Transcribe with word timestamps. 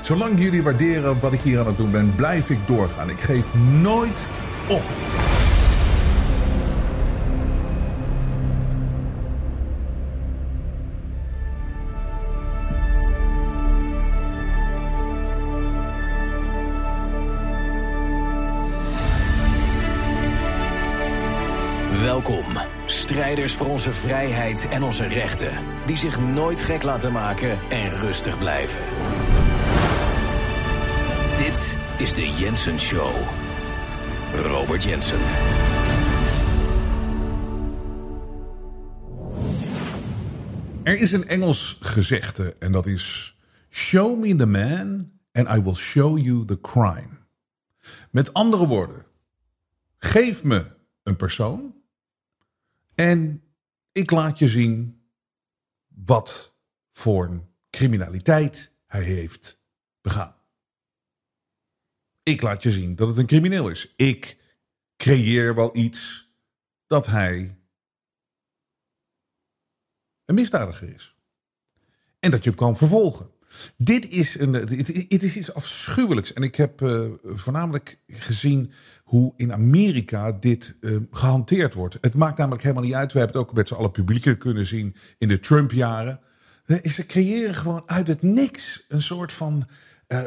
Zolang 0.00 0.40
jullie 0.40 0.62
waarderen 0.62 1.20
wat 1.20 1.32
ik 1.32 1.40
hier 1.40 1.58
aan 1.58 1.66
het 1.66 1.76
doen 1.76 1.90
ben, 1.90 2.14
blijf 2.14 2.50
ik 2.50 2.58
doorgaan. 2.66 3.10
Ik 3.10 3.20
geef 3.20 3.54
nooit 3.80 4.26
op. 4.68 4.82
Welkom, 22.02 22.44
strijders 22.86 23.54
voor 23.54 23.66
onze 23.66 23.92
vrijheid 23.92 24.68
en 24.68 24.82
onze 24.82 25.06
rechten, 25.06 25.52
die 25.86 25.96
zich 25.96 26.20
nooit 26.20 26.60
gek 26.60 26.82
laten 26.82 27.12
maken 27.12 27.58
en 27.68 27.90
rustig 27.90 28.38
blijven. 28.38 28.80
Is 31.98 32.14
de 32.14 32.32
Jensen 32.32 32.80
Show. 32.80 33.28
Robert 34.34 34.84
Jensen. 34.84 35.18
Er 40.82 41.00
is 41.00 41.12
een 41.12 41.28
Engels 41.28 41.78
gezegde 41.80 42.56
en 42.58 42.72
dat 42.72 42.86
is: 42.86 43.36
Show 43.70 44.18
me 44.18 44.34
the 44.34 44.46
man 44.46 45.10
and 45.32 45.48
I 45.48 45.62
will 45.62 45.74
show 45.74 46.18
you 46.18 46.44
the 46.44 46.60
crime. 46.60 47.26
Met 48.10 48.34
andere 48.34 48.66
woorden, 48.66 49.06
geef 49.96 50.42
me 50.42 50.64
een 51.02 51.16
persoon 51.16 51.74
en 52.94 53.42
ik 53.92 54.10
laat 54.10 54.38
je 54.38 54.48
zien 54.48 55.02
wat 55.88 56.56
voor 56.92 57.46
criminaliteit 57.70 58.72
hij 58.86 59.02
heeft 59.02 59.62
begaan. 60.00 60.37
Ik 62.28 62.42
laat 62.42 62.62
je 62.62 62.72
zien 62.72 62.96
dat 62.96 63.08
het 63.08 63.16
een 63.16 63.26
crimineel 63.26 63.68
is. 63.68 63.92
Ik 63.96 64.38
creëer 64.96 65.54
wel 65.54 65.76
iets 65.76 66.30
dat 66.86 67.06
hij 67.06 67.58
een 70.24 70.34
misdadiger 70.34 70.94
is. 70.94 71.14
En 72.18 72.30
dat 72.30 72.44
je 72.44 72.50
hem 72.50 72.58
kan 72.58 72.76
vervolgen. 72.76 73.30
Dit 73.76 74.08
is, 74.08 74.38
een, 74.38 74.52
het, 74.52 75.22
is 75.22 75.36
iets 75.36 75.54
afschuwelijks. 75.54 76.32
En 76.32 76.42
ik 76.42 76.54
heb 76.54 76.80
uh, 76.80 77.08
voornamelijk 77.22 78.00
gezien 78.06 78.72
hoe 79.04 79.32
in 79.36 79.52
Amerika 79.52 80.32
dit 80.32 80.76
uh, 80.80 80.96
gehanteerd 81.10 81.74
wordt. 81.74 81.98
Het 82.00 82.14
maakt 82.14 82.38
namelijk 82.38 82.62
helemaal 82.62 82.84
niet 82.84 82.94
uit. 82.94 83.12
We 83.12 83.18
hebben 83.18 83.36
het 83.38 83.48
ook 83.48 83.56
met 83.56 83.68
z'n 83.68 83.74
allen 83.74 83.90
publiek 83.90 84.38
kunnen 84.38 84.66
zien 84.66 84.94
in 85.18 85.28
de 85.28 85.40
Trump-jaren. 85.40 86.20
Ze 86.82 87.06
creëren 87.06 87.54
gewoon 87.54 87.82
uit 87.86 88.08
het 88.08 88.22
niks 88.22 88.84
een 88.88 89.02
soort 89.02 89.32
van. 89.32 89.68
Uh, 90.08 90.20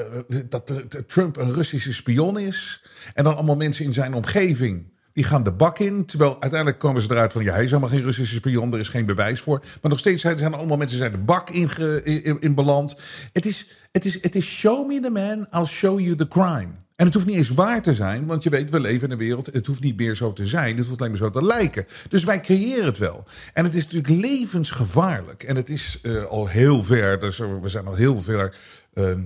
dat 0.50 0.74
Trump 1.08 1.38
een 1.38 1.54
Russische 1.54 1.94
spion 1.94 2.40
is. 2.40 2.84
En 3.14 3.24
dan 3.24 3.36
allemaal 3.36 3.56
mensen 3.56 3.86
in 3.86 3.94
zijn 3.94 4.14
omgeving 4.14 4.90
die 5.14 5.24
gaan 5.24 5.44
de 5.44 5.52
bak 5.52 5.80
in. 5.80 6.06
Terwijl 6.06 6.42
uiteindelijk 6.42 6.80
komen 6.80 7.02
ze 7.02 7.12
eruit 7.12 7.32
van... 7.32 7.44
ja, 7.44 7.54
hij 7.54 7.64
is 7.64 7.70
helemaal 7.70 7.90
geen 7.92 8.04
Russische 8.04 8.36
spion, 8.36 8.74
er 8.74 8.80
is 8.80 8.88
geen 8.88 9.06
bewijs 9.06 9.40
voor. 9.40 9.60
Maar 9.82 9.92
nog 9.92 10.00
steeds 10.00 10.22
zijn 10.22 10.40
er 10.40 10.56
allemaal 10.56 10.78
mensen 10.78 10.98
zijn 10.98 11.12
de 11.12 11.18
bak 11.18 11.50
in, 11.50 11.70
in, 12.04 12.40
in 12.40 12.56
beland. 12.56 12.96
Het 13.34 13.46
is, 13.46 13.68
het, 13.92 14.06
is, 14.06 14.22
het 14.22 14.36
is 14.36 14.46
show 14.46 14.88
me 14.88 15.00
the 15.00 15.10
man, 15.10 15.48
I'll 15.62 15.66
show 15.66 16.00
you 16.00 16.16
the 16.16 16.28
crime. 16.28 16.70
En 16.96 17.08
het 17.08 17.16
hoeft 17.16 17.28
niet 17.28 17.36
eens 17.36 17.50
waar 17.50 17.82
te 17.82 17.94
zijn, 17.94 18.26
want 18.26 18.44
je 18.44 18.50
weet, 18.50 18.70
we 18.70 18.80
leven 18.80 19.06
in 19.06 19.12
een 19.12 19.18
wereld. 19.18 19.46
Het 19.46 19.68
hoeft 19.68 19.82
niet 19.82 19.98
meer 19.98 20.16
zo 20.16 20.34
te 20.34 20.46
zijn, 20.46 20.78
het 20.78 20.88
hoeft 20.88 21.00
alleen 21.00 21.12
maar 21.12 21.22
zo 21.22 21.30
te 21.30 21.46
lijken. 21.46 21.86
Dus 22.10 22.24
wij 22.24 22.40
creëren 22.40 22.86
het 22.86 22.98
wel. 22.98 23.26
En 23.54 23.64
het 23.64 23.76
is 23.76 23.84
natuurlijk 23.84 24.22
levensgevaarlijk. 24.22 25.44
En 25.44 25.56
het 25.56 25.70
is 25.70 26.00
uh, 26.02 26.24
al 26.24 26.48
heel 26.48 26.84
ver, 26.84 27.20
dus 27.20 27.38
we 27.38 27.70
zijn 27.70 27.86
al 27.86 27.96
heel 27.96 28.22
ver 28.22 28.56
uh, 28.94 29.18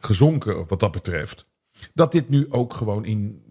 gezonken 0.00 0.66
wat 0.66 0.80
dat 0.80 0.92
betreft. 0.92 1.46
Dat 1.94 2.12
dit 2.12 2.28
nu 2.28 2.46
ook 2.50 2.74
gewoon 2.74 3.04
in 3.04 3.42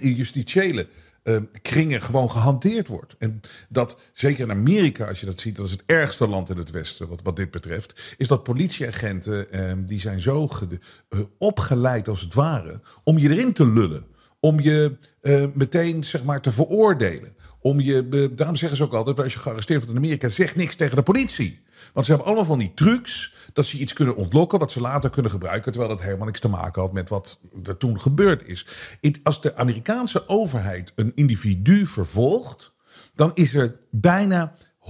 justitiële 0.00 0.86
uh, 1.26 1.36
kringen 1.62 2.02
gewoon 2.02 2.30
gehanteerd 2.30 2.88
wordt. 2.88 3.14
En 3.18 3.40
dat, 3.68 3.98
zeker 4.12 4.44
in 4.44 4.50
Amerika, 4.50 5.06
als 5.06 5.20
je 5.20 5.26
dat 5.26 5.40
ziet, 5.40 5.56
dat 5.56 5.64
is 5.66 5.70
het 5.70 5.82
ergste 5.86 6.28
land 6.28 6.50
in 6.50 6.56
het 6.56 6.70
Westen 6.70 7.08
wat, 7.08 7.22
wat 7.22 7.36
dit 7.36 7.50
betreft, 7.50 8.14
is 8.16 8.28
dat 8.28 8.42
politieagenten, 8.42 9.46
uh, 9.50 9.72
die 9.86 10.00
zijn 10.00 10.20
zo 10.20 10.48
uh, 10.60 11.20
opgeleid 11.38 12.08
als 12.08 12.20
het 12.20 12.34
ware, 12.34 12.80
om 13.04 13.18
je 13.18 13.30
erin 13.30 13.52
te 13.52 13.66
lullen. 13.66 14.06
Om 14.40 14.60
je 14.60 14.96
meteen, 15.54 16.04
zeg 16.04 16.24
maar, 16.24 16.40
te 16.40 16.52
veroordelen. 16.52 17.36
Om 17.66 17.80
je, 17.80 18.30
daarom 18.34 18.56
zeggen 18.56 18.78
ze 18.78 18.84
ook 18.84 18.92
altijd, 18.92 19.20
als 19.20 19.32
je 19.32 19.38
gearresteerd 19.38 19.78
wordt 19.78 19.98
in 19.98 20.04
Amerika, 20.04 20.28
zeg 20.28 20.56
niks 20.56 20.74
tegen 20.74 20.96
de 20.96 21.02
politie. 21.02 21.60
Want 21.92 22.06
ze 22.06 22.12
hebben 22.12 22.28
allemaal 22.28 22.48
van 22.48 22.58
die 22.58 22.74
trucs 22.74 23.34
dat 23.52 23.66
ze 23.66 23.78
iets 23.78 23.92
kunnen 23.92 24.16
ontlokken 24.16 24.58
wat 24.58 24.72
ze 24.72 24.80
later 24.80 25.10
kunnen 25.10 25.30
gebruiken, 25.30 25.72
terwijl 25.72 25.94
dat 25.94 26.02
helemaal 26.04 26.26
niks 26.26 26.40
te 26.40 26.48
maken 26.48 26.82
had 26.82 26.92
met 26.92 27.08
wat 27.08 27.40
er 27.64 27.76
toen 27.76 28.00
gebeurd 28.00 28.48
is. 28.48 28.66
Als 29.22 29.40
de 29.40 29.56
Amerikaanse 29.56 30.28
overheid 30.28 30.92
een 30.94 31.12
individu 31.14 31.86
vervolgt, 31.86 32.72
dan 33.14 33.30
is 33.34 33.54
er 33.54 33.78
bijna 33.90 34.54
100% 34.78 34.86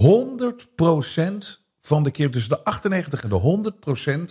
van 1.79 2.03
de 2.03 2.11
keer 2.11 2.31
tussen 2.31 2.51
de 2.51 2.63
98 2.63 3.23
en 3.23 3.29
de 3.29 3.73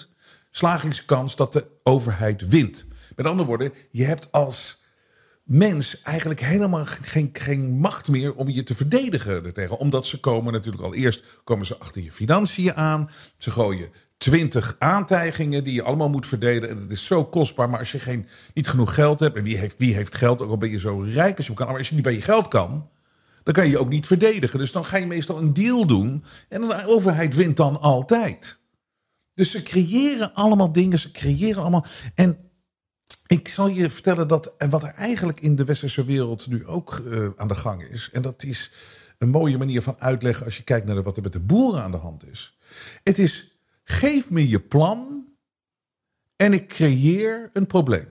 100% 0.07 0.13
slagingskans 0.51 1.37
dat 1.37 1.53
de 1.53 1.69
overheid 1.83 2.49
wint. 2.49 2.87
Met 3.17 3.27
andere 3.27 3.49
woorden, 3.49 3.73
je 3.91 4.05
hebt 4.05 4.33
als 4.33 4.85
mens 5.47 6.03
eigenlijk 6.03 6.41
helemaal 6.41 6.85
geen, 6.85 7.31
geen 7.33 7.79
macht 7.79 8.09
meer 8.09 8.35
om 8.35 8.49
je 8.49 8.63
te 8.63 8.75
verdedigen 8.75 9.45
ertegen. 9.45 9.79
Omdat 9.79 10.07
ze 10.07 10.21
komen 10.21 10.53
natuurlijk 10.53 10.85
al 10.85 10.95
eerst 10.95 11.25
komen 11.45 11.67
ze 11.67 11.79
achter 11.79 12.03
je 12.03 12.13
financiën 12.13 12.75
aan. 12.75 13.11
Ze 13.39 13.51
gooien 13.51 13.89
twintig 14.17 14.77
aantijgingen 14.79 15.65
die 15.65 15.75
je 15.75 15.83
allemaal 15.83 16.09
moet 16.09 16.27
verdedigen. 16.27 16.77
En 16.77 16.83
dat 16.83 16.91
is 16.91 17.07
zo 17.07 17.25
kostbaar. 17.25 17.71
Maar 17.71 17.79
als 17.79 17.93
je 17.93 18.01
geen, 18.01 18.27
niet 18.55 18.69
genoeg 18.69 18.95
geld 18.95 19.21
hebt. 19.21 19.37
En 19.37 19.43
wie 19.43 19.57
heeft, 19.57 19.79
wie 19.79 19.95
heeft 19.95 20.15
geld? 20.15 20.43
Ook 20.43 20.51
al 20.51 20.59
ben 20.59 20.71
je 20.71 20.79
zo 20.79 21.01
rijk 21.01 21.37
als 21.37 21.47
je 21.47 21.55
kan. 21.55 21.67
Maar 21.67 21.79
als 21.79 21.89
je 21.89 21.95
niet 21.95 22.05
bij 22.05 22.15
je 22.15 22.23
geld 22.23 22.49
kan. 22.49 22.89
Dan 23.43 23.55
kan 23.55 23.65
je 23.65 23.71
je 23.71 23.79
ook 23.79 23.89
niet 23.89 24.07
verdedigen. 24.07 24.59
Dus 24.59 24.73
dan 24.73 24.85
ga 24.85 24.97
je 24.97 25.07
meestal 25.07 25.39
een 25.39 25.53
deal 25.53 25.87
doen. 25.87 26.25
En 26.49 26.61
de 26.61 26.87
overheid 26.87 27.35
wint 27.35 27.57
dan 27.57 27.81
altijd. 27.81 28.61
Dus 29.35 29.51
ze 29.51 29.63
creëren 29.63 30.35
allemaal 30.35 30.73
dingen. 30.73 30.99
Ze 30.99 31.11
creëren 31.11 31.61
allemaal. 31.61 31.87
En 32.15 32.46
ik 33.27 33.49
zal 33.49 33.69
je 33.69 33.91
vertellen 33.91 34.29
dat. 34.29 34.55
En 34.59 34.71
wat 34.71 34.83
er 34.83 34.95
eigenlijk 34.95 35.41
in 35.41 35.57
de 35.57 35.65
westerse 35.65 36.05
wereld 36.05 36.47
nu 36.47 36.67
ook 36.67 37.03
uh, 37.05 37.29
aan 37.37 37.49
de 37.49 37.55
gang 37.55 37.83
is. 37.83 38.09
En 38.13 38.23
dat 38.23 38.43
is 38.43 38.73
een 39.19 39.29
mooie 39.29 39.59
manier 39.59 39.83
van 39.83 39.99
uitleggen. 39.99 40.45
als 40.45 40.57
je 40.57 40.63
kijkt 40.63 40.87
naar 40.87 41.03
wat 41.03 41.17
er 41.17 41.23
met 41.23 41.33
de 41.33 41.41
boeren 41.41 41.83
aan 41.83 41.91
de 41.91 41.97
hand 41.97 42.31
is. 42.31 42.59
Het 43.03 43.19
is 43.19 43.57
Geef 43.89 44.31
me 44.31 44.49
je 44.49 44.61
plan 44.61 45.27
en 46.37 46.53
ik 46.53 46.69
creëer 46.69 47.51
een 47.53 47.67
probleem. 47.67 48.07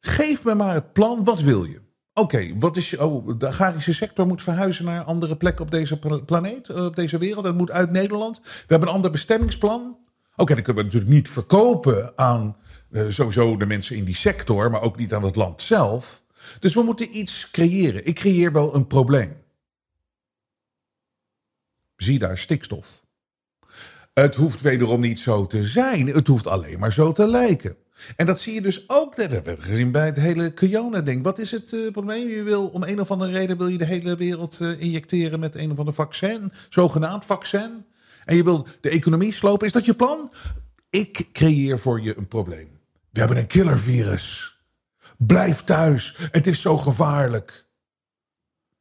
Geef 0.00 0.44
me 0.44 0.54
maar 0.54 0.74
het 0.74 0.92
plan, 0.92 1.24
wat 1.24 1.40
wil 1.40 1.64
je? 1.64 1.80
Oké, 2.14 2.58
wat 2.58 2.76
is 2.76 2.96
oh, 2.96 3.38
de 3.38 3.46
agrarische 3.46 3.94
sector 3.94 4.26
moet 4.26 4.42
verhuizen 4.42 4.84
naar 4.84 5.02
andere 5.02 5.36
plekken 5.36 5.64
op 5.64 5.70
deze 5.70 5.98
planeet, 6.26 6.68
eh, 6.68 6.84
op 6.84 6.96
deze 6.96 7.18
wereld. 7.18 7.44
Dat 7.44 7.54
moet 7.54 7.70
uit 7.70 7.90
Nederland. 7.90 8.40
We 8.42 8.64
hebben 8.66 8.88
een 8.88 8.94
ander 8.94 9.10
bestemmingsplan. 9.10 9.98
Oké, 10.36 10.54
dan 10.54 10.62
kunnen 10.62 10.82
we 10.82 10.88
natuurlijk 10.88 11.12
niet 11.12 11.28
verkopen 11.28 12.18
aan 12.18 12.56
sowieso 12.92 13.56
de 13.56 13.66
mensen 13.66 13.96
in 13.96 14.04
die 14.04 14.16
sector, 14.16 14.70
maar 14.70 14.82
ook 14.82 14.96
niet 14.96 15.14
aan 15.14 15.24
het 15.24 15.36
land 15.36 15.62
zelf. 15.62 16.22
Dus 16.58 16.74
we 16.74 16.82
moeten 16.82 17.18
iets 17.18 17.50
creëren. 17.50 18.06
Ik 18.06 18.14
creëer 18.14 18.52
wel 18.52 18.74
een 18.74 18.86
probleem. 18.86 19.32
Zie 21.96 22.18
daar 22.18 22.38
stikstof. 22.38 23.02
Het 24.12 24.34
hoeft 24.34 24.60
wederom 24.60 25.00
niet 25.00 25.20
zo 25.20 25.46
te 25.46 25.64
zijn. 25.64 26.06
Het 26.06 26.26
hoeft 26.26 26.46
alleen 26.46 26.78
maar 26.78 26.92
zo 26.92 27.12
te 27.12 27.28
lijken. 27.28 27.76
En 28.16 28.26
dat 28.26 28.40
zie 28.40 28.54
je 28.54 28.60
dus 28.60 28.88
ook, 28.88 29.16
dat 29.16 29.30
hebben 29.30 29.56
we 29.56 29.62
gezien 29.62 29.90
bij 29.90 30.06
het 30.06 30.16
hele 30.16 30.54
corona-ding. 30.54 31.22
Wat 31.22 31.38
is 31.38 31.50
het 31.50 31.72
uh, 31.72 31.90
probleem? 31.90 32.28
Je 32.28 32.42
wil 32.42 32.68
om 32.68 32.82
een 32.82 33.00
of 33.00 33.10
andere 33.10 33.32
reden 33.32 33.58
wil 33.58 33.68
je 33.68 33.78
de 33.78 33.84
hele 33.84 34.16
wereld 34.16 34.58
uh, 34.62 34.80
injecteren 34.80 35.40
met 35.40 35.54
een 35.54 35.70
of 35.70 35.78
ander 35.78 35.94
vaccin, 35.94 36.52
zogenaamd 36.68 37.24
vaccin. 37.24 37.84
En 38.24 38.36
je 38.36 38.44
wil 38.44 38.66
de 38.80 38.88
economie 38.88 39.32
slopen. 39.32 39.66
Is 39.66 39.72
dat 39.72 39.84
je 39.84 39.94
plan? 39.94 40.32
Ik 40.90 41.28
creëer 41.32 41.78
voor 41.78 42.00
je 42.00 42.16
een 42.16 42.28
probleem. 42.28 42.81
We 43.12 43.18
hebben 43.18 43.36
een 43.36 43.46
killervirus. 43.46 44.56
Blijf 45.18 45.62
thuis. 45.62 46.14
Het 46.18 46.46
is 46.46 46.60
zo 46.60 46.76
gevaarlijk. 46.76 47.70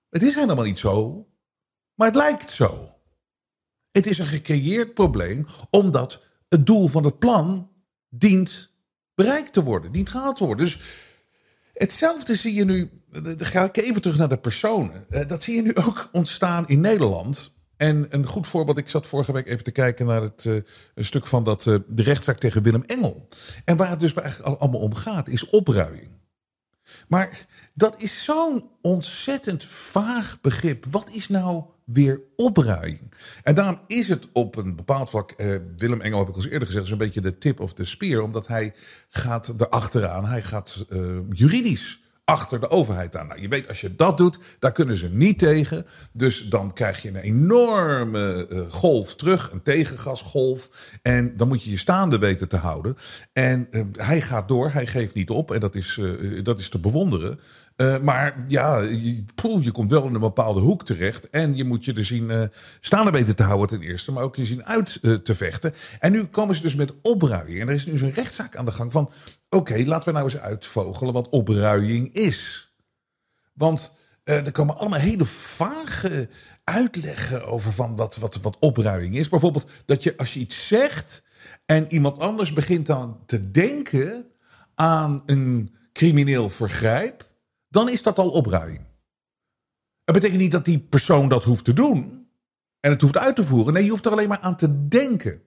Het 0.10 0.24
is 0.24 0.36
helemaal 0.36 0.66
niet 0.66 0.80
zo, 0.80 1.28
maar 1.96 2.08
het 2.08 2.16
lijkt 2.16 2.52
zo. 2.52 2.96
Het 3.92 4.06
is 4.06 4.18
een 4.18 4.26
gecreëerd 4.26 4.94
probleem 4.94 5.46
omdat 5.70 6.24
het 6.50 6.66
doel 6.66 6.88
van 6.88 7.04
het 7.04 7.20
plan 7.20 7.72
dient 8.10 8.74
bereikt 9.16 9.54
te 9.54 9.64
worden, 9.64 9.92
dient 9.92 10.10
gehaald 10.10 10.38
te 10.38 10.46
worden. 10.46 10.66
Dus 10.66 10.80
hetzelfde 11.74 12.36
zie 12.36 12.54
je 12.54 12.66
nu, 12.66 12.90
dan 13.10 13.46
ga 13.46 13.64
ik 13.64 13.78
even 13.78 14.02
terug 14.02 14.18
naar 14.18 14.30
de 14.30 14.38
personen. 14.38 15.06
Eh, 15.10 15.28
dat 15.28 15.44
zie 15.44 15.56
je 15.56 15.62
nu 15.62 15.76
ook 15.76 16.10
ontstaan 16.12 16.68
in 16.68 16.82
Nederland. 16.82 17.61
En 17.82 18.08
een 18.10 18.26
goed 18.26 18.48
voorbeeld, 18.48 18.78
ik 18.78 18.90
zat 18.90 19.08
vorige 19.08 19.34
week 19.34 19.48
even 19.48 19.64
te 19.64 19.72
kijken 19.72 20.06
naar 20.06 20.22
het 20.22 20.44
uh, 20.44 20.56
een 20.96 21.06
stuk 21.06 21.28
van 21.28 21.44
dat, 21.44 21.66
uh, 21.66 21.76
de 21.88 22.04
rechtszaak 22.04 22.38
tegen 22.38 22.64
Willem 22.64 22.84
Engel. 22.84 23.28
En 23.66 23.78
waar 23.78 23.90
het 23.90 24.00
dus 24.00 24.14
eigenlijk 24.14 24.62
allemaal 24.62 24.82
om 24.82 24.94
gaat, 24.94 25.28
is 25.28 25.50
opruiing. 25.50 26.10
Maar 27.08 27.46
dat 27.74 28.02
is 28.02 28.24
zo'n 28.24 28.70
ontzettend 28.82 29.66
vaag 29.66 30.38
begrip. 30.42 30.86
Wat 30.92 31.10
is 31.10 31.28
nou 31.28 31.64
weer 31.86 32.22
opruiing? 32.36 33.14
En 33.44 33.56
daarom 33.56 33.80
is 33.88 34.08
het 34.08 34.28
op 34.34 34.56
een 34.56 34.76
bepaald 34.76 35.10
vlak, 35.10 35.32
eh, 35.32 35.56
Willem 35.78 36.02
Engel 36.02 36.20
heb 36.20 36.28
ik 36.28 36.36
al 36.36 36.44
eerder 36.44 36.68
gezegd, 36.68 36.86
is 36.86 36.92
een 36.92 36.98
beetje 36.98 37.22
de 37.22 37.38
tip 37.38 37.60
of 37.60 37.74
the 37.74 37.86
spear. 37.86 38.22
Omdat 38.22 38.48
hij 38.48 38.74
gaat 39.10 39.54
erachteraan, 39.58 40.26
hij 40.26 40.42
gaat 40.44 40.86
uh, 40.90 41.20
juridisch 41.30 42.01
achter 42.24 42.60
de 42.60 42.70
overheid 42.70 43.18
aan. 43.18 43.28
Nou, 43.28 43.42
je 43.42 43.48
weet, 43.48 43.68
als 43.68 43.82
je 43.82 43.96
dat 43.96 44.18
doet, 44.18 44.40
daar 44.60 44.72
kunnen 44.72 44.98
ze 44.98 45.10
niet 45.10 45.40
tegen. 45.40 45.86
Dus 46.12 46.50
dan 46.50 46.74
krijg 46.74 47.02
je 47.02 47.10
een 47.10 47.16
enorme 47.16 48.48
uh, 48.50 48.72
golf 48.72 49.16
terug, 49.16 49.52
een 49.52 49.64
tegengasgolf. 49.64 50.70
En 51.02 51.38
dan 51.38 51.48
moet 51.48 51.64
je 51.64 51.70
je 51.70 51.78
staande 51.78 52.18
weten 52.18 52.48
te 52.48 52.58
houden. 52.58 52.98
En 53.34 53.68
uh, 53.72 53.82
hij 53.92 54.22
gaat 54.22 54.48
door, 54.48 54.72
hij 54.72 54.88
geeft 54.88 55.16
niet 55.16 55.30
op. 55.30 55.52
En 55.52 55.60
dat 55.60 55.76
is, 55.76 55.98
uh, 55.98 56.44
dat 56.44 56.60
is 56.60 56.70
te 56.70 56.80
bewonderen. 56.80 57.40
Maar 58.02 58.44
ja, 58.48 58.80
je, 58.80 59.24
je 59.62 59.72
komt 59.72 59.92
wel 59.92 60.08
in 60.08 60.14
een 60.14 60.20
bepaalde 60.20 60.60
hoek 60.60 60.86
terecht. 60.86 61.30
En 61.30 61.56
je 61.56 61.64
moet 61.64 61.86
je 61.86 61.94
er 61.94 62.06
zien 62.06 62.52
staande 62.80 63.12
weten 63.12 63.36
te 63.36 63.44
houden 63.44 63.68
ten 63.68 63.82
eerste. 63.82 64.12
Maar 64.12 64.24
ook 64.24 64.36
je 64.36 64.46
zien 64.46 64.66
uit 64.66 65.00
te 65.02 65.36
vechten. 65.36 65.74
En 66.00 66.12
nu 66.12 66.26
komen 66.26 66.56
ze 66.56 66.62
dus 66.62 66.76
met 66.76 66.94
opruiing. 67.02 67.62
En 67.62 67.68
er 67.68 67.74
is 67.74 67.86
nu 67.86 67.98
zo'n 67.98 68.14
rechtszaak 68.14 68.56
aan 68.56 68.66
de 68.66 68.72
gang 68.72 68.92
van... 68.92 69.12
Oké, 69.54 69.84
laten 69.86 70.06
we 70.06 70.20
nou 70.20 70.24
eens 70.24 70.38
uitvogelen 70.38 71.14
wat 71.14 71.30
opruiing 71.30 72.14
is. 72.14 72.70
Want 73.54 73.94
er 74.24 74.52
komen 74.52 74.78
allemaal 74.78 75.00
hele 75.00 75.26
vage 75.26 76.30
uitleggen 76.64 77.46
over 77.46 77.72
van 77.72 77.96
wat, 77.96 78.16
wat, 78.16 78.36
wat 78.42 78.58
opruiing 78.60 79.16
is. 79.16 79.30
Bijvoorbeeld 79.30 79.70
dat 79.86 80.04
je 80.04 80.18
als 80.18 80.34
je 80.34 80.40
iets 80.40 80.68
zegt... 80.68 81.24
en 81.66 81.92
iemand 81.92 82.20
anders 82.20 82.54
begint 82.54 82.86
dan 82.86 83.20
te 83.26 83.52
denken 83.52 84.26
aan 84.76 85.24
een 85.26 85.76
crimineel 85.94 86.50
vergrijp 86.50 87.30
dan 87.72 87.90
is 87.90 88.04
dat 88.04 88.18
al 88.18 88.30
opruiing. 88.30 88.80
Het 90.06 90.16
betekent 90.16 90.40
niet 90.40 90.52
dat 90.52 90.66
die 90.66 90.80
persoon 90.80 91.30
dat 91.30 91.44
hoeft 91.44 91.66
te 91.66 91.74
doen 91.74 92.28
en 92.80 92.92
het 92.92 93.02
hoeft 93.02 93.18
uit 93.18 93.36
te 93.36 93.44
voeren. 93.44 93.74
Nee, 93.74 93.84
je 93.84 93.90
hoeft 93.90 94.06
er 94.06 94.12
alleen 94.12 94.28
maar 94.28 94.40
aan 94.40 94.58
te 94.58 94.88
denken. 94.88 95.42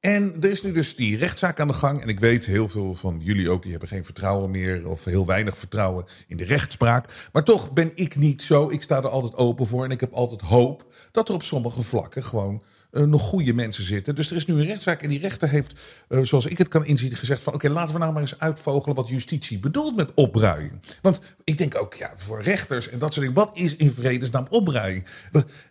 En 0.00 0.36
er 0.40 0.50
is 0.50 0.62
nu 0.62 0.72
dus 0.72 0.96
die 0.96 1.16
rechtszaak 1.16 1.60
aan 1.60 1.68
de 1.68 1.74
gang. 1.74 2.02
En 2.02 2.08
ik 2.08 2.20
weet, 2.20 2.46
heel 2.46 2.68
veel 2.68 2.94
van 2.94 3.20
jullie 3.22 3.50
ook, 3.50 3.62
die 3.62 3.70
hebben 3.70 3.88
geen 3.88 4.04
vertrouwen 4.04 4.50
meer. 4.50 4.88
Of 4.88 5.04
heel 5.04 5.26
weinig 5.26 5.58
vertrouwen 5.58 6.04
in 6.26 6.36
de 6.36 6.44
rechtspraak. 6.44 7.28
Maar 7.32 7.44
toch 7.44 7.72
ben 7.72 7.90
ik 7.94 8.16
niet 8.16 8.42
zo. 8.42 8.70
Ik 8.70 8.82
sta 8.82 8.96
er 8.96 9.08
altijd 9.08 9.34
open 9.34 9.66
voor. 9.66 9.84
En 9.84 9.90
ik 9.90 10.00
heb 10.00 10.12
altijd 10.12 10.40
hoop 10.40 10.92
dat 11.10 11.28
er 11.28 11.34
op 11.34 11.42
sommige 11.42 11.82
vlakken 11.82 12.24
gewoon 12.24 12.62
uh, 12.92 13.02
nog 13.02 13.22
goede 13.22 13.54
mensen 13.54 13.84
zitten. 13.84 14.14
Dus 14.14 14.30
er 14.30 14.36
is 14.36 14.46
nu 14.46 14.54
een 14.54 14.64
rechtszaak 14.64 15.02
en 15.02 15.08
die 15.08 15.18
rechter 15.18 15.48
heeft, 15.48 15.80
uh, 16.08 16.22
zoals 16.22 16.46
ik 16.46 16.58
het 16.58 16.68
kan 16.68 16.84
inzien, 16.84 17.16
gezegd 17.16 17.42
van 17.42 17.54
oké, 17.54 17.68
laten 17.68 17.92
we 17.92 17.98
nou 17.98 18.12
maar 18.12 18.22
eens 18.22 18.38
uitvogelen 18.38 18.96
wat 18.96 19.08
justitie 19.08 19.58
bedoelt 19.58 19.96
met 19.96 20.10
opruiing. 20.14 20.72
Want 21.02 21.20
ik 21.44 21.58
denk 21.58 21.80
ook, 21.80 21.94
ja, 21.94 22.12
voor 22.16 22.42
rechters 22.42 22.88
en 22.88 22.98
dat 22.98 23.14
soort 23.14 23.26
dingen, 23.26 23.44
wat 23.44 23.56
is 23.58 23.76
in 23.76 23.90
vredesnaam 23.90 24.46
opruiing? 24.50 25.06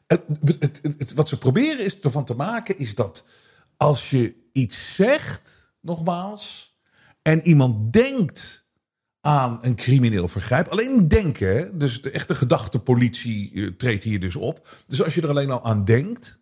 Het, 0.07 1.13
wat 1.15 1.29
ze 1.29 1.37
proberen 1.37 1.85
is 1.85 1.99
ervan 1.99 2.25
te 2.25 2.35
maken, 2.35 2.77
is 2.77 2.95
dat 2.95 3.25
als 3.79 4.09
je 4.09 4.33
iets 4.51 4.95
zegt, 4.95 5.73
nogmaals, 5.81 6.77
en 7.21 7.41
iemand 7.41 7.93
denkt 7.93 8.67
aan 9.21 9.59
een 9.61 9.75
crimineel 9.75 10.27
vergrijp. 10.27 10.67
Alleen 10.67 11.07
denken, 11.07 11.77
dus 11.77 12.01
de 12.01 12.11
echte 12.11 12.35
gedachtepolitie 12.35 13.51
uh, 13.51 13.71
treedt 13.77 14.03
hier 14.03 14.19
dus 14.19 14.35
op. 14.35 14.67
Dus 14.87 15.03
als 15.03 15.15
je 15.15 15.21
er 15.21 15.29
alleen 15.29 15.51
al 15.51 15.63
aan 15.63 15.85
denkt, 15.85 16.39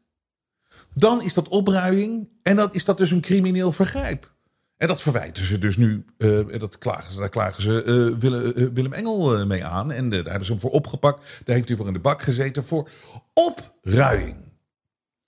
dan 0.94 1.22
is 1.22 1.34
dat 1.34 1.48
opruiing 1.48 2.30
en 2.42 2.56
dan 2.56 2.74
is 2.74 2.86
dat 2.86 2.98
dus 2.98 3.12
een 3.12 3.22
crimineel 3.22 3.72
vergrijp. 3.72 4.36
En 4.78 4.88
dat 4.88 5.02
verwijten 5.02 5.46
ze 5.46 5.58
dus 5.58 5.78
nu, 5.78 6.06
uh, 6.18 6.60
dat 6.60 6.78
klagen 6.78 7.14
ze, 7.14 7.20
daar 7.20 7.30
klagen 7.30 7.64
ze 7.64 7.84
uh, 7.84 8.20
Willem, 8.20 8.74
Willem, 8.74 8.94
Engel 8.94 9.46
mee 9.46 9.66
aan. 9.66 9.92
En 9.92 10.10
daar 10.10 10.24
hebben 10.24 10.46
ze 10.46 10.52
hem 10.52 10.62
voor 10.62 10.72
opgepakt. 10.72 11.42
Daar 11.46 11.56
heeft 11.56 11.68
hij 11.68 11.78
voor 11.78 11.88
in 11.88 11.94
de 11.94 12.00
bak 12.00 12.22
gezeten 12.22 12.66
voor 12.66 12.90
opruiing. 13.34 14.38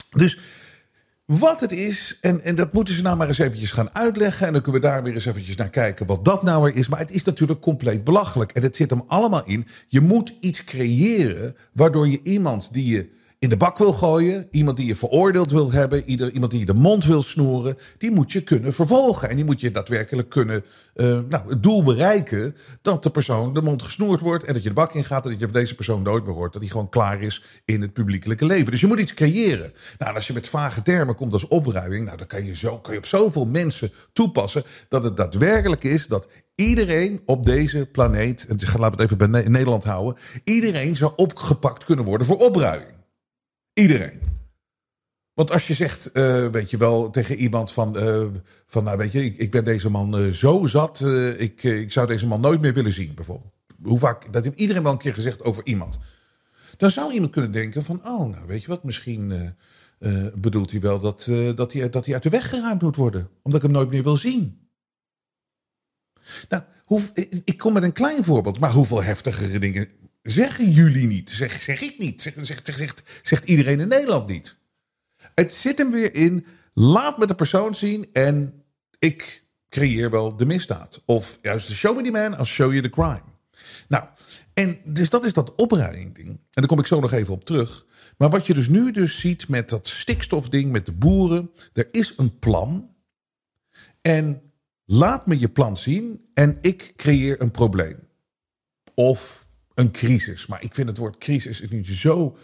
Dus 0.09 0.39
wat 1.37 1.59
het 1.59 1.71
is, 1.71 2.17
en, 2.21 2.43
en 2.43 2.55
dat 2.55 2.73
moeten 2.73 2.93
ze 2.93 3.01
nou 3.01 3.17
maar 3.17 3.27
eens 3.27 3.37
eventjes 3.37 3.71
gaan 3.71 3.95
uitleggen. 3.95 4.47
En 4.47 4.53
dan 4.53 4.61
kunnen 4.61 4.81
we 4.81 4.87
daar 4.87 5.03
weer 5.03 5.13
eens 5.13 5.25
eventjes 5.25 5.55
naar 5.55 5.69
kijken 5.69 6.05
wat 6.05 6.25
dat 6.25 6.43
nou 6.43 6.63
weer 6.63 6.75
is. 6.75 6.87
Maar 6.87 6.99
het 6.99 7.11
is 7.11 7.23
natuurlijk 7.23 7.61
compleet 7.61 8.03
belachelijk. 8.03 8.51
En 8.51 8.61
het 8.61 8.75
zit 8.75 8.89
hem 8.89 9.03
allemaal 9.07 9.45
in. 9.45 9.67
Je 9.87 10.01
moet 10.01 10.33
iets 10.39 10.63
creëren 10.63 11.55
waardoor 11.73 12.07
je 12.07 12.19
iemand 12.23 12.73
die 12.73 12.85
je 12.85 13.09
in 13.39 13.49
de 13.49 13.57
bak 13.57 13.77
wil 13.77 13.93
gooien. 13.93 14.47
Iemand 14.51 14.77
die 14.77 14.85
je 14.85 14.95
veroordeeld 14.95 15.51
wil 15.51 15.71
hebben. 15.71 16.03
Ieder, 16.03 16.31
iemand 16.31 16.51
die 16.51 16.59
je 16.59 16.65
de 16.65 16.73
mond 16.73 17.05
wil 17.05 17.23
snoeren. 17.23 17.75
Die 17.97 18.11
moet 18.11 18.31
je 18.31 18.43
kunnen 18.43 18.73
vervolgen. 18.73 19.29
En 19.29 19.35
die 19.35 19.45
moet 19.45 19.61
je 19.61 19.71
daadwerkelijk 19.71 20.29
kunnen. 20.29 20.63
Uh, 20.95 21.19
nou, 21.29 21.49
het 21.49 21.63
doel 21.63 21.83
bereiken. 21.83 22.55
Dat 22.81 23.03
de 23.03 23.09
persoon 23.09 23.53
de 23.53 23.61
mond 23.61 23.81
gesnoerd 23.81 24.21
wordt. 24.21 24.43
En 24.43 24.53
dat 24.53 24.63
je 24.63 24.69
de 24.69 24.75
bak 24.75 24.93
in 24.93 25.03
gaat. 25.03 25.23
En 25.23 25.29
dat 25.29 25.39
je 25.39 25.45
van 25.45 25.53
deze 25.53 25.75
persoon 25.75 26.01
nooit 26.01 26.25
meer 26.25 26.33
hoort. 26.33 26.53
Dat 26.53 26.61
hij 26.61 26.71
gewoon 26.71 26.89
klaar 26.89 27.21
is 27.21 27.43
in 27.65 27.81
het 27.81 27.93
publiekelijke 27.93 28.45
leven. 28.45 28.71
Dus 28.71 28.81
je 28.81 28.87
moet 28.87 28.99
iets 28.99 29.13
creëren. 29.13 29.71
Nou, 29.97 30.15
als 30.15 30.27
je 30.27 30.33
met 30.33 30.49
vage 30.49 30.81
termen 30.81 31.15
komt 31.15 31.33
als 31.33 31.47
opruiming. 31.47 32.05
Nou, 32.05 32.17
dan 32.17 32.27
kan 32.27 32.45
je, 32.45 32.55
zo, 32.55 32.77
kan 32.77 32.93
je 32.93 32.99
op 32.99 33.05
zoveel 33.05 33.45
mensen 33.45 33.91
toepassen. 34.13 34.63
Dat 34.89 35.03
het 35.03 35.17
daadwerkelijk 35.17 35.83
is 35.83 36.07
dat 36.07 36.27
iedereen 36.55 37.21
op 37.25 37.45
deze 37.45 37.85
planeet. 37.91 38.45
En 38.47 38.55
laten 38.55 38.79
we 38.79 38.85
het 38.85 38.99
even 38.99 39.17
bij 39.17 39.47
Nederland 39.47 39.83
houden. 39.83 40.17
Iedereen 40.43 40.95
zou 40.95 41.13
opgepakt 41.15 41.83
kunnen 41.83 42.05
worden 42.05 42.27
voor 42.27 42.37
opruiming. 42.37 42.98
Iedereen. 43.79 44.19
Want 45.33 45.51
als 45.51 45.67
je 45.67 45.73
zegt, 45.73 46.09
uh, 46.13 46.47
weet 46.47 46.69
je 46.69 46.77
wel, 46.77 47.09
tegen 47.09 47.35
iemand 47.35 47.71
van, 47.71 47.97
uh, 47.97 48.27
van 48.65 48.83
nou 48.83 48.97
weet 48.97 49.11
je, 49.11 49.25
ik, 49.25 49.37
ik 49.37 49.51
ben 49.51 49.65
deze 49.65 49.89
man 49.89 50.19
uh, 50.19 50.31
zo 50.31 50.65
zat, 50.65 50.99
ik, 51.37 51.63
ik 51.63 51.91
zou 51.91 52.07
deze 52.07 52.27
man 52.27 52.41
nooit 52.41 52.61
meer 52.61 52.73
willen 52.73 52.93
zien, 52.93 53.13
bijvoorbeeld. 53.13 53.53
Hoe 53.83 53.99
vaak, 53.99 54.33
dat 54.33 54.43
heeft 54.43 54.59
iedereen 54.59 54.83
wel 54.83 54.91
een 54.91 54.97
keer 54.97 55.13
gezegd 55.13 55.43
over 55.43 55.65
iemand. 55.65 55.99
Dan 56.77 56.91
zou 56.91 57.13
iemand 57.13 57.31
kunnen 57.31 57.51
denken 57.51 57.83
van, 57.83 58.07
oh, 58.07 58.29
nou 58.29 58.47
weet 58.47 58.61
je 58.61 58.67
wat, 58.67 58.83
misschien 58.83 59.53
bedoelt 60.35 60.71
hij 60.71 60.79
wel 60.79 60.99
dat, 60.99 61.29
dat, 61.55 61.73
hij, 61.73 61.89
dat 61.89 62.05
hij 62.05 62.13
uit 62.13 62.23
de 62.23 62.29
weg 62.29 62.49
geruimd 62.49 62.81
moet 62.81 62.95
worden, 62.95 63.29
omdat 63.41 63.61
ik 63.61 63.67
hem 63.67 63.75
nooit 63.75 63.89
meer 63.89 64.03
wil 64.03 64.17
zien. 64.17 64.69
Nou, 66.49 66.63
hoe, 66.83 67.01
ik 67.43 67.57
kom 67.57 67.73
met 67.73 67.83
een 67.83 67.91
klein 67.91 68.23
voorbeeld, 68.23 68.59
maar 68.59 68.71
hoeveel 68.71 69.03
heftigere 69.03 69.59
dingen 69.59 69.87
zeggen 70.21 70.71
jullie 70.71 71.07
niet. 71.07 71.29
Zeg, 71.29 71.61
zeg 71.61 71.81
ik 71.81 71.97
niet. 71.97 72.21
Zeg, 72.21 72.33
zegt, 72.41 73.03
zegt, 73.23 73.45
iedereen 73.45 73.79
in 73.79 73.87
Nederland 73.87 74.27
niet. 74.27 74.57
Het 75.35 75.53
zit 75.53 75.77
hem 75.77 75.91
weer 75.91 76.13
in. 76.13 76.45
Laat 76.73 77.17
me 77.17 77.27
de 77.27 77.35
persoon 77.35 77.75
zien 77.75 78.09
en 78.11 78.63
ik 78.99 79.43
creëer 79.69 80.09
wel 80.09 80.37
de 80.37 80.45
misdaad. 80.45 81.01
Of 81.05 81.37
juist 81.41 81.67
de 81.67 81.75
show 81.75 81.95
me 81.95 82.03
the 82.03 82.11
man, 82.11 82.37
als 82.37 82.49
show 82.49 82.69
you 82.69 82.81
the 82.81 82.89
crime. 82.89 83.23
Nou, 83.87 84.03
en 84.53 84.79
dus 84.85 85.09
dat 85.09 85.25
is 85.25 85.33
dat 85.33 85.55
opruiming 85.55 86.15
ding. 86.15 86.27
En 86.27 86.39
daar 86.51 86.67
kom 86.67 86.79
ik 86.79 86.85
zo 86.85 86.99
nog 86.99 87.11
even 87.11 87.33
op 87.33 87.45
terug. 87.45 87.85
Maar 88.17 88.29
wat 88.29 88.47
je 88.47 88.53
dus 88.53 88.67
nu 88.67 88.91
dus 88.91 89.19
ziet 89.19 89.47
met 89.47 89.69
dat 89.69 89.87
stikstofding, 89.87 90.71
met 90.71 90.85
de 90.85 90.91
boeren. 90.91 91.51
Er 91.73 91.87
is 91.91 92.13
een 92.17 92.39
plan. 92.39 92.95
En 94.01 94.41
laat 94.85 95.27
me 95.27 95.39
je 95.39 95.49
plan 95.49 95.77
zien 95.77 96.29
en 96.33 96.57
ik 96.61 96.93
creëer 96.95 97.41
een 97.41 97.51
probleem. 97.51 98.07
of 98.95 99.48
een 99.79 99.91
crisis. 99.91 100.47
Maar 100.47 100.63
ik 100.63 100.73
vind 100.73 100.87
het 100.87 100.97
woord 100.97 101.17
crisis 101.17 101.61
is 101.61 101.69
nu 101.69 101.85
zo 101.85 102.37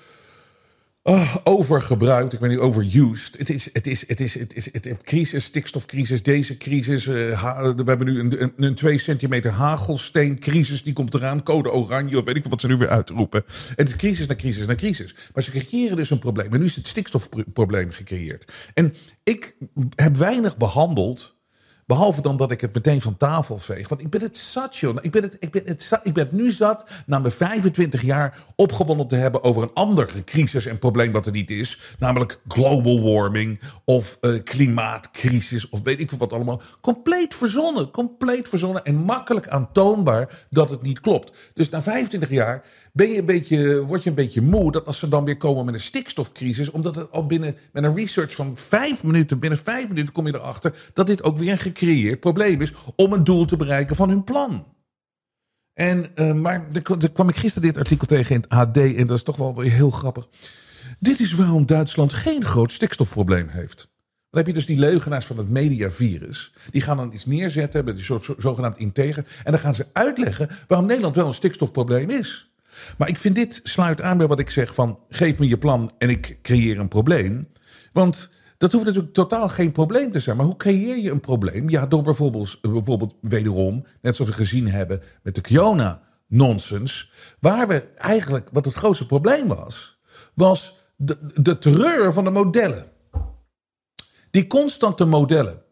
Oh, 1.08 1.36
overgebruikt, 1.44 2.34
ik 2.34 2.39
weet 2.39 2.50
niet, 2.50 2.60
overused. 2.60 3.38
Het 3.38 3.50
is, 3.50 3.70
het 3.74 3.88
is, 3.88 4.08
het 4.08 4.20
is, 4.20 4.34
het 4.34 4.56
is, 4.56 4.70
het 4.72 4.86
is 4.86 4.94
crisis, 5.04 5.44
stikstofcrisis, 5.44 6.24
deze 6.24 6.58
crisis. 6.58 7.06
Uh, 7.06 7.13
we 7.75 7.84
hebben 7.86 8.08
nu 8.08 8.20
een, 8.20 8.42
een, 8.42 8.54
een 8.56 8.75
2 8.75 8.98
centimeter 8.98 9.51
hagelsteencrisis, 9.51 10.84
die 10.84 10.94
komt 10.94 11.13
eraan. 11.13 11.44
Code 11.44 11.72
oranje, 11.72 12.18
of 12.18 12.24
weet 12.24 12.36
ik 12.36 12.44
wat 12.44 12.62
ze 12.62 12.68
nu 12.68 12.77
weer 12.77 12.89
uitroepen. 12.89 13.44
Het 13.75 13.88
is 13.88 13.96
crisis 13.96 14.27
na 14.27 14.36
crisis 14.36 14.65
na 14.65 14.75
crisis. 14.75 15.15
Maar 15.34 15.44
ze 15.44 15.51
creëren 15.51 15.98
dus 15.98 16.10
een 16.10 16.20
probleem. 16.20 16.54
En 16.54 16.60
nu 16.60 16.65
is 16.65 16.75
het 16.75 16.88
stikstofprobleem 16.88 17.92
gecreëerd. 17.92 18.54
En 18.74 18.94
ik 19.24 19.56
heb 19.96 20.15
weinig 20.15 20.58
behandeld 20.58 21.35
Behalve 21.86 22.22
dan 22.22 22.38
dat 22.38 22.51
ik 22.51 22.62
het 22.62 22.74
meteen 22.74 23.01
van 23.01 23.18
tafel 23.18 23.58
veeg. 23.58 23.89
Want 23.89 24.01
ik 24.01 24.10
ben 24.10 24.22
het 24.22 24.38
zat, 24.38 24.77
joh. 24.77 24.98
Ik 25.01 25.12
ben 25.12 25.24
het, 25.24 25.36
ik 25.39 25.51
ben 25.51 25.62
het, 25.65 26.00
ik 26.04 26.13
ben 26.13 26.24
het 26.24 26.34
nu 26.34 26.51
zat 26.51 26.89
na 27.06 27.20
mijn 27.20 27.34
25 27.34 28.01
jaar 28.01 28.38
opgewonden 28.56 29.08
te 29.08 29.15
hebben 29.15 29.44
over 29.44 29.63
een 29.63 29.74
andere 29.74 30.24
crisis 30.24 30.65
en 30.65 30.80
probleem 30.80 31.12
wat 31.12 31.25
er 31.25 31.32
niet 31.32 31.51
is. 31.51 31.96
Namelijk 32.00 32.39
global 32.48 33.13
warming 33.13 33.60
of 33.84 34.18
uh, 34.22 34.44
klimaatcrisis 34.44 35.70
of 35.70 35.82
weet 35.82 36.00
ik 36.00 36.10
veel 36.10 36.18
wat 36.18 36.34
allemaal. 36.34 36.62
Compleet 36.82 37.36
verzonnen. 37.36 37.92
Compleet 37.92 38.50
verzonnen 38.50 38.86
en 38.86 38.96
makkelijk 38.96 39.48
aantoonbaar 39.48 40.46
dat 40.50 40.70
het 40.70 40.82
niet 40.82 41.00
klopt. 41.00 41.51
Dus 41.54 41.70
na 41.70 41.82
25 41.82 42.30
jaar 42.30 42.63
ben 42.95 43.09
je 43.09 43.17
een 43.17 43.25
beetje, 43.25 43.85
word 43.85 44.03
je 44.03 44.09
een 44.09 44.15
beetje 44.15 44.41
moe 44.41 44.71
dat 44.71 44.85
als 44.85 44.99
ze 44.99 45.09
dan 45.09 45.25
weer 45.25 45.37
komen 45.37 45.65
met 45.65 45.73
een 45.73 45.79
stikstofcrisis, 45.79 46.71
omdat 46.71 46.95
het 46.95 47.11
al 47.11 47.25
binnen 47.25 47.55
met 47.71 47.83
een 47.83 47.95
research 47.95 48.35
van 48.35 48.57
vijf 48.57 49.03
minuten, 49.03 49.39
binnen 49.39 49.59
vijf 49.59 49.87
minuten 49.87 50.13
kom 50.13 50.27
je 50.27 50.35
erachter 50.35 50.91
dat 50.93 51.07
dit 51.07 51.23
ook 51.23 51.37
weer 51.37 51.51
een 51.51 51.57
gecreëerd 51.57 52.19
probleem 52.19 52.61
is 52.61 52.73
om 52.95 53.13
een 53.13 53.23
doel 53.23 53.45
te 53.45 53.57
bereiken 53.57 53.95
van 53.95 54.09
hun 54.09 54.23
plan. 54.23 54.65
En, 55.73 56.05
uh, 56.15 56.33
maar 56.33 56.67
er 56.71 57.11
kwam 57.11 57.29
ik 57.29 57.35
gisteren 57.35 57.67
dit 57.67 57.77
artikel 57.77 58.07
tegen 58.07 58.35
in 58.35 58.41
het 58.41 58.49
AD 58.49 58.77
en 58.77 59.07
dat 59.07 59.17
is 59.17 59.23
toch 59.23 59.37
wel 59.37 59.55
weer 59.55 59.71
heel 59.71 59.89
grappig. 59.89 60.27
Dit 60.99 61.19
is 61.19 61.33
waarom 61.33 61.65
Duitsland 61.65 62.13
geen 62.13 62.45
groot 62.45 62.71
stikstofprobleem 62.71 63.47
heeft. 63.47 63.77
Dan 64.29 64.43
heb 64.43 64.47
je 64.47 64.53
dus 64.53 64.65
die 64.65 64.79
leugenaars 64.79 65.25
van 65.25 65.37
het 65.37 65.49
mediavirus. 65.49 66.53
Die 66.69 66.81
gaan 66.81 66.97
dan 66.97 67.13
iets 67.13 67.25
neerzetten, 67.25 67.85
met 67.85 67.95
die 67.95 68.05
soort 68.05 68.29
zogenaamd 68.37 68.77
integer. 68.77 69.25
En 69.43 69.51
dan 69.51 69.61
gaan 69.61 69.75
ze 69.75 69.87
uitleggen 69.93 70.49
waarom 70.67 70.87
Nederland 70.87 71.15
wel 71.15 71.27
een 71.27 71.33
stikstofprobleem 71.33 72.09
is. 72.09 72.54
Maar 72.98 73.10
ik 73.10 73.17
vind 73.17 73.36
dit 73.36 73.60
sluit 73.63 74.01
aan 74.01 74.17
bij 74.17 74.27
wat 74.27 74.39
ik 74.39 74.50
zeg 74.50 74.74
van 74.74 75.00
geef 75.10 75.39
me 75.39 75.48
je 75.48 75.58
plan 75.58 75.91
en 75.98 76.10
ik 76.10 76.39
creëer 76.41 76.79
een 76.79 76.88
probleem. 76.88 77.48
Want 77.94 78.29
dat 78.58 78.72
hoeft 78.72 78.86
natuurlijk 78.86 79.13
totaal 79.13 79.50
geen 79.50 79.72
probleem 79.72 80.12
te 80.12 80.20
zijn. 80.20 80.38
Maar 80.38 80.46
hoe 80.46 80.58
creëer 80.58 80.98
je 80.98 81.12
een 81.12 81.20
probleem? 81.20 81.70
Ja, 81.70 81.86
door 81.86 82.03
bijvoorbeeld, 82.03 82.62
bijvoorbeeld 82.62 83.15
wederom, 83.22 83.86
net 84.01 84.15
zoals 84.15 84.32
we 84.32 84.38
gezien 84.38 84.67
hebben 84.67 85.01
met 85.24 85.36
de 85.36 85.41
Kiona 85.41 86.01
nonsens. 86.27 87.12
Waar 87.39 87.67
we 87.67 87.79
eigenlijk, 87.96 88.50
wat 88.51 88.65
het 88.65 88.74
grootste 88.74 89.05
probleem 89.05 89.48
was, 89.48 90.01
was 90.34 90.77
de, 90.98 91.17
de 91.41 91.58
terreur 91.58 92.13
van 92.13 92.24
de 92.24 92.29
modellen. 92.29 92.86
Die 94.32 94.48
constante 94.48 95.05
modellen. 95.05 95.63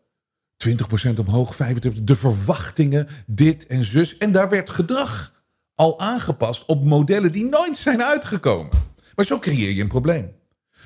20% 0.67 1.19
omhoog, 1.19 1.57
25%, 1.63 2.03
de 2.03 2.15
verwachtingen, 2.15 3.07
dit 3.25 3.67
en 3.67 3.85
zus. 3.85 4.17
En 4.17 4.31
daar 4.31 4.49
werd 4.49 4.69
gedrag 4.69 5.42
al 5.75 5.99
aangepast 5.99 6.65
op 6.65 6.83
modellen 6.83 7.31
die 7.31 7.45
nooit 7.45 7.77
zijn 7.77 8.03
uitgekomen. 8.03 8.71
Maar 9.15 9.25
zo 9.25 9.39
creëer 9.39 9.71
je 9.71 9.81
een 9.81 9.87
probleem. 9.87 10.31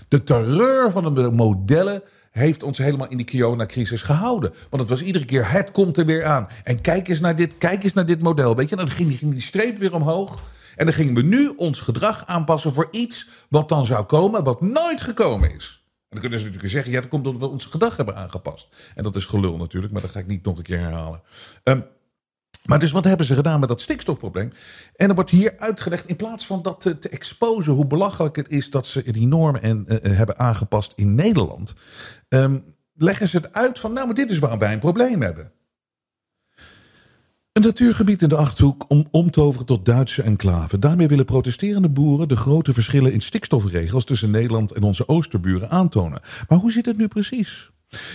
De 0.07 0.23
terreur 0.23 0.91
van 0.91 1.15
de 1.15 1.31
modellen 1.31 2.03
heeft 2.31 2.63
ons 2.63 2.77
helemaal 2.77 3.09
in 3.09 3.17
die 3.17 3.25
Kiona-crisis 3.25 4.01
gehouden. 4.01 4.53
Want 4.69 4.81
het 4.81 4.91
was 4.91 5.01
iedere 5.01 5.25
keer, 5.25 5.51
het 5.51 5.71
komt 5.71 5.97
er 5.97 6.05
weer 6.05 6.25
aan. 6.25 6.47
En 6.63 6.81
kijk 6.81 7.07
eens 7.07 7.19
naar 7.19 7.35
dit, 7.35 7.57
kijk 7.57 7.83
eens 7.83 7.93
naar 7.93 8.05
dit 8.05 8.21
model. 8.21 8.55
Weet 8.55 8.69
je, 8.69 8.75
dan 8.75 8.89
ging 8.89 9.09
die, 9.09 9.17
ging 9.17 9.31
die 9.31 9.41
streep 9.41 9.77
weer 9.77 9.93
omhoog. 9.93 10.41
En 10.75 10.85
dan 10.85 10.93
gingen 10.93 11.13
we 11.13 11.21
nu 11.21 11.47
ons 11.47 11.79
gedrag 11.79 12.25
aanpassen 12.25 12.73
voor 12.73 12.87
iets 12.91 13.27
wat 13.49 13.69
dan 13.69 13.85
zou 13.85 14.05
komen, 14.05 14.43
wat 14.43 14.61
nooit 14.61 15.01
gekomen 15.01 15.55
is. 15.55 15.85
En 15.85 16.07
dan 16.09 16.19
kunnen 16.19 16.39
ze 16.39 16.45
natuurlijk 16.45 16.73
zeggen, 16.73 16.91
ja, 16.91 16.99
dat 17.01 17.09
komt 17.09 17.27
omdat 17.27 17.41
we 17.41 17.47
ons 17.47 17.65
gedrag 17.65 17.97
hebben 17.97 18.15
aangepast. 18.15 18.91
En 18.95 19.03
dat 19.03 19.15
is 19.15 19.25
gelul 19.25 19.57
natuurlijk, 19.57 19.93
maar 19.93 20.01
dat 20.01 20.11
ga 20.11 20.19
ik 20.19 20.27
niet 20.27 20.43
nog 20.43 20.57
een 20.57 20.63
keer 20.63 20.79
herhalen. 20.79 21.21
Um, 21.63 21.85
maar 22.67 22.79
dus 22.79 22.91
wat 22.91 23.03
hebben 23.03 23.25
ze 23.25 23.33
gedaan 23.33 23.59
met 23.59 23.69
dat 23.69 23.81
stikstofprobleem? 23.81 24.51
En 24.95 25.09
er 25.09 25.15
wordt 25.15 25.29
hier 25.29 25.53
uitgelegd, 25.57 26.07
in 26.07 26.15
plaats 26.15 26.45
van 26.45 26.61
dat 26.61 26.81
te, 26.81 26.99
te 26.99 27.09
exposen 27.09 27.73
hoe 27.73 27.87
belachelijk 27.87 28.35
het 28.35 28.49
is 28.49 28.69
dat 28.69 28.87
ze 28.87 29.11
die 29.11 29.27
normen 29.27 29.61
en, 29.61 29.85
uh, 29.87 30.17
hebben 30.17 30.39
aangepast 30.39 30.93
in 30.95 31.15
Nederland, 31.15 31.73
um, 32.29 32.63
leggen 32.93 33.27
ze 33.27 33.37
het 33.37 33.53
uit 33.53 33.79
van, 33.79 33.93
nou, 33.93 34.05
maar 34.05 34.15
dit 34.15 34.31
is 34.31 34.39
waarom 34.39 34.59
wij 34.59 34.73
een 34.73 34.79
probleem 34.79 35.21
hebben. 35.21 35.51
Een 37.57 37.63
natuurgebied 37.63 38.21
in 38.21 38.29
de 38.29 38.35
Achterhoek 38.35 38.85
om 38.87 39.07
omtoveren 39.11 39.65
tot 39.65 39.85
Duitse 39.85 40.21
enclave. 40.21 40.79
Daarmee 40.79 41.07
willen 41.07 41.25
protesterende 41.25 41.89
boeren 41.89 42.27
de 42.27 42.35
grote 42.35 42.73
verschillen 42.73 43.13
in 43.13 43.21
stikstofregels 43.21 44.05
tussen 44.05 44.31
Nederland 44.31 44.71
en 44.71 44.83
onze 44.83 45.07
oosterburen 45.07 45.69
aantonen. 45.69 46.21
Maar 46.47 46.57
hoe 46.57 46.71
zit 46.71 46.85
het 46.85 46.97
nu 46.97 47.07
precies? 47.07 47.71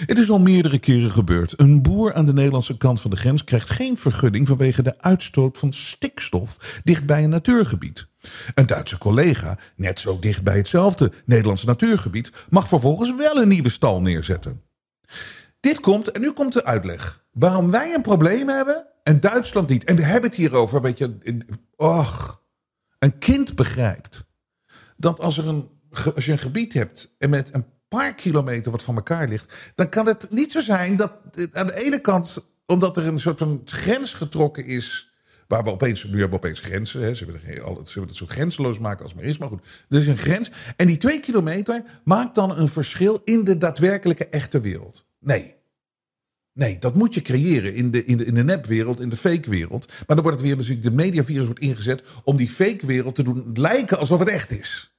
Het 0.06 0.18
is 0.18 0.30
al 0.30 0.40
meerdere 0.40 0.78
keren 0.78 1.10
gebeurd. 1.10 1.60
Een 1.60 1.82
boer 1.82 2.14
aan 2.14 2.26
de 2.26 2.32
Nederlandse 2.32 2.76
kant 2.76 3.00
van 3.00 3.10
de 3.10 3.16
grens 3.16 3.44
krijgt 3.44 3.70
geen 3.70 3.96
vergunning 3.96 4.46
vanwege 4.48 4.82
de 4.82 4.98
uitstoot 4.98 5.58
van 5.58 5.72
stikstof 5.72 6.80
dicht 6.84 7.06
bij 7.06 7.24
een 7.24 7.30
natuurgebied. 7.30 8.06
Een 8.54 8.66
Duitse 8.66 8.98
collega, 8.98 9.58
net 9.76 9.98
zo 9.98 10.18
dicht 10.18 10.42
bij 10.42 10.56
hetzelfde 10.56 11.12
Nederlandse 11.24 11.66
natuurgebied, 11.66 12.30
mag 12.50 12.68
vervolgens 12.68 13.14
wel 13.14 13.36
een 13.36 13.48
nieuwe 13.48 13.68
stal 13.68 14.00
neerzetten. 14.00 14.62
Dit 15.60 15.80
komt, 15.80 16.10
en 16.10 16.20
nu 16.20 16.32
komt 16.32 16.52
de 16.52 16.64
uitleg, 16.64 17.24
waarom 17.32 17.70
wij 17.70 17.94
een 17.94 18.02
probleem 18.02 18.48
hebben 18.48 18.86
en 19.02 19.20
Duitsland 19.20 19.68
niet. 19.68 19.84
En 19.84 19.96
we 19.96 20.02
hebben 20.02 20.30
het 20.30 20.38
hier 20.38 20.54
over, 20.54 20.82
weet 20.82 20.98
je, 20.98 21.16
och, 21.76 22.42
een 22.98 23.18
kind 23.18 23.54
begrijpt 23.54 24.24
dat 24.96 25.20
als, 25.20 25.38
er 25.38 25.48
een, 25.48 25.68
als 26.14 26.24
je 26.24 26.32
een 26.32 26.38
gebied 26.38 26.72
hebt 26.72 27.14
en 27.18 27.30
met 27.30 27.54
een 27.54 27.64
paar 27.98 28.14
kilometer 28.14 28.70
wat 28.70 28.82
van 28.82 28.94
elkaar 28.94 29.28
ligt, 29.28 29.72
dan 29.74 29.88
kan 29.88 30.06
het 30.06 30.30
niet 30.30 30.52
zo 30.52 30.60
zijn 30.60 30.96
dat 30.96 31.12
aan 31.52 31.66
de 31.66 31.84
ene 31.84 32.00
kant, 32.00 32.52
omdat 32.66 32.96
er 32.96 33.06
een 33.06 33.18
soort 33.18 33.38
van 33.38 33.62
grens 33.64 34.14
getrokken 34.14 34.64
is. 34.64 35.10
Waar 35.48 35.64
we 35.64 35.70
opeens, 35.70 36.04
nu 36.04 36.10
hebben 36.10 36.30
we 36.30 36.46
opeens 36.46 36.60
grenzen. 36.60 37.02
Hè. 37.02 37.14
Ze, 37.14 37.24
willen, 37.24 37.86
ze 37.86 38.00
het 38.00 38.16
zo 38.16 38.26
grenzeloos 38.26 38.78
maken 38.78 39.02
als 39.02 39.14
maar 39.14 39.24
is. 39.24 39.38
Maar 39.38 39.48
goed, 39.48 39.64
er 39.88 39.98
is 39.98 40.06
een 40.06 40.16
grens. 40.16 40.50
En 40.76 40.86
die 40.86 40.96
twee 40.96 41.20
kilometer 41.20 41.82
maakt 42.04 42.34
dan 42.34 42.58
een 42.58 42.68
verschil 42.68 43.20
in 43.24 43.44
de 43.44 43.58
daadwerkelijke 43.58 44.28
echte 44.28 44.60
wereld. 44.60 45.04
Nee. 45.18 45.54
Nee, 46.52 46.78
dat 46.78 46.96
moet 46.96 47.14
je 47.14 47.22
creëren 47.22 47.74
in 47.74 47.90
de, 47.90 48.04
in 48.04 48.16
de, 48.16 48.24
in 48.24 48.34
de 48.34 48.44
nepwereld, 48.44 49.00
in 49.00 49.08
de 49.08 49.16
fake 49.16 49.50
wereld. 49.50 49.86
Maar 49.88 50.16
dan 50.16 50.22
wordt 50.22 50.36
het 50.36 50.46
weer 50.46 50.56
natuurlijk, 50.56 50.82
de 50.82 50.90
mediavirus 50.90 51.46
wordt 51.46 51.60
ingezet 51.60 52.02
om 52.24 52.36
die 52.36 52.48
fake 52.48 52.86
wereld 52.86 53.14
te 53.14 53.22
doen 53.22 53.50
lijken 53.54 53.98
alsof 53.98 54.18
het 54.18 54.28
echt 54.28 54.50
is. 54.50 54.91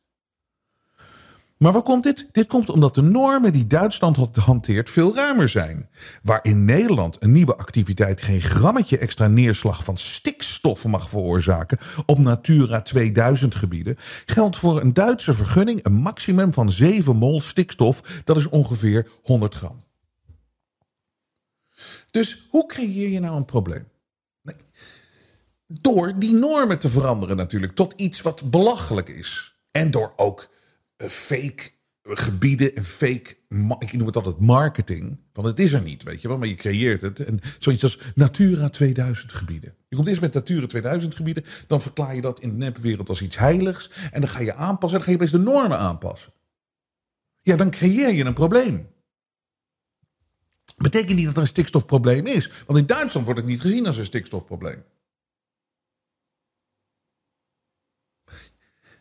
Maar 1.64 1.74
waar 1.74 1.84
komt 1.84 2.04
dit? 2.04 2.28
Dit 2.32 2.48
komt 2.48 2.70
omdat 2.70 2.96
de 2.96 3.02
normen 3.02 3.54
die 3.54 3.68
Duitsland 3.68 4.18
hanteert 4.36 4.90
veel 4.90 5.16
ruimer 5.16 5.50
zijn. 5.50 5.90
Waar 6.24 6.40
in 6.42 6.66
Nederland 6.66 7.24
een 7.24 7.32
nieuwe 7.32 7.56
activiteit 7.56 8.22
geen 8.22 8.42
grammetje 8.42 8.98
extra 8.98 9.28
neerslag 9.28 9.84
van 9.84 9.98
stikstof 9.98 10.86
mag 10.86 11.10
veroorzaken 11.10 11.78
op 12.06 12.18
Natura 12.18 12.82
2000 12.82 13.56
gebieden, 13.56 13.96
geldt 14.26 14.58
voor 14.58 14.82
een 14.82 14.94
Duitse 14.94 15.34
vergunning 15.34 15.86
een 15.86 15.94
maximum 15.94 16.54
van 16.54 16.72
7 16.72 17.16
mol 17.16 17.42
stikstof, 17.42 18.22
dat 18.24 18.38
is 18.38 18.50
ongeveer 18.50 19.08
100 19.22 19.56
gram. 19.56 19.84
Dus 22.12 22.48
hoe 22.50 22.66
creëer 22.66 23.10
je 23.10 23.20
nou 23.20 23.36
een 23.36 23.46
probleem? 23.46 23.88
Door 25.68 26.14
die 26.20 26.34
normen 26.34 26.80
te 26.80 26.90
veranderen 26.90 27.38
natuurlijk 27.38 27.76
tot 27.76 27.94
iets 27.96 28.22
wat 28.22 28.52
belachelijk 28.52 29.10
is. 29.10 29.58
En 29.72 29.92
door 29.92 30.14
ook 30.16 30.52
fake 31.10 31.72
gebieden 32.04 32.76
en 32.76 32.84
fake, 32.84 33.36
ik 33.80 33.94
noem 33.94 34.08
het 34.08 34.16
altijd 34.16 34.40
marketing. 34.40 35.20
Want 35.34 35.48
het 35.48 35.60
is 35.60 35.74
er 35.74 35.82
niet, 35.82 36.04
weet 36.04 36.22
je 36.22 36.28
wel, 36.28 36.38
maar 36.38 36.48
je 36.48 36.56
creëert 36.56 37.02
het. 37.02 37.20
En 37.20 37.40
zoiets 37.60 37.84
als 37.84 38.00
Natura 38.16 38.70
2000 38.70 39.34
gebieden. 39.34 39.76
Je 39.90 39.96
komt 39.96 40.08
eerst 40.08 40.22
met 40.22 40.34
Natura 40.34 40.68
2000 40.68 41.16
gebieden, 41.16 41.44
dan 41.68 41.82
verklaar 41.82 42.16
je 42.16 42.22
dat 42.22 42.40
in 42.40 42.50
de 42.50 42.56
nepwereld 42.56 43.10
als 43.10 43.22
iets 43.22 43.38
heiligs. 43.38 43.90
En 44.12 44.22
dan 44.22 44.30
ga 44.30 44.40
je 44.40 44.54
aanpassen 44.54 45.00
en 45.00 45.06
dan 45.06 45.06
ga 45.06 45.12
je 45.12 45.30
best 45.30 45.32
de 45.32 45.52
normen 45.52 45.78
aanpassen. 45.78 46.34
Ja, 47.42 47.56
dan 47.56 47.72
creëer 47.72 48.14
je 48.14 48.26
een 48.26 48.34
probleem. 48.34 48.88
Betekent 50.78 51.16
niet 51.16 51.26
dat 51.26 51.36
er 51.36 51.42
een 51.42 51.48
stikstofprobleem 51.48 52.26
is. 52.26 52.50
Want 52.66 52.80
in 52.80 52.86
Duitsland 52.86 53.26
wordt 53.26 53.42
het 53.42 53.50
niet 53.50 53.62
gezien 53.62 53.88
als 53.88 53.98
een 53.98 54.06
stikstofprobleem. 54.06 54.84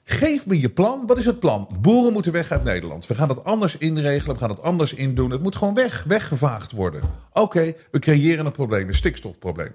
Geef 0.05 0.47
me 0.47 0.61
je 0.61 0.71
plan. 0.71 1.07
Wat 1.07 1.19
is 1.19 1.25
het 1.25 1.41
plan? 1.41 1.69
Boeren 1.81 2.13
moeten 2.13 2.33
weg 2.33 2.51
uit 2.51 2.65
Nederland. 2.65 3.07
We 3.07 3.15
gaan 3.15 3.29
dat 3.29 3.45
anders 3.45 3.77
inregelen. 3.77 4.35
We 4.35 4.41
gaan 4.41 4.51
het 4.51 4.63
anders 4.63 4.95
indoen. 4.95 5.31
Het 5.31 5.43
moet 5.43 5.57
gewoon 5.57 5.75
weg, 5.75 6.05
weggevaagd 6.05 6.73
worden. 6.73 7.01
Oké, 7.33 7.75
we 7.91 7.99
creëren 7.99 8.47
een 8.47 8.53
probleem, 8.53 8.89
een 8.89 8.95
stikstofprobleem. 8.95 9.73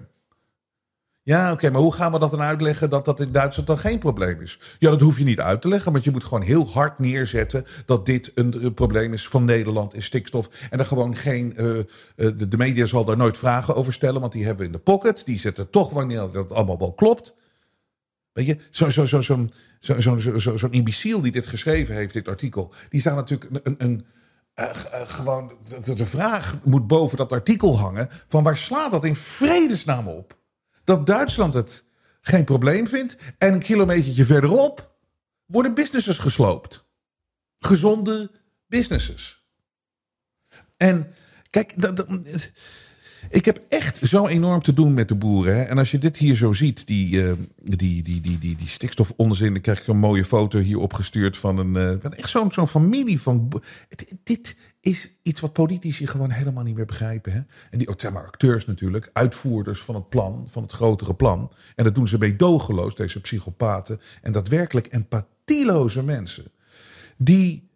Ja, 1.28 1.52
oké, 1.52 1.70
maar 1.70 1.80
hoe 1.80 1.92
gaan 1.92 2.12
we 2.12 2.18
dat 2.18 2.30
dan 2.30 2.40
uitleggen 2.40 2.90
dat 2.90 3.04
dat 3.04 3.20
in 3.20 3.32
Duitsland 3.32 3.68
dan 3.68 3.78
geen 3.78 3.98
probleem 3.98 4.40
is? 4.40 4.58
Ja, 4.78 4.90
dat 4.90 5.00
hoef 5.00 5.18
je 5.18 5.24
niet 5.24 5.40
uit 5.40 5.60
te 5.60 5.68
leggen, 5.68 5.92
want 5.92 6.04
je 6.04 6.10
moet 6.10 6.24
gewoon 6.24 6.42
heel 6.42 6.68
hard 6.68 6.98
neerzetten 6.98 7.64
dat 7.86 8.06
dit 8.06 8.32
een, 8.34 8.74
probleem 8.74 9.12
is 9.12 9.28
van 9.28 9.44
Nederland 9.44 9.94
in 9.94 10.02
stikstof. 10.02 10.48
En 10.70 10.78
er 10.78 10.86
gewoon 10.86 11.16
geen. 11.16 11.54
Uh, 11.56 11.78
de, 12.14 12.48
de, 12.48 12.56
media 12.56 12.86
zal 12.86 13.04
daar 13.04 13.16
nooit 13.16 13.36
vragen 13.36 13.74
over 13.74 13.92
stellen, 13.92 14.20
want 14.20 14.32
die 14.32 14.44
hebben 14.44 14.60
we 14.60 14.66
in 14.66 14.76
de 14.76 14.82
pocket. 14.82 15.26
Die 15.26 15.38
zetten 15.38 15.70
toch 15.70 15.90
wanneer 15.90 16.30
dat 16.32 16.52
allemaal 16.52 16.78
wel 16.78 16.92
klopt. 16.92 17.34
Weet 18.32 18.46
je, 18.46 18.58
zo'n 18.70 18.90
zo, 18.90 19.06
zo, 19.06 19.20
zo, 19.20 19.34
zo, 19.34 19.48
zo, 19.80 20.00
zo, 20.00 20.38
zo, 20.38 20.56
zo'n 20.56 20.72
imbeciel 20.72 21.20
die 21.20 21.32
dit 21.32 21.46
geschreven 21.46 21.94
heeft, 21.94 22.12
dit 22.12 22.28
artikel, 22.28 22.72
die 22.88 23.00
staat 23.00 23.16
natuurlijk 23.16 23.50
een, 23.52 23.60
een, 23.64 23.84
een 23.84 24.06
uh, 24.58 24.70
gewoon 25.08 25.52
de, 25.82 25.94
de, 25.94 26.06
vraag 26.06 26.64
moet 26.64 26.86
boven 26.86 27.16
dat 27.16 27.32
artikel 27.32 27.78
hangen: 27.78 28.08
van 28.26 28.42
waar 28.42 28.56
slaat 28.56 28.90
dat 28.90 29.04
in 29.04 29.14
vredesnaam 29.14 30.08
op? 30.08 30.38
Dat 30.84 31.06
Duitsland 31.06 31.54
het 31.54 31.84
geen 32.20 32.44
probleem 32.44 32.88
vindt 32.88 33.16
en 33.38 33.52
een 33.52 33.62
kilometertje 33.62 34.24
verderop 34.24 34.96
worden 35.46 35.74
businesses 35.74 36.18
gesloopt. 36.18 36.86
Gezonde 37.56 38.30
businesses. 38.66 39.46
En 40.76 41.14
kijk, 41.50 41.80
dat, 41.80 41.96
dat, 41.96 42.06
ik 43.30 43.44
heb 43.44 43.60
echt 43.68 43.98
zo 44.02 44.26
enorm 44.26 44.62
te 44.62 44.72
doen 44.72 44.94
met 44.94 45.08
de 45.08 45.14
boeren. 45.14 45.56
Hè? 45.56 45.62
En 45.62 45.78
als 45.78 45.90
je 45.90 45.98
dit 45.98 46.16
hier 46.16 46.34
zo 46.34 46.52
ziet, 46.52 46.86
die, 46.86 47.16
uh, 47.16 47.32
die, 47.56 48.02
die, 48.02 48.20
die, 48.20 48.38
die, 48.38 48.56
die 48.56 48.68
stikstofonzin, 48.68 49.52
dan 49.52 49.62
krijg 49.62 49.80
ik 49.80 49.86
een 49.86 49.98
mooie 49.98 50.24
foto 50.24 50.58
hier 50.58 50.78
opgestuurd 50.78 51.36
van 51.36 51.58
een. 51.58 52.00
Uh, 52.02 52.18
echt 52.18 52.30
zo'n 52.30 52.52
zo'n 52.52 52.68
familie 52.68 53.20
van. 53.20 53.62
Dit 54.24 54.56
is 54.80 55.18
iets 55.22 55.40
wat 55.40 55.52
politici 55.52 56.06
gewoon 56.06 56.30
helemaal 56.30 56.64
niet 56.64 56.76
meer 56.76 56.86
begrijpen. 56.86 57.32
Hè? 57.32 57.40
En 57.70 57.78
die, 57.78 57.88
zeg 57.96 58.12
maar, 58.12 58.26
acteurs 58.26 58.66
natuurlijk, 58.66 59.10
uitvoerders 59.12 59.80
van 59.80 59.94
het 59.94 60.08
plan, 60.08 60.46
van 60.48 60.62
het 60.62 60.72
grotere 60.72 61.14
plan. 61.14 61.52
En 61.74 61.84
dat 61.84 61.94
doen 61.94 62.08
ze 62.08 62.18
meedogenloos, 62.18 62.94
deze 62.94 63.20
psychopaten. 63.20 64.00
En 64.22 64.32
daadwerkelijk 64.32 64.86
empathieloze 64.90 66.02
mensen. 66.02 66.52
Die 67.16 67.67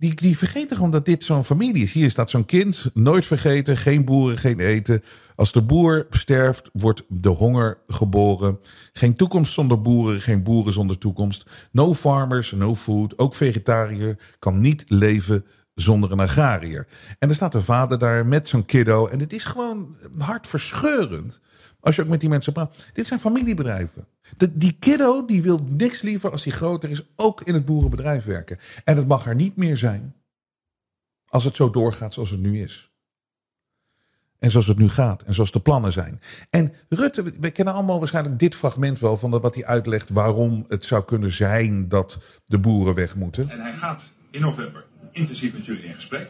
die, 0.00 0.14
die 0.14 0.38
vergeten 0.38 0.76
gewoon 0.76 0.90
dat 0.90 1.04
dit 1.04 1.24
zo'n 1.24 1.44
familie 1.44 1.82
is. 1.82 1.92
Hier 1.92 2.10
staat 2.10 2.30
zo'n 2.30 2.44
kind, 2.44 2.90
nooit 2.94 3.26
vergeten, 3.26 3.76
geen 3.76 4.04
boeren, 4.04 4.38
geen 4.38 4.60
eten. 4.60 5.02
Als 5.36 5.52
de 5.52 5.62
boer 5.62 6.06
sterft, 6.10 6.70
wordt 6.72 7.02
de 7.08 7.28
honger 7.28 7.78
geboren. 7.86 8.58
Geen 8.92 9.14
toekomst 9.14 9.52
zonder 9.52 9.82
boeren, 9.82 10.20
geen 10.20 10.42
boeren 10.42 10.72
zonder 10.72 10.98
toekomst. 10.98 11.68
No 11.72 11.94
farmers, 11.94 12.50
no 12.52 12.74
food. 12.74 13.18
Ook 13.18 13.34
vegetariër 13.34 14.18
kan 14.38 14.60
niet 14.60 14.84
leven 14.86 15.44
zonder 15.74 16.12
een 16.12 16.20
agrariër. 16.20 16.86
En 17.18 17.28
er 17.28 17.34
staat 17.34 17.54
een 17.54 17.62
vader 17.62 17.98
daar 17.98 18.26
met 18.26 18.48
zo'n 18.48 18.64
kiddo. 18.64 19.06
En 19.06 19.20
het 19.20 19.32
is 19.32 19.44
gewoon 19.44 19.96
hartverscheurend. 20.18 21.40
Als 21.80 21.96
je 21.96 22.02
ook 22.02 22.08
met 22.08 22.20
die 22.20 22.28
mensen 22.28 22.52
praat. 22.52 22.84
Dit 22.92 23.06
zijn 23.06 23.20
familiebedrijven. 23.20 24.06
De, 24.36 24.56
die 24.56 24.76
kiddo 24.78 25.26
die 25.26 25.42
wil 25.42 25.66
niks 25.76 26.02
liever 26.02 26.30
als 26.30 26.44
hij 26.44 26.52
groter 26.52 26.90
is, 26.90 27.02
ook 27.16 27.40
in 27.40 27.54
het 27.54 27.64
boerenbedrijf 27.64 28.24
werken. 28.24 28.58
En 28.84 28.96
het 28.96 29.08
mag 29.08 29.26
er 29.26 29.34
niet 29.34 29.56
meer 29.56 29.76
zijn 29.76 30.14
als 31.26 31.44
het 31.44 31.56
zo 31.56 31.70
doorgaat 31.70 32.14
zoals 32.14 32.30
het 32.30 32.40
nu 32.40 32.62
is. 32.62 32.90
En 34.38 34.50
zoals 34.50 34.66
het 34.66 34.78
nu 34.78 34.88
gaat 34.88 35.22
en 35.22 35.34
zoals 35.34 35.52
de 35.52 35.60
plannen 35.60 35.92
zijn. 35.92 36.20
En 36.50 36.72
Rutte, 36.88 37.22
we 37.22 37.50
kennen 37.50 37.74
allemaal 37.74 37.98
waarschijnlijk 37.98 38.38
dit 38.38 38.54
fragment 38.54 38.98
wel 38.98 39.16
van 39.16 39.30
wat 39.30 39.54
hij 39.54 39.64
uitlegt 39.64 40.10
waarom 40.10 40.64
het 40.68 40.84
zou 40.84 41.04
kunnen 41.04 41.30
zijn 41.30 41.88
dat 41.88 42.18
de 42.46 42.58
boeren 42.58 42.94
weg 42.94 43.16
moeten. 43.16 43.50
En 43.50 43.60
hij 43.60 43.72
gaat 43.72 44.06
in 44.30 44.40
november 44.40 44.84
intensief 45.12 45.52
met 45.52 45.64
jullie 45.64 45.84
in 45.84 45.94
gesprek. 45.94 46.28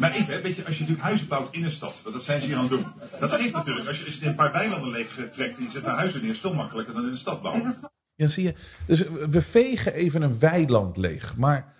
Maar 0.00 0.12
even, 0.12 0.42
weet 0.42 0.56
je, 0.56 0.64
als 0.64 0.74
je 0.74 0.80
natuurlijk 0.80 1.06
huizen 1.06 1.28
bouwt 1.28 1.54
in 1.54 1.64
een 1.64 1.70
stad, 1.70 2.00
want 2.02 2.14
dat 2.14 2.24
zijn 2.24 2.40
ze 2.40 2.46
hier 2.46 2.56
aan 2.56 2.62
het 2.62 2.70
doen. 2.70 2.86
Dat 3.20 3.32
geeft 3.32 3.52
natuurlijk, 3.52 3.88
als 3.88 4.00
je, 4.00 4.26
een 4.26 4.34
paar 4.34 4.52
weilanden 4.52 4.90
leeg 4.90 5.28
trekt 5.32 5.58
en 5.58 5.64
je 5.64 5.70
zet 5.70 5.84
daar 5.84 5.96
huizen 5.96 6.22
neer, 6.22 6.30
is 6.30 6.40
veel 6.40 6.54
makkelijker 6.54 6.94
dan 6.94 7.04
in 7.04 7.10
een 7.10 7.16
stad 7.16 7.42
bouwen. 7.42 7.76
Ja, 8.16 8.28
zie 8.28 8.44
je. 8.44 8.54
Dus 8.86 9.02
we 9.30 9.42
vegen 9.42 9.94
even 9.94 10.22
een 10.22 10.38
weiland 10.38 10.96
leeg. 10.96 11.36
Maar 11.36 11.74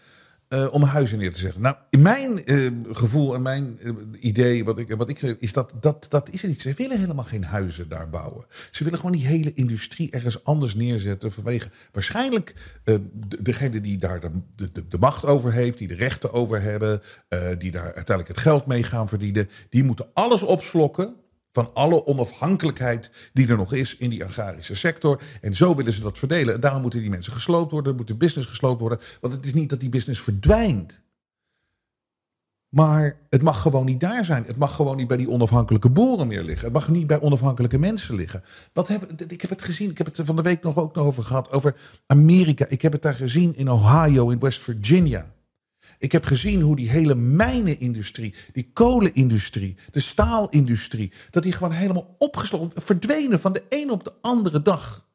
uh, 0.54 0.72
om 0.72 0.82
huizen 0.82 1.18
neer 1.18 1.32
te 1.32 1.40
zetten. 1.40 1.62
Nou, 1.62 1.76
in 1.90 2.02
mijn 2.02 2.42
uh, 2.44 2.70
gevoel 2.90 3.34
en 3.34 3.42
mijn 3.42 3.78
uh, 3.82 3.92
idee, 4.20 4.64
wat 4.64 4.78
ik, 4.78 4.94
wat 4.96 5.08
ik 5.08 5.18
zeg, 5.18 5.36
is 5.38 5.52
dat, 5.52 5.72
dat 5.80 6.06
dat 6.08 6.28
is 6.28 6.42
het 6.42 6.50
niet. 6.50 6.60
Ze 6.60 6.74
willen 6.76 7.00
helemaal 7.00 7.24
geen 7.24 7.44
huizen 7.44 7.88
daar 7.88 8.10
bouwen. 8.10 8.44
Ze 8.70 8.84
willen 8.84 8.98
gewoon 8.98 9.14
die 9.14 9.26
hele 9.26 9.52
industrie 9.52 10.10
ergens 10.10 10.44
anders 10.44 10.74
neerzetten. 10.74 11.32
Vanwege 11.32 11.68
waarschijnlijk 11.92 12.54
degene 13.42 13.80
die 13.80 13.98
daar 13.98 14.20
de, 14.20 14.30
de, 14.56 14.88
de, 14.88 14.98
macht 14.98 15.24
over 15.24 15.52
heeft, 15.52 15.78
die 15.78 15.88
de 15.88 15.94
rechten 15.94 16.32
over 16.32 16.62
hebben, 16.62 17.02
die 17.58 17.70
daar 17.70 17.82
uiteindelijk 17.82 18.28
het 18.28 18.38
geld 18.38 18.66
mee 18.66 18.82
gaan 18.82 19.08
verdienen. 19.08 19.48
Die 19.68 19.84
moeten 19.84 20.06
alles 20.12 20.42
opslokken 20.42 21.14
van 21.52 21.74
alle 21.74 22.06
onafhankelijkheid 22.06 23.10
die 23.32 23.48
er 23.48 23.56
nog 23.56 23.72
is 23.72 23.96
in 23.96 24.10
die 24.10 24.24
agrarische 24.24 24.74
sector. 24.74 25.22
En 25.40 25.54
zo 25.54 25.74
willen 25.74 25.92
ze 25.92 26.00
dat 26.00 26.18
verdelen. 26.18 26.54
En 26.54 26.60
daarom 26.60 26.82
moeten 26.82 27.00
die 27.00 27.10
mensen 27.10 27.32
gesloopt 27.32 27.72
worden, 27.72 27.96
moet 27.96 28.08
de 28.08 28.16
business 28.16 28.48
gesloopt 28.48 28.80
worden. 28.80 28.98
Want 29.20 29.34
het 29.34 29.46
is 29.46 29.54
niet 29.54 29.70
dat 29.70 29.80
die 29.80 29.88
business 29.88 30.20
verdwijnt. 30.20 31.00
Maar 32.68 33.18
het 33.28 33.42
mag 33.42 33.62
gewoon 33.62 33.86
niet 33.86 34.00
daar 34.00 34.24
zijn. 34.24 34.44
Het 34.44 34.56
mag 34.56 34.74
gewoon 34.74 34.96
niet 34.96 35.08
bij 35.08 35.16
die 35.16 35.30
onafhankelijke 35.30 35.90
boeren 35.90 36.26
meer 36.26 36.42
liggen. 36.42 36.64
Het 36.64 36.74
mag 36.74 36.88
niet 36.88 37.06
bij 37.06 37.20
onafhankelijke 37.20 37.78
mensen 37.78 38.14
liggen. 38.14 38.42
Wat 38.72 38.88
heb, 38.88 39.12
ik 39.28 39.40
heb 39.40 39.50
het 39.50 39.62
gezien, 39.62 39.90
ik 39.90 39.98
heb 39.98 40.06
het 40.06 40.20
van 40.22 40.36
de 40.36 40.42
week 40.42 40.62
nog 40.62 40.78
ook 40.78 40.94
nog 40.94 41.06
over 41.06 41.22
gehad. 41.22 41.52
Over 41.52 41.76
Amerika. 42.06 42.66
Ik 42.68 42.82
heb 42.82 42.92
het 42.92 43.02
daar 43.02 43.14
gezien 43.14 43.56
in 43.56 43.70
Ohio, 43.70 44.30
in 44.30 44.38
West 44.38 44.60
Virginia. 44.60 45.26
Ik 46.00 46.12
heb 46.12 46.24
gezien 46.24 46.60
hoe 46.60 46.76
die 46.76 46.90
hele 46.90 47.14
mijnenindustrie, 47.14 48.34
die 48.52 48.70
kolenindustrie, 48.72 49.76
de 49.90 50.00
staalindustrie, 50.00 51.12
dat 51.30 51.42
die 51.42 51.52
gewoon 51.52 51.72
helemaal 51.72 52.14
opgesloten, 52.18 52.82
verdwenen 52.82 53.40
van 53.40 53.52
de 53.52 53.64
een 53.68 53.90
op 53.90 54.04
de 54.04 54.12
andere 54.20 54.62
dag. 54.62 55.08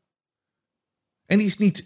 En 1.25 1.37
die 1.37 1.47
is 1.47 1.57
niet, 1.57 1.85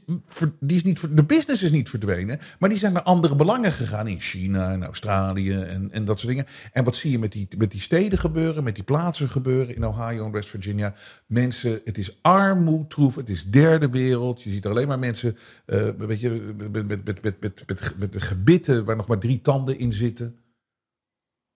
die 0.59 0.77
is 0.77 0.83
niet, 0.83 1.15
de 1.15 1.23
business 1.23 1.63
is 1.63 1.71
niet 1.71 1.89
verdwenen, 1.89 2.39
maar 2.59 2.69
die 2.69 2.77
zijn 2.77 2.93
naar 2.93 3.01
andere 3.01 3.35
belangen 3.35 3.71
gegaan 3.71 4.07
in 4.07 4.19
China 4.19 4.71
en 4.71 4.83
Australië 4.83 5.53
en, 5.53 5.91
en 5.91 6.05
dat 6.05 6.19
soort 6.19 6.31
dingen. 6.31 6.45
En 6.71 6.83
wat 6.83 6.95
zie 6.95 7.11
je 7.11 7.19
met 7.19 7.31
die, 7.31 7.47
met 7.57 7.71
die 7.71 7.81
steden 7.81 8.19
gebeuren, 8.19 8.63
met 8.63 8.75
die 8.75 8.83
plaatsen 8.83 9.29
gebeuren 9.29 9.75
in 9.75 9.85
Ohio 9.85 10.25
en 10.25 10.31
West 10.31 10.49
Virginia? 10.49 10.95
Mensen, 11.25 11.81
het 11.83 11.97
is 11.97 12.17
armoedtroef, 12.21 13.15
het 13.15 13.29
is 13.29 13.45
derde 13.45 13.89
wereld. 13.89 14.43
Je 14.43 14.49
ziet 14.49 14.65
alleen 14.65 14.87
maar 14.87 14.99
mensen 14.99 15.37
uh, 15.65 15.89
weet 15.97 16.19
je, 16.19 16.53
met, 16.57 16.71
met, 16.71 16.87
met, 16.87 17.05
met, 17.05 17.41
met, 17.41 17.63
met, 17.67 17.95
met 17.99 18.23
gebitten 18.23 18.85
waar 18.85 18.95
nog 18.95 19.07
maar 19.07 19.19
drie 19.19 19.41
tanden 19.41 19.79
in 19.79 19.93
zitten. 19.93 20.35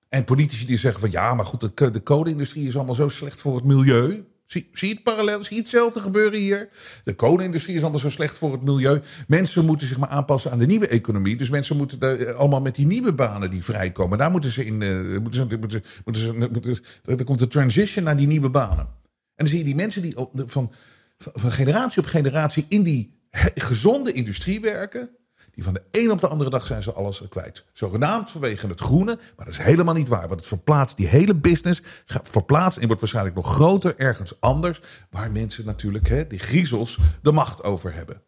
En 0.09 0.23
politici 0.23 0.65
die 0.65 0.77
zeggen 0.77 1.01
van 1.01 1.11
ja, 1.11 1.33
maar 1.33 1.45
goed, 1.45 1.77
de, 1.77 1.91
de 1.91 1.99
kolenindustrie 1.99 2.67
is 2.67 2.75
allemaal 2.75 2.95
zo 2.95 3.09
slecht 3.09 3.41
voor 3.41 3.55
het 3.55 3.65
milieu. 3.65 4.25
Zie, 4.45 4.69
zie 4.71 4.87
je 4.87 4.93
het 4.93 5.03
parallel? 5.03 5.43
Zie 5.43 5.55
je 5.55 5.61
hetzelfde 5.61 6.01
gebeuren 6.01 6.39
hier? 6.39 6.69
De 7.03 7.13
kolenindustrie 7.13 7.75
is 7.75 7.81
allemaal 7.81 7.99
zo 7.99 8.09
slecht 8.09 8.37
voor 8.37 8.51
het 8.51 8.65
milieu. 8.65 9.01
Mensen 9.27 9.65
moeten 9.65 9.87
zich 9.87 9.97
maar 9.97 10.09
aanpassen 10.09 10.51
aan 10.51 10.57
de 10.57 10.65
nieuwe 10.65 10.87
economie. 10.87 11.35
Dus 11.35 11.49
mensen 11.49 11.77
moeten 11.77 11.99
daar 11.99 12.33
allemaal 12.33 12.61
met 12.61 12.75
die 12.75 12.85
nieuwe 12.85 13.13
banen 13.13 13.49
die 13.49 13.63
vrijkomen. 13.63 14.17
Daar 14.17 14.31
moeten 14.31 14.51
ze 14.51 14.65
in. 14.65 14.81
Uh, 14.81 15.19
moeten 15.19 15.33
ze, 15.33 15.57
moeten, 15.59 15.81
moeten 16.05 16.51
moeten, 16.51 16.77
er 17.05 17.23
komt 17.23 17.39
de 17.39 17.47
transition 17.47 18.03
naar 18.03 18.17
die 18.17 18.27
nieuwe 18.27 18.49
banen. 18.49 18.87
En 19.35 19.45
dan 19.45 19.47
zie 19.47 19.57
je 19.57 19.63
die 19.63 19.75
mensen 19.75 20.01
die 20.01 20.15
van, 20.35 20.71
van 21.17 21.51
generatie 21.51 22.01
op 22.01 22.07
generatie 22.07 22.65
in 22.67 22.83
die 22.83 23.21
gezonde 23.55 24.11
industrie 24.11 24.61
werken. 24.61 25.09
Die 25.53 25.63
van 25.63 25.73
de 25.73 25.83
een 25.91 26.11
op 26.11 26.19
de 26.19 26.27
andere 26.27 26.49
dag 26.49 26.67
zijn 26.67 26.83
ze 26.83 26.93
alles 26.93 27.27
kwijt. 27.29 27.65
Zogenaamd 27.73 28.31
vanwege 28.31 28.67
het 28.67 28.81
groene, 28.81 29.15
maar 29.15 29.45
dat 29.45 29.47
is 29.47 29.57
helemaal 29.57 29.93
niet 29.93 30.07
waar. 30.07 30.27
Want 30.27 30.39
het 30.39 30.49
verplaatst 30.49 30.97
die 30.97 31.07
hele 31.07 31.35
business, 31.35 31.81
verplaatst 32.05 32.77
en 32.77 32.85
wordt 32.85 33.01
waarschijnlijk 33.01 33.35
nog 33.35 33.53
groter 33.53 33.97
ergens 33.97 34.41
anders. 34.41 34.81
Waar 35.09 35.31
mensen 35.31 35.65
natuurlijk, 35.65 36.07
hè, 36.07 36.27
die 36.27 36.39
griezels, 36.39 36.99
de 37.21 37.31
macht 37.31 37.63
over 37.63 37.93
hebben. 37.93 38.21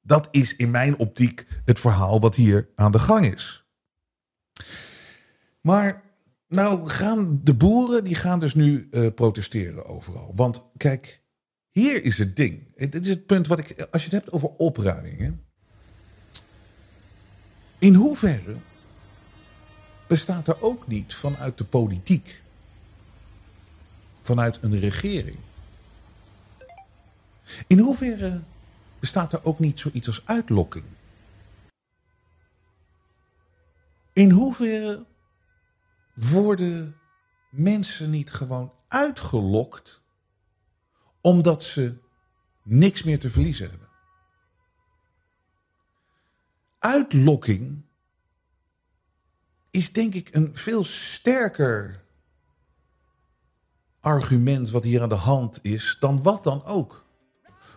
Dat 0.00 0.28
is 0.30 0.56
in 0.56 0.70
mijn 0.70 0.98
optiek 0.98 1.46
het 1.64 1.78
verhaal 1.78 2.20
wat 2.20 2.34
hier 2.34 2.68
aan 2.76 2.92
de 2.92 2.98
gang 2.98 3.32
is. 3.34 3.66
Maar 5.60 6.02
nou 6.48 6.88
gaan 6.88 7.40
de 7.42 7.54
boeren, 7.54 8.04
die 8.04 8.14
gaan 8.14 8.40
dus 8.40 8.54
nu 8.54 8.88
uh, 8.90 9.06
protesteren 9.14 9.84
overal. 9.86 10.32
Want 10.34 10.64
kijk, 10.76 11.22
hier 11.70 12.04
is 12.04 12.18
het 12.18 12.36
ding. 12.36 12.76
Dit 12.76 13.02
is 13.02 13.08
het 13.08 13.26
punt 13.26 13.46
wat 13.46 13.58
ik, 13.58 13.86
als 13.90 14.04
je 14.04 14.10
het 14.10 14.20
hebt 14.20 14.32
over 14.32 14.48
opruiming. 14.48 15.38
In 17.84 17.94
hoeverre 17.94 18.56
bestaat 20.06 20.48
er 20.48 20.62
ook 20.62 20.86
niet 20.86 21.14
vanuit 21.14 21.58
de 21.58 21.64
politiek, 21.64 22.42
vanuit 24.20 24.62
een 24.62 24.78
regering? 24.78 25.38
In 27.66 27.78
hoeverre 27.78 28.42
bestaat 28.98 29.32
er 29.32 29.44
ook 29.44 29.58
niet 29.58 29.80
zoiets 29.80 30.06
als 30.06 30.26
uitlokking? 30.26 30.84
In 34.12 34.30
hoeverre 34.30 35.06
worden 36.14 36.96
mensen 37.50 38.10
niet 38.10 38.30
gewoon 38.30 38.72
uitgelokt 38.88 40.02
omdat 41.20 41.62
ze 41.62 41.96
niks 42.62 43.02
meer 43.02 43.18
te 43.18 43.30
verliezen 43.30 43.70
hebben? 43.70 43.83
Uitlokking 46.84 47.82
is 49.70 49.92
denk 49.92 50.14
ik 50.14 50.34
een 50.34 50.56
veel 50.56 50.84
sterker 50.84 52.04
argument 54.00 54.70
wat 54.70 54.82
hier 54.82 55.02
aan 55.02 55.08
de 55.08 55.14
hand 55.14 55.58
is 55.62 55.96
dan 56.00 56.22
wat 56.22 56.44
dan 56.44 56.64
ook. 56.64 57.03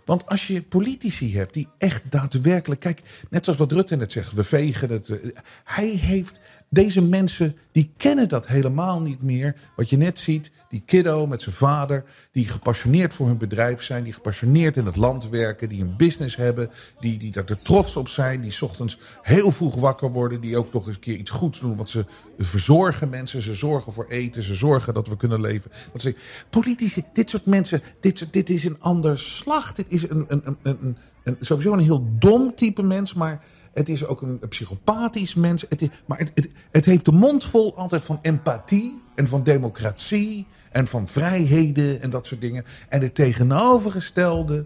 Want 0.08 0.26
als 0.26 0.48
je 0.48 0.64
politici 0.64 1.38
hebt 1.38 1.54
die 1.54 1.68
echt 1.78 2.02
daadwerkelijk. 2.10 2.82
Kijk, 2.82 3.02
net 3.30 3.44
zoals 3.44 3.60
wat 3.60 3.72
Rutte 3.72 3.96
net 3.96 4.12
zegt, 4.12 4.34
we 4.34 4.44
vegen 4.44 4.90
het. 4.90 5.34
Hij 5.64 5.88
heeft 5.88 6.40
deze 6.70 7.02
mensen 7.02 7.58
die 7.72 7.92
kennen 7.98 8.30
dat 8.30 8.48
helemaal 8.48 9.02
niet 9.02 9.22
meer. 9.22 9.56
Wat 9.76 9.90
je 9.90 9.98
net 9.98 10.20
ziet, 10.20 10.52
die 10.70 10.84
kiddo 10.86 11.28
met 11.28 11.42
zijn 11.42 11.56
vader, 11.56 12.04
die 12.32 12.48
gepassioneerd 12.48 13.14
voor 13.14 13.28
hun 13.28 13.38
bedrijf 13.38 13.82
zijn, 13.82 14.04
die 14.04 14.14
gepassioneerd 14.14 14.78
in 14.78 14.86
het 14.86 14.96
land 14.96 15.30
werken, 15.30 15.70
die 15.70 15.82
een 15.82 15.98
business 15.98 16.36
hebben, 16.36 16.70
die, 17.00 17.18
die 17.18 17.34
er 17.34 17.62
trots 17.62 17.96
op 17.96 18.08
zijn, 18.10 18.42
die 18.42 18.62
ochtends 18.62 18.98
heel 19.22 19.52
vroeg 19.52 19.76
wakker 19.76 20.12
worden, 20.12 20.42
die 20.42 20.58
ook 20.58 20.74
nog 20.74 20.88
eens 20.88 20.96
een 20.96 21.02
keer 21.02 21.16
iets 21.16 21.32
goeds 21.32 21.60
doen, 21.60 21.76
want 21.76 21.90
ze 21.90 22.06
verzorgen 22.38 23.10
mensen, 23.10 23.42
ze 23.42 23.56
zorgen 23.56 23.94
voor 23.94 24.08
eten, 24.08 24.44
ze 24.44 24.56
zorgen 24.56 24.94
dat 24.94 25.08
we 25.08 25.18
kunnen 25.18 25.42
leven. 25.42 25.72
Dat 25.92 26.02
ze, 26.02 26.16
politici, 26.50 27.04
dit 27.14 27.30
soort 27.30 27.46
mensen, 27.46 27.82
dit, 28.00 28.34
dit 28.34 28.50
is 28.50 28.64
een 28.64 28.82
ander 28.82 29.20
slag. 29.20 29.74
Dit 29.74 29.92
een, 30.04 30.98
sowieso 31.40 31.74
een 31.74 31.80
heel 31.80 32.08
dom 32.20 32.56
type 32.56 32.84
mens, 32.84 33.14
maar 33.14 33.44
het 33.74 33.90
is 33.90 34.06
ook 34.06 34.22
een, 34.22 34.40
psychopathisch 34.50 35.34
mens. 35.34 35.66
Het 35.70 35.82
is, 35.82 35.90
maar 36.06 36.18
het, 36.18 36.52
het, 36.72 36.86
heeft 36.86 37.06
de 37.06 37.12
mond 37.12 37.46
vol 37.46 37.76
altijd 37.76 38.04
van 38.04 38.20
empathie 38.22 39.02
en 39.16 39.28
van 39.28 39.44
democratie 39.44 40.48
en 40.72 40.88
van 40.88 41.08
vrijheden 41.08 42.02
en 42.02 42.10
dat 42.10 42.28
soort 42.28 42.42
dingen. 42.42 42.64
En 42.90 43.02
het 43.02 43.16
tegenovergestelde 43.16 44.66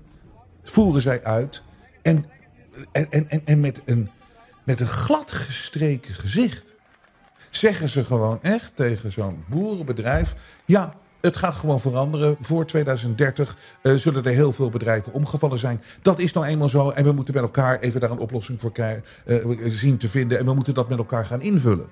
voeren 0.63 1.01
zij 1.01 1.23
uit. 1.23 1.63
En, 2.01 2.25
en, 2.91 3.29
en, 3.29 3.45
en 3.45 3.59
met, 3.59 3.81
een, 3.85 4.09
met 4.63 4.79
een 4.79 4.87
glad 4.87 5.31
gestreken 5.31 6.13
gezicht 6.13 6.75
zeggen 7.49 7.89
ze 7.89 8.05
gewoon 8.05 8.41
echt 8.41 8.75
tegen 8.75 9.11
zo'n 9.11 9.43
boerenbedrijf: 9.49 10.35
ja, 10.65 10.95
het 11.21 11.37
gaat 11.37 11.53
gewoon 11.53 11.79
veranderen. 11.79 12.35
Voor 12.39 12.65
2030 12.65 13.57
uh, 13.83 13.93
eh, 13.93 13.99
zullen 13.99 14.23
er 14.23 14.31
heel 14.31 14.51
veel 14.51 14.69
bedrijven 14.69 15.13
omgevallen 15.13 15.59
zijn. 15.59 15.81
Dat 16.01 16.19
is 16.19 16.33
nou 16.33 16.45
eenmaal 16.45 16.69
zo. 16.69 16.89
En 16.89 17.03
we 17.03 17.11
moeten 17.11 17.33
met 17.33 17.43
elkaar 17.43 17.79
even 17.79 17.99
daar 17.99 18.11
een 18.11 18.17
oplossing 18.17 18.59
voor 18.59 18.71
uh, 19.25 19.37
zien 19.69 19.97
te 19.97 20.09
vinden. 20.09 20.39
En 20.39 20.45
we 20.45 20.53
moeten 20.53 20.73
dat 20.73 20.89
met 20.89 20.97
elkaar 20.97 21.25
gaan 21.25 21.41
invullen. 21.41 21.89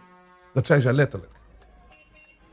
Dat 0.54 0.66
zei 0.66 0.82
zij 0.82 0.94
letterlijk. 0.94 1.32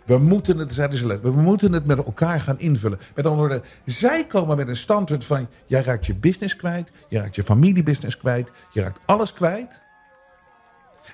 We 0.07 0.19
moeten 0.19 0.59
het, 0.59 0.73
zeiden 0.73 0.99
ze 0.99 1.07
letterlijk, 1.07 1.37
we 1.37 1.43
moeten 1.43 1.73
het 1.73 1.87
met 1.87 2.05
elkaar 2.05 2.41
gaan 2.41 2.59
invullen. 2.59 2.99
Met 3.15 3.27
andere 3.27 3.49
woorden, 3.49 3.69
zij 3.85 4.27
komen 4.27 4.57
met 4.57 4.69
een 4.69 4.77
standpunt 4.77 5.25
van... 5.25 5.49
jij 5.67 5.83
raakt 5.83 6.07
je 6.07 6.15
business 6.15 6.57
kwijt, 6.57 6.91
je 7.09 7.19
raakt 7.19 7.35
je 7.35 7.43
familiebusiness 7.43 8.17
kwijt... 8.17 8.51
je 8.71 8.81
raakt 8.81 9.01
alles 9.07 9.33
kwijt. 9.33 9.83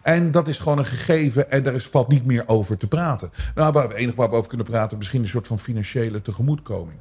En 0.03 0.31
dat 0.31 0.49
is 0.49 0.59
gewoon 0.59 0.79
een 0.79 0.85
gegeven 0.85 1.51
en 1.51 1.63
daar 1.63 1.75
is, 1.75 1.87
valt 1.87 2.09
niet 2.09 2.25
meer 2.25 2.49
over 2.49 2.77
te 2.77 2.89
praten. 2.89 3.31
Nou, 3.55 3.73
waar 3.73 3.89
we 3.89 3.95
enige 3.95 4.17
waar 4.17 4.31
we 4.31 4.37
over 4.37 4.49
kunnen 4.49 4.67
praten, 4.67 4.99
misschien 4.99 5.23
een 5.23 5.29
soort 5.29 5.47
van 5.47 5.59
financiële 5.59 6.23
tegemoetkoming. 6.23 6.99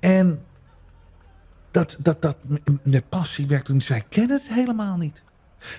En 0.00 0.44
dat, 1.70 1.96
dat, 1.98 2.22
dat 2.22 2.36
met 2.82 3.08
passie 3.08 3.46
werkt 3.46 3.64
toen 3.64 3.80
zij 3.80 4.02
kennen 4.08 4.38
het 4.38 4.54
helemaal 4.54 4.96
niet. 4.96 5.22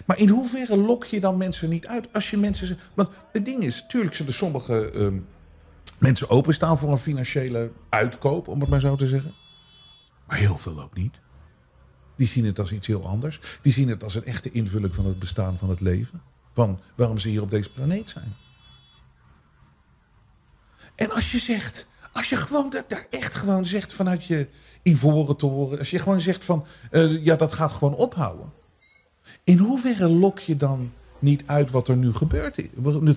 Maar 0.06 0.18
in 0.18 0.30
hoeverre 0.30 0.78
lok 0.78 1.06
je 1.06 1.20
dan 1.20 1.38
mensen 1.38 1.70
niet 1.70 1.88
uit 1.88 2.08
als 2.14 2.30
je 2.30 2.38
mensen. 2.38 2.78
Want 2.94 3.10
het 3.32 3.46
ding 3.46 3.64
is, 3.64 3.86
tuurlijk 3.88 4.16
zullen 4.16 4.34
sommige 4.34 4.92
uh, 4.94 5.22
mensen 6.00 6.30
openstaan 6.30 6.78
voor 6.78 6.92
een 6.92 6.98
financiële 6.98 7.72
uitkoop, 7.90 8.48
om 8.48 8.60
het 8.60 8.70
maar 8.70 8.80
zo 8.80 8.96
te 8.96 9.08
zeggen. 9.08 9.34
Maar 10.28 10.38
heel 10.38 10.58
veel 10.58 10.82
ook 10.82 10.96
niet. 10.96 11.20
Die 12.24 12.32
zien 12.32 12.46
het 12.46 12.60
als 12.60 12.72
iets 12.72 12.88
heel 12.88 13.08
anders. 13.08 13.40
Die 13.62 13.74
zien 13.74 13.90
het 13.90 14.04
als 14.04 14.16
een 14.16 14.26
echte 14.26 14.52
invulling 14.52 14.96
van 14.96 15.06
het 15.06 15.20
bestaan 15.20 15.58
van 15.58 15.70
het 15.70 15.80
leven. 15.80 16.22
Van 16.54 16.80
waarom 16.96 17.18
ze 17.18 17.30
hier 17.30 17.42
op 17.42 17.52
deze 17.52 17.72
planeet 17.72 18.10
zijn. 18.10 18.36
En 20.96 21.12
als 21.12 21.32
je 21.32 21.40
zegt, 21.40 21.88
als 22.12 22.30
je 22.30 22.36
gewoon 22.36 22.70
daar 22.88 23.08
echt 23.10 23.36
gewoon 23.36 23.66
zegt 23.66 23.94
vanuit 23.94 24.26
je 24.26 24.48
ivoren 24.84 25.36
toren. 25.36 25.80
Als 25.80 25.90
je 25.90 26.00
gewoon 26.00 26.22
zegt 26.22 26.46
van, 26.46 26.66
uh, 26.92 27.26
ja 27.26 27.36
dat 27.36 27.54
gaat 27.54 27.72
gewoon 27.72 27.96
ophouden. 27.96 28.54
In 29.44 29.58
hoeverre 29.58 30.10
lok 30.10 30.40
je 30.40 30.56
dan 30.56 30.94
niet 31.20 31.44
uit 31.46 31.72
wat 31.72 31.88
er 31.88 31.98
nu 31.98 32.14
gebeurt? 32.14 32.70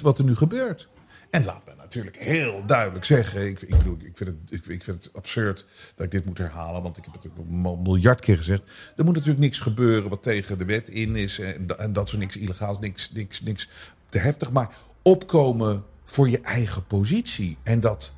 Wat 0.03 0.19
er 0.19 0.25
nu 0.25 0.37
gebeurt? 0.37 0.88
En 1.31 1.45
laat 1.45 1.64
natuurlijk 1.87 2.16
heel 2.16 2.66
duidelijk 2.66 3.05
zeggen. 3.05 3.46
Ik, 3.46 3.62
ik 3.62 3.79
bedoel, 3.79 3.96
ik 4.01 4.16
vind, 4.16 4.31
het, 4.31 4.68
ik, 4.68 4.85
vind 4.85 5.05
het 5.05 5.11
absurd 5.12 5.66
dat 5.94 6.05
ik 6.05 6.11
dit 6.11 6.27
moet 6.27 6.38
herhalen. 6.38 6.83
Want 6.83 6.96
ik 6.96 7.05
heb 7.05 7.14
het 7.14 7.25
een 7.25 7.83
miljard 7.83 8.20
keer 8.20 8.37
gezegd. 8.37 8.62
Er 8.96 9.05
moet 9.05 9.14
natuurlijk 9.14 9.40
niks 9.40 9.59
gebeuren 9.59 10.11
wat 10.11 10.22
tegen 10.22 10.59
de 10.59 10.64
wet 10.64 10.88
in 10.88 11.16
is. 11.16 11.38
En, 11.38 11.79
en 11.79 11.92
dat 11.92 12.09
soort 12.09 12.20
niks 12.20 12.37
illegaals, 12.37 12.79
niks, 12.79 13.12
niks, 13.12 13.42
niks 13.42 13.68
te 14.09 14.18
heftig. 14.18 14.51
Maar 14.51 14.75
opkomen 15.03 15.85
voor 16.05 16.29
je 16.29 16.40
eigen 16.40 16.87
positie. 16.87 17.57
En 17.62 17.81
dat 17.81 18.14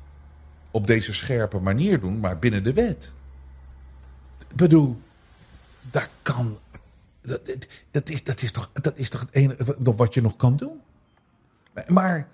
op 0.71 0.87
deze 0.87 1.13
scherpe 1.13 1.59
manier 1.59 1.99
doen, 1.99 2.19
maar 2.19 2.39
binnen 2.39 2.63
de 2.63 2.73
wet. 2.73 3.13
Ik 4.49 4.55
bedoel, 4.55 5.01
daar 5.91 6.09
kan. 6.21 6.59
Dat, 7.21 7.41
dat, 7.91 8.09
is, 8.09 8.23
dat, 8.23 8.41
is 8.41 8.51
toch, 8.51 8.71
dat 8.73 8.97
is 8.97 9.09
toch 9.09 9.21
het 9.21 9.33
enige 9.33 9.75
wat 9.95 10.13
je 10.13 10.21
nog 10.21 10.35
kan 10.35 10.55
doen. 10.55 10.81
Maar 11.87 12.27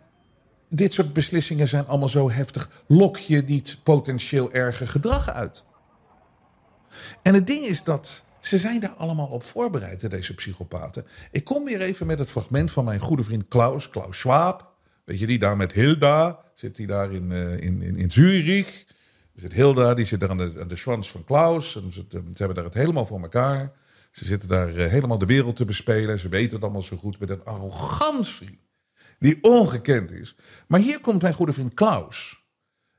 dit 0.69 0.93
soort 0.93 1.13
beslissingen 1.13 1.67
zijn 1.67 1.87
allemaal 1.87 2.09
zo 2.09 2.31
heftig. 2.31 2.83
Lok 2.87 3.17
je 3.17 3.41
niet 3.41 3.77
potentieel 3.83 4.51
erger 4.51 4.87
gedrag 4.87 5.29
uit? 5.29 5.65
En 7.21 7.33
het 7.33 7.47
ding 7.47 7.65
is 7.65 7.83
dat 7.83 8.25
ze 8.39 8.57
zijn 8.57 8.79
daar 8.79 8.93
allemaal 8.93 9.27
op 9.27 9.43
voorbereid, 9.43 10.09
deze 10.09 10.35
psychopaten. 10.35 11.05
Ik 11.31 11.43
kom 11.43 11.65
weer 11.65 11.81
even 11.81 12.05
met 12.05 12.19
het 12.19 12.29
fragment 12.29 12.71
van 12.71 12.85
mijn 12.85 12.99
goede 12.99 13.23
vriend 13.23 13.47
Klaus, 13.47 13.89
Klaus 13.89 14.19
Schwab. 14.19 14.73
Weet 15.05 15.19
je, 15.19 15.27
die 15.27 15.39
daar 15.39 15.57
met 15.57 15.71
Hilda, 15.71 16.39
zit 16.53 16.77
hij 16.77 16.85
daar 16.85 17.13
in, 17.13 17.31
uh, 17.31 17.57
in, 17.57 17.81
in, 17.81 17.95
in 17.95 18.11
Zurich. 18.11 18.85
Zit 19.35 19.53
Hilda, 19.53 19.93
die 19.93 20.05
zit 20.05 20.19
daar 20.19 20.29
aan 20.29 20.37
de, 20.37 20.53
aan 20.61 20.67
de 20.67 20.75
schwans 20.75 21.11
van 21.11 21.23
Klaus. 21.23 21.75
En 21.75 21.93
ze, 21.93 22.05
ze, 22.09 22.23
hebben 22.33 22.55
daar 22.55 22.63
het 22.63 22.73
helemaal 22.73 23.05
voor 23.05 23.21
elkaar. 23.21 23.71
Ze 24.11 24.25
zitten 24.25 24.49
daar 24.49 24.75
uh, 24.75 24.87
helemaal 24.87 25.17
de 25.17 25.25
wereld 25.25 25.55
te 25.55 25.65
bespelen. 25.65 26.19
Ze 26.19 26.29
weten 26.29 26.53
het 26.53 26.63
allemaal 26.63 26.83
zo 26.83 26.97
goed 26.97 27.19
met 27.19 27.29
een 27.29 27.43
arrogantie 27.43 28.64
die 29.19 29.37
ongekend 29.41 30.11
is. 30.11 30.35
Maar 30.67 30.79
hier 30.79 30.99
komt 31.01 31.21
mijn 31.21 31.33
goede 31.33 31.53
vriend 31.53 31.73
Klaus. 31.73 32.43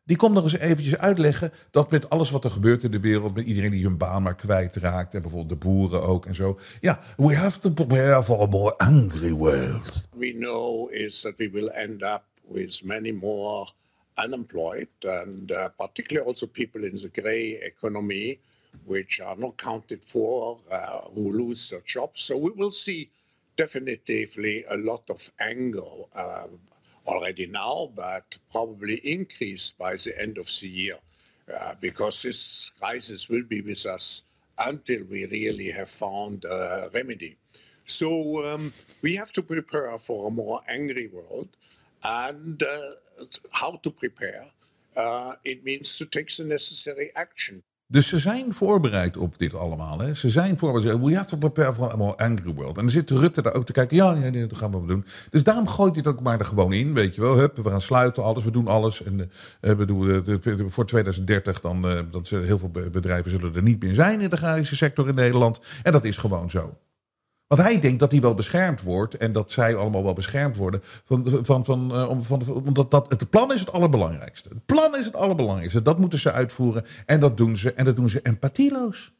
Die 0.04 0.16
komt 0.16 0.34
nog 0.34 0.44
eens 0.44 0.58
eventjes 0.58 0.96
uitleggen 0.96 1.52
dat 1.70 1.90
met 1.90 2.08
alles 2.08 2.30
wat 2.30 2.44
er 2.44 2.50
gebeurt 2.50 2.82
in 2.82 2.90
de 2.90 3.00
wereld, 3.00 3.34
met 3.34 3.44
iedereen 3.44 3.70
die 3.70 3.84
hun 3.84 3.96
baan 3.96 4.22
maar 4.22 4.34
kwijtraakt, 4.34 5.14
en 5.14 5.20
bijvoorbeeld 5.20 5.60
de 5.60 5.66
boeren 5.66 6.02
ook 6.02 6.26
en 6.26 6.34
zo. 6.34 6.58
Ja, 6.80 7.00
we 7.16 7.34
have 7.34 7.58
to 7.58 7.70
prepare 7.70 8.24
for 8.24 8.42
a 8.42 8.46
more 8.46 8.76
angry 8.76 9.32
world. 9.32 10.08
We 10.14 10.32
know 10.32 10.92
is 10.92 11.20
that 11.20 11.34
we 11.36 11.50
will 11.50 11.68
end 11.68 12.02
up 12.02 12.22
with 12.48 12.84
many 12.84 13.12
more 13.12 13.68
unemployed, 14.14 14.88
and 15.00 15.50
uh, 15.50 15.64
particularly 15.76 16.28
also 16.28 16.46
people 16.46 16.88
in 16.88 16.96
the 16.96 17.08
grey 17.12 17.58
economy, 17.60 18.38
which 18.84 19.20
are 19.20 19.38
not 19.38 19.56
counted 19.56 20.02
for, 20.04 20.58
uh, 20.70 21.00
who 21.14 21.32
lose 21.32 21.68
their 21.68 21.82
jobs. 21.84 22.24
So 22.24 22.36
we 22.36 22.50
will 22.54 22.72
see 22.72 23.10
definitively 23.56 24.64
a 24.70 24.76
lot 24.76 25.08
of 25.10 25.30
anger 25.40 25.80
uh, 26.14 26.46
already 27.06 27.46
now, 27.46 27.90
but 27.94 28.36
probably 28.50 28.96
increased 28.96 29.78
by 29.78 29.92
the 29.96 30.12
end 30.20 30.38
of 30.38 30.46
the 30.60 30.68
year, 30.68 30.98
uh, 31.54 31.74
because 31.80 32.22
this 32.22 32.72
crisis 32.80 33.28
will 33.28 33.44
be 33.44 33.60
with 33.60 33.86
us 33.86 34.22
until 34.58 35.04
we 35.04 35.26
really 35.26 35.70
have 35.70 35.88
found 35.88 36.44
a 36.44 36.90
remedy. 36.92 37.36
So 37.86 38.44
um, 38.44 38.72
we 39.02 39.14
have 39.16 39.32
to 39.32 39.42
prepare 39.42 39.96
for 39.98 40.28
a 40.28 40.30
more 40.30 40.60
angry 40.68 41.08
world, 41.08 41.48
and 42.04 42.62
uh, 42.62 42.90
how 43.52 43.72
to 43.82 43.90
prepare. 43.90 44.44
Uh, 44.96 45.34
it 45.44 45.62
means 45.62 45.98
to 45.98 46.06
take 46.06 46.34
the 46.36 46.44
necessary 46.44 47.10
action. 47.16 47.62
Dus 47.88 48.08
ze 48.08 48.18
zijn 48.18 48.52
voorbereid 48.52 49.16
op 49.16 49.38
dit 49.38 49.54
allemaal. 49.54 49.98
Hè? 49.98 50.14
Ze 50.14 50.30
zijn 50.30 50.58
voorbereid. 50.58 51.00
We 51.00 51.14
have 51.14 51.28
to 51.28 51.36
prepare 51.36 51.74
for 51.74 51.96
more 51.96 52.16
angry 52.16 52.54
world. 52.54 52.76
En 52.76 52.82
dan 52.82 52.90
zit 52.90 53.10
Rutte 53.10 53.42
daar 53.42 53.54
ook 53.54 53.64
te 53.64 53.72
kijken. 53.72 53.96
Ja, 53.96 54.12
ja 54.12 54.30
nee, 54.30 54.46
dat 54.46 54.58
gaan 54.58 54.70
we 54.70 54.86
doen. 54.86 55.04
Dus 55.30 55.42
daarom 55.42 55.66
gooit 55.68 55.94
hij 55.94 56.04
ook 56.04 56.22
maar 56.22 56.38
er 56.38 56.44
gewoon 56.44 56.72
in. 56.72 56.94
Weet 56.94 57.14
je 57.14 57.20
wel. 57.20 57.36
Hup, 57.36 57.56
we 57.56 57.70
gaan 57.70 57.80
sluiten, 57.80 58.22
alles. 58.22 58.44
We 58.44 58.50
doen 58.50 58.66
alles. 58.66 59.02
En 59.02 59.30
uh, 59.60 59.74
bedoel, 59.74 60.06
uh, 60.06 60.20
voor 60.66 60.86
2030 60.86 61.60
dan, 61.60 61.86
uh, 61.86 62.00
heel 62.28 62.58
veel 62.58 62.70
bedrijven 62.70 63.30
zullen 63.30 63.54
er 63.54 63.62
niet 63.62 63.82
meer 63.82 63.94
zijn 63.94 64.20
in 64.20 64.28
de 64.28 64.36
agrarische 64.36 64.76
sector 64.76 65.08
in 65.08 65.14
Nederland. 65.14 65.60
En 65.82 65.92
dat 65.92 66.04
is 66.04 66.16
gewoon 66.16 66.50
zo. 66.50 66.76
Want 67.46 67.60
hij 67.60 67.80
denkt 67.80 68.00
dat 68.00 68.10
hij 68.10 68.20
wel 68.20 68.34
beschermd 68.34 68.82
wordt 68.82 69.16
en 69.16 69.32
dat 69.32 69.52
zij 69.52 69.76
allemaal 69.76 70.02
wel 70.02 70.12
beschermd 70.12 70.56
worden. 70.56 70.80
Van, 70.82 71.44
van, 71.44 71.64
van, 71.64 71.92
uh, 71.92 72.08
om, 72.08 72.22
van, 72.22 72.48
omdat 72.48 72.90
dat, 72.90 73.06
het 73.08 73.30
plan 73.30 73.52
is 73.52 73.60
het 73.60 73.72
allerbelangrijkste. 73.72 74.48
Het 74.48 74.66
plan 74.66 74.96
is 74.96 75.04
het 75.04 75.16
allerbelangrijkste. 75.16 75.82
Dat 75.82 75.98
moeten 75.98 76.18
ze 76.18 76.32
uitvoeren 76.32 76.84
en 77.06 77.20
dat 77.20 77.36
doen 77.36 77.56
ze. 77.56 77.72
En 77.72 77.84
dat 77.84 77.96
doen 77.96 78.08
ze 78.08 78.20
empathieloos. 78.22 79.14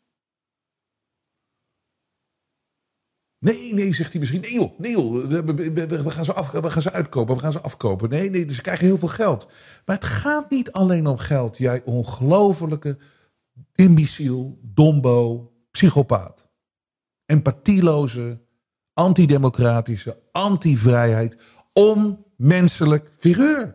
Nee, 3.39 3.75
nee, 3.75 3.95
zegt 3.95 4.11
hij 4.11 4.21
misschien. 4.21 4.41
Nee 4.41 4.53
joh, 4.53 4.79
nee 4.79 4.97
we, 4.97 5.87
we, 6.03 6.11
gaan 6.11 6.25
ze 6.25 6.33
af, 6.33 6.51
we 6.51 6.71
gaan 6.71 6.83
ze 6.83 6.93
uitkopen, 6.93 7.35
we 7.35 7.41
gaan 7.41 7.53
ze 7.53 7.61
afkopen. 7.61 8.09
Nee, 8.09 8.31
nee, 8.31 8.53
ze 8.53 8.61
krijgen 8.61 8.87
heel 8.87 8.99
veel 8.99 9.09
geld. 9.09 9.49
Maar 9.85 9.97
het 9.97 10.05
gaat 10.05 10.51
niet 10.51 10.73
alleen 10.73 11.07
om 11.07 11.19
geld, 11.19 11.59
jij 11.59 11.83
ongelofelijke 11.85 12.99
imbeciel, 13.75 14.59
dombo, 14.63 15.53
psychopaat 15.71 16.46
empathieloze, 17.27 18.41
antidemocratische, 18.93 20.19
antivrijheid, 20.33 21.37
onmenselijk 21.73 23.09
figuur. 23.19 23.73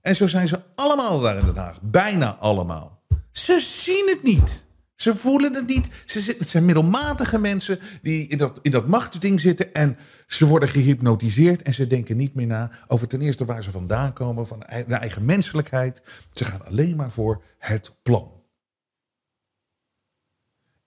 En 0.00 0.16
zo 0.16 0.26
zijn 0.26 0.48
ze 0.48 0.62
allemaal 0.74 1.20
daar 1.20 1.38
in 1.38 1.44
Den 1.44 1.56
Haag. 1.56 1.82
Bijna 1.82 2.36
allemaal. 2.36 3.02
Ze 3.32 3.60
zien 3.60 4.08
het 4.08 4.22
niet. 4.22 4.66
Ze 4.94 5.16
voelen 5.16 5.54
het 5.54 5.66
niet. 5.66 5.88
Ze 6.04 6.34
het 6.38 6.48
zijn 6.48 6.64
middelmatige 6.64 7.38
mensen 7.38 7.78
die 8.02 8.28
in 8.28 8.38
dat, 8.38 8.58
in 8.62 8.70
dat 8.70 8.86
machtsding 8.86 9.40
zitten. 9.40 9.74
En 9.74 9.96
ze 10.26 10.46
worden 10.46 10.68
gehypnotiseerd. 10.68 11.62
En 11.62 11.74
ze 11.74 11.86
denken 11.86 12.16
niet 12.16 12.34
meer 12.34 12.46
na 12.46 12.70
over 12.86 13.08
ten 13.08 13.20
eerste 13.20 13.44
waar 13.44 13.62
ze 13.62 13.70
vandaan 13.70 14.12
komen. 14.12 14.46
Van 14.46 14.58
de 14.58 14.94
eigen 14.94 15.24
menselijkheid. 15.24 16.02
Ze 16.32 16.44
gaan 16.44 16.64
alleen 16.64 16.96
maar 16.96 17.10
voor 17.10 17.42
het 17.58 17.94
plan. 18.02 18.37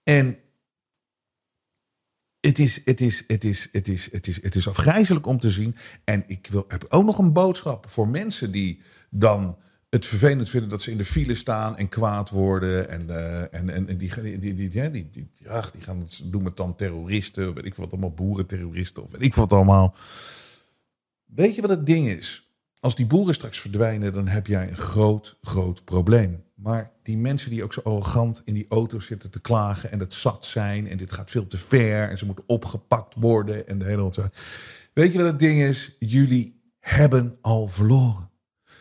En 0.02 0.38
het 2.40 2.58
is, 2.58 2.80
het, 2.84 3.00
is, 3.00 3.24
het, 3.26 3.44
is, 3.44 3.68
het, 3.72 3.88
is, 3.88 4.12
het, 4.12 4.26
is, 4.26 4.42
het 4.42 4.54
is 4.54 4.68
afgrijzelijk 4.68 5.26
om 5.26 5.38
te 5.38 5.50
zien. 5.50 5.76
En 6.04 6.24
ik 6.26 6.48
wil, 6.50 6.64
heb 6.68 6.84
ook 6.88 7.04
nog 7.04 7.18
een 7.18 7.32
boodschap 7.32 7.90
voor 7.90 8.08
mensen 8.08 8.52
die 8.52 8.80
dan 9.10 9.58
het 9.88 10.06
vervelend 10.06 10.48
vinden 10.48 10.68
dat 10.68 10.82
ze 10.82 10.90
in 10.90 10.96
de 10.96 11.04
file 11.04 11.34
staan 11.34 11.76
en 11.76 11.88
kwaad 11.88 12.30
worden. 12.30 12.88
En, 12.88 13.06
uh, 13.08 13.40
en, 13.40 13.70
en, 13.70 13.88
en 13.88 13.98
die, 13.98 14.10
die, 14.22 14.38
die, 14.38 14.54
die, 14.54 14.90
die, 14.90 15.10
die, 15.10 15.30
ja, 15.32 15.64
die 15.72 15.82
gaan 15.82 16.08
doen 16.24 16.44
het 16.44 16.56
dan 16.56 16.74
terroristen, 16.74 17.54
weet 17.54 17.64
ik 17.64 17.74
wat 17.74 17.92
allemaal, 17.92 18.14
boerenterroristen 18.14 19.02
of 19.02 19.10
weet 19.10 19.22
ik 19.22 19.34
wat 19.34 19.52
allemaal. 19.52 19.94
Weet 21.24 21.54
je 21.54 21.60
wat 21.60 21.70
het 21.70 21.86
ding 21.86 22.08
is? 22.08 22.50
Als 22.80 22.94
die 22.94 23.06
boeren 23.06 23.34
straks 23.34 23.60
verdwijnen, 23.60 24.12
dan 24.12 24.28
heb 24.28 24.46
jij 24.46 24.68
een 24.68 24.76
groot, 24.76 25.38
groot 25.42 25.84
probleem. 25.84 26.44
Maar 26.62 26.90
die 27.02 27.18
mensen 27.18 27.50
die 27.50 27.62
ook 27.62 27.72
zo 27.72 27.80
arrogant 27.80 28.42
in 28.44 28.54
die 28.54 28.66
auto's 28.68 29.06
zitten 29.06 29.30
te 29.30 29.40
klagen 29.40 29.90
en 29.90 29.98
het 29.98 30.14
zat 30.14 30.46
zijn 30.46 30.88
en 30.88 30.96
dit 30.96 31.12
gaat 31.12 31.30
veel 31.30 31.46
te 31.46 31.58
ver 31.58 32.08
en 32.08 32.18
ze 32.18 32.26
moeten 32.26 32.44
opgepakt 32.46 33.14
worden 33.14 33.66
en 33.68 33.78
de 33.78 33.84
hele 33.84 34.30
Weet 34.92 35.12
je 35.12 35.18
wat 35.18 35.26
het 35.26 35.38
ding 35.38 35.60
is? 35.60 35.96
Jullie 35.98 36.62
hebben 36.78 37.38
al 37.40 37.68
verloren. 37.68 38.30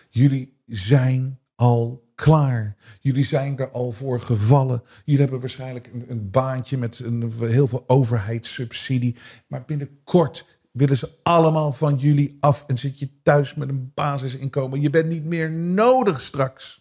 Jullie 0.09 0.61
zijn 0.65 1.39
al 1.55 2.09
klaar. 2.15 2.75
Jullie 2.99 3.25
zijn 3.25 3.57
er 3.57 3.69
al 3.69 3.91
voor 3.91 4.21
gevallen. 4.21 4.83
Jullie 5.05 5.21
hebben 5.21 5.39
waarschijnlijk 5.39 5.87
een, 5.93 6.05
een 6.07 6.29
baantje 6.29 6.77
met 6.77 6.99
een, 6.99 7.31
heel 7.39 7.67
veel 7.67 7.83
overheidssubsidie. 7.87 9.15
Maar 9.47 9.65
binnenkort 9.65 10.59
willen 10.71 10.97
ze 10.97 11.09
allemaal 11.23 11.71
van 11.71 11.95
jullie 11.95 12.35
af 12.39 12.63
en 12.67 12.77
zit 12.77 12.99
je 12.99 13.21
thuis 13.23 13.55
met 13.55 13.69
een 13.69 13.91
basisinkomen. 13.93 14.81
Je 14.81 14.89
bent 14.89 15.09
niet 15.09 15.25
meer 15.25 15.51
nodig 15.51 16.21
straks. 16.21 16.80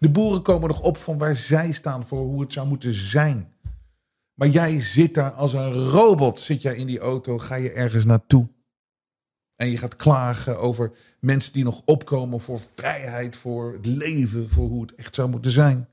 De 0.00 0.10
boeren 0.10 0.42
komen 0.42 0.68
nog 0.68 0.80
op 0.80 0.96
van 0.96 1.18
waar 1.18 1.36
zij 1.36 1.72
staan 1.72 2.04
voor 2.04 2.20
hoe 2.20 2.40
het 2.40 2.52
zou 2.52 2.66
moeten 2.66 2.92
zijn. 2.92 3.52
Maar 4.34 4.48
jij 4.48 4.80
zit 4.80 5.14
daar 5.14 5.30
als 5.30 5.52
een 5.52 5.72
robot, 5.72 6.40
zit 6.40 6.62
jij 6.62 6.76
in 6.76 6.86
die 6.86 6.98
auto, 6.98 7.38
ga 7.38 7.54
je 7.54 7.72
ergens 7.72 8.04
naartoe. 8.04 8.48
En 9.56 9.70
je 9.70 9.78
gaat 9.78 9.96
klagen 9.96 10.58
over 10.58 10.92
mensen 11.20 11.52
die 11.52 11.64
nog 11.64 11.82
opkomen 11.84 12.40
voor 12.40 12.58
vrijheid, 12.58 13.36
voor 13.36 13.72
het 13.72 13.86
leven, 13.86 14.48
voor 14.48 14.68
hoe 14.68 14.82
het 14.82 14.94
echt 14.94 15.14
zou 15.14 15.28
moeten 15.28 15.50
zijn. 15.50 15.88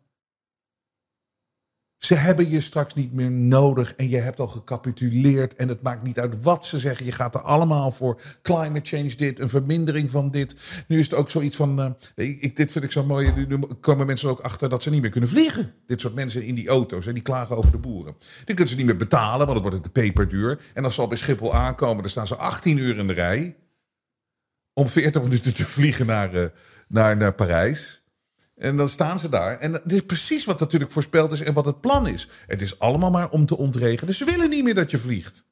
Ze 2.04 2.16
hebben 2.16 2.50
je 2.50 2.62
straks 2.62 2.94
niet 2.94 3.14
meer 3.14 3.32
nodig 3.32 3.94
en 3.94 4.10
je 4.10 4.18
hebt 4.18 4.40
al 4.40 4.48
gecapituleerd. 4.48 5.56
En 5.56 5.68
het 5.68 5.82
maakt 5.82 6.04
niet 6.04 6.20
uit 6.20 6.42
wat 6.42 6.66
ze 6.66 6.80
zeggen. 6.80 7.06
Je 7.06 7.12
gaat 7.12 7.36
er 7.36 7.42
allemaal 7.42 7.92
voor. 7.92 8.22
Climate 8.42 8.96
change 8.96 9.16
dit, 9.16 9.40
een 9.40 9.50
vermindering 9.50 10.10
van 10.10 10.32
dit. 10.32 10.56
Nu 10.88 11.00
is 11.00 11.06
het 11.06 11.14
ook 11.14 11.30
zoiets 11.30 11.56
van, 11.56 11.80
uh, 12.16 12.44
ik, 12.44 12.56
dit 12.56 12.72
vind 12.72 12.84
ik 12.84 12.92
zo 12.92 13.04
mooi. 13.04 13.32
Nu 13.36 13.60
komen 13.80 14.06
mensen 14.06 14.30
ook 14.30 14.40
achter 14.40 14.70
dat 14.70 14.84
ze 14.84 14.90
niet 14.90 15.02
meer 15.02 15.10
kunnen 15.10 15.30
vliegen. 15.30 15.74
Dit 15.86 16.02
soort 16.02 16.14
mensen 16.14 16.44
in 16.44 16.56
die 16.56 16.68
auto's 16.68 17.08
en 17.08 17.14
die 17.14 17.24
klagen 17.24 17.58
over 17.58 17.72
de 17.72 17.78
boeren. 17.78 18.16
Die 18.46 18.56
kunnen 18.56 18.74
ze 18.74 18.76
niet 18.76 18.86
meer 18.86 18.98
betalen, 18.98 19.48
want 19.48 19.64
het 19.64 19.70
wordt 19.70 19.92
peperduur. 19.92 20.60
En 20.74 20.84
als 20.84 20.96
ze 20.96 21.02
al 21.02 21.08
bij 21.08 21.18
Schiphol 21.18 21.56
aankomen, 21.56 22.02
dan 22.02 22.12
staan 22.12 22.28
ze 22.28 22.36
18 22.36 22.78
uur 22.78 22.98
in 22.98 23.08
de 23.08 23.14
rij. 23.14 23.58
Om 24.74 24.88
40 24.88 25.24
minuten 25.24 25.54
te 25.54 25.66
vliegen 25.66 26.06
naar, 26.06 26.36
uh, 26.36 26.46
naar, 26.88 27.18
naar 27.18 27.34
Parijs. 27.34 28.03
En 28.56 28.78
dan 28.78 28.90
staan 28.90 29.20
ze 29.20 29.30
daar. 29.30 29.60
En 29.60 29.72
dit 29.72 29.92
is 29.92 30.06
precies 30.06 30.46
wat 30.46 30.60
natuurlijk 30.60 30.92
voorspeld 30.92 31.32
is 31.32 31.42
en 31.42 31.54
wat 31.54 31.66
het 31.66 31.82
plan 31.82 32.08
is. 32.08 32.28
Het 32.48 32.62
is 32.62 32.80
allemaal 32.80 33.12
maar 33.12 33.30
om 33.30 33.46
te 33.46 33.58
ontregelen. 33.58 34.14
Ze 34.14 34.26
willen 34.26 34.50
niet 34.50 34.64
meer 34.64 34.76
dat 34.76 34.92
je 34.92 34.98
vliegt. 34.98 35.46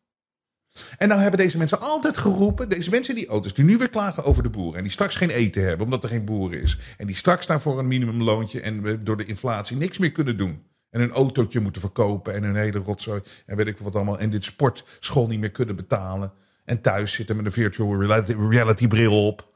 En 0.98 1.08
nou 1.08 1.22
hebben 1.22 1.40
deze 1.40 1.58
mensen 1.58 1.80
altijd 1.80 2.18
geroepen, 2.18 2.70
deze 2.70 2.90
mensen 2.90 3.16
in 3.16 3.20
die 3.20 3.30
auto's, 3.30 3.54
die 3.54 3.66
nu 3.66 3.78
weer 3.78 3.90
klagen 3.90 4.24
over 4.24 4.44
de 4.44 4.50
boeren. 4.50 4.78
En 4.78 4.84
die 4.84 4.92
straks 4.92 5.16
geen 5.16 5.30
eten 5.30 5.64
hebben, 5.64 5.86
omdat 5.86 6.04
er 6.04 6.10
geen 6.10 6.26
boeren 6.26 6.62
is. 6.62 6.78
En 6.98 7.08
die 7.08 7.16
straks 7.16 7.48
daarvoor 7.48 7.80
een 7.80 7.88
minimumloontje 7.88 8.62
en 8.62 9.00
door 9.04 9.18
de 9.18 9.26
inflatie 9.26 9.78
niks 9.78 9.98
meer 9.98 10.12
kunnen 10.12 10.38
doen. 10.38 10.64
En 10.90 11.02
een 11.02 11.12
autootje 11.12 11.60
moeten 11.60 11.82
verkopen 11.82 12.34
en 12.34 12.44
een 12.44 12.56
hele 12.56 12.80
rotzooi 12.80 13.22
en 13.46 13.58
weet 13.58 13.68
ik 13.68 13.78
wat 13.78 13.96
allemaal. 13.96 14.20
En 14.20 14.30
dit 14.30 14.44
sportschool 14.44 15.28
niet 15.28 15.40
meer 15.40 15.52
kunnen 15.52 15.76
betalen. 15.76 16.34
En 16.66 16.82
thuis 16.82 17.14
zitten 17.14 17.36
met 17.36 17.46
een 17.46 17.52
virtual 17.52 18.02
reality 18.50 18.88
bril 18.88 19.28
op. 19.28 19.51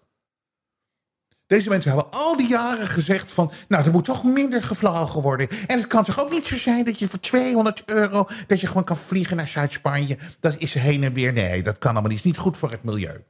Deze 1.47 1.69
mensen 1.69 1.91
hebben 1.91 2.11
al 2.11 2.37
die 2.37 2.47
jaren 2.47 2.87
gezegd 2.87 3.31
van... 3.31 3.51
nou, 3.67 3.85
er 3.85 3.91
moet 3.91 4.05
toch 4.05 4.23
minder 4.23 4.63
gevlogen 4.63 5.21
worden. 5.21 5.49
En 5.67 5.77
het 5.77 5.87
kan 5.87 6.03
toch 6.03 6.19
ook 6.19 6.31
niet 6.31 6.45
zo 6.45 6.57
zijn 6.57 6.85
dat 6.85 6.99
je 6.99 7.07
voor 7.07 7.19
200 7.19 7.83
euro... 7.85 8.27
dat 8.47 8.61
je 8.61 8.67
gewoon 8.67 8.83
kan 8.83 8.97
vliegen 8.97 9.37
naar 9.37 9.47
Zuid-Spanje. 9.47 10.17
Dat 10.39 10.55
is 10.57 10.73
heen 10.73 11.03
en 11.03 11.13
weer. 11.13 11.33
Nee, 11.33 11.63
dat 11.63 11.77
kan 11.77 11.91
allemaal 11.91 12.09
niet. 12.09 12.19
is 12.19 12.25
niet 12.25 12.37
goed 12.37 12.57
voor 12.57 12.71
het 12.71 12.83
milieu. 12.83 13.23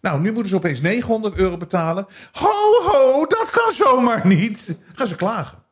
Nou, 0.00 0.20
nu 0.20 0.32
moeten 0.32 0.48
ze 0.48 0.56
opeens 0.56 0.80
900 0.80 1.34
euro 1.36 1.56
betalen. 1.56 2.06
Ho, 2.32 2.82
ho, 2.82 3.26
dat 3.26 3.50
kan 3.50 3.72
zomaar 3.72 4.26
niet. 4.26 4.78
Gaan 4.92 5.06
ze 5.06 5.14
klagen. 5.14 5.63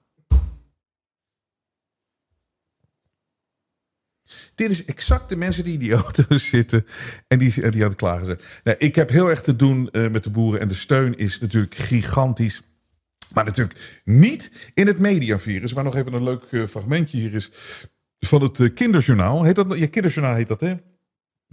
Dit 4.54 4.70
is 4.70 4.84
exact 4.84 5.28
de 5.28 5.36
mensen 5.36 5.64
die 5.64 5.72
in 5.72 5.78
die 5.78 5.92
auto's 6.02 6.48
zitten 6.48 6.86
en 7.28 7.38
die, 7.38 7.70
die 7.70 7.84
aan 7.84 7.94
klagen. 7.94 8.38
Nou, 8.64 8.76
ik 8.78 8.94
heb 8.94 9.10
heel 9.10 9.30
erg 9.30 9.42
te 9.42 9.56
doen 9.56 9.88
uh, 9.92 10.10
met 10.10 10.24
de 10.24 10.30
boeren 10.30 10.60
en 10.60 10.68
de 10.68 10.74
steun 10.74 11.18
is 11.18 11.40
natuurlijk 11.40 11.74
gigantisch. 11.74 12.62
Maar 13.34 13.44
natuurlijk 13.44 14.02
niet 14.04 14.50
in 14.74 14.86
het 14.86 14.98
mediavirus, 14.98 15.72
waar 15.72 15.84
nog 15.84 15.96
even 15.96 16.12
een 16.12 16.22
leuk 16.22 16.44
uh, 16.50 16.66
fragmentje 16.66 17.18
hier 17.18 17.34
is 17.34 17.50
van 18.18 18.42
het 18.42 18.58
uh, 18.58 18.74
kinderjournaal. 18.74 19.44
Heet 19.44 19.54
dat? 19.54 19.78
Ja, 19.78 19.86
kinderjournaal 19.86 20.34
heet 20.34 20.48
dat, 20.48 20.60
hè? 20.60 20.74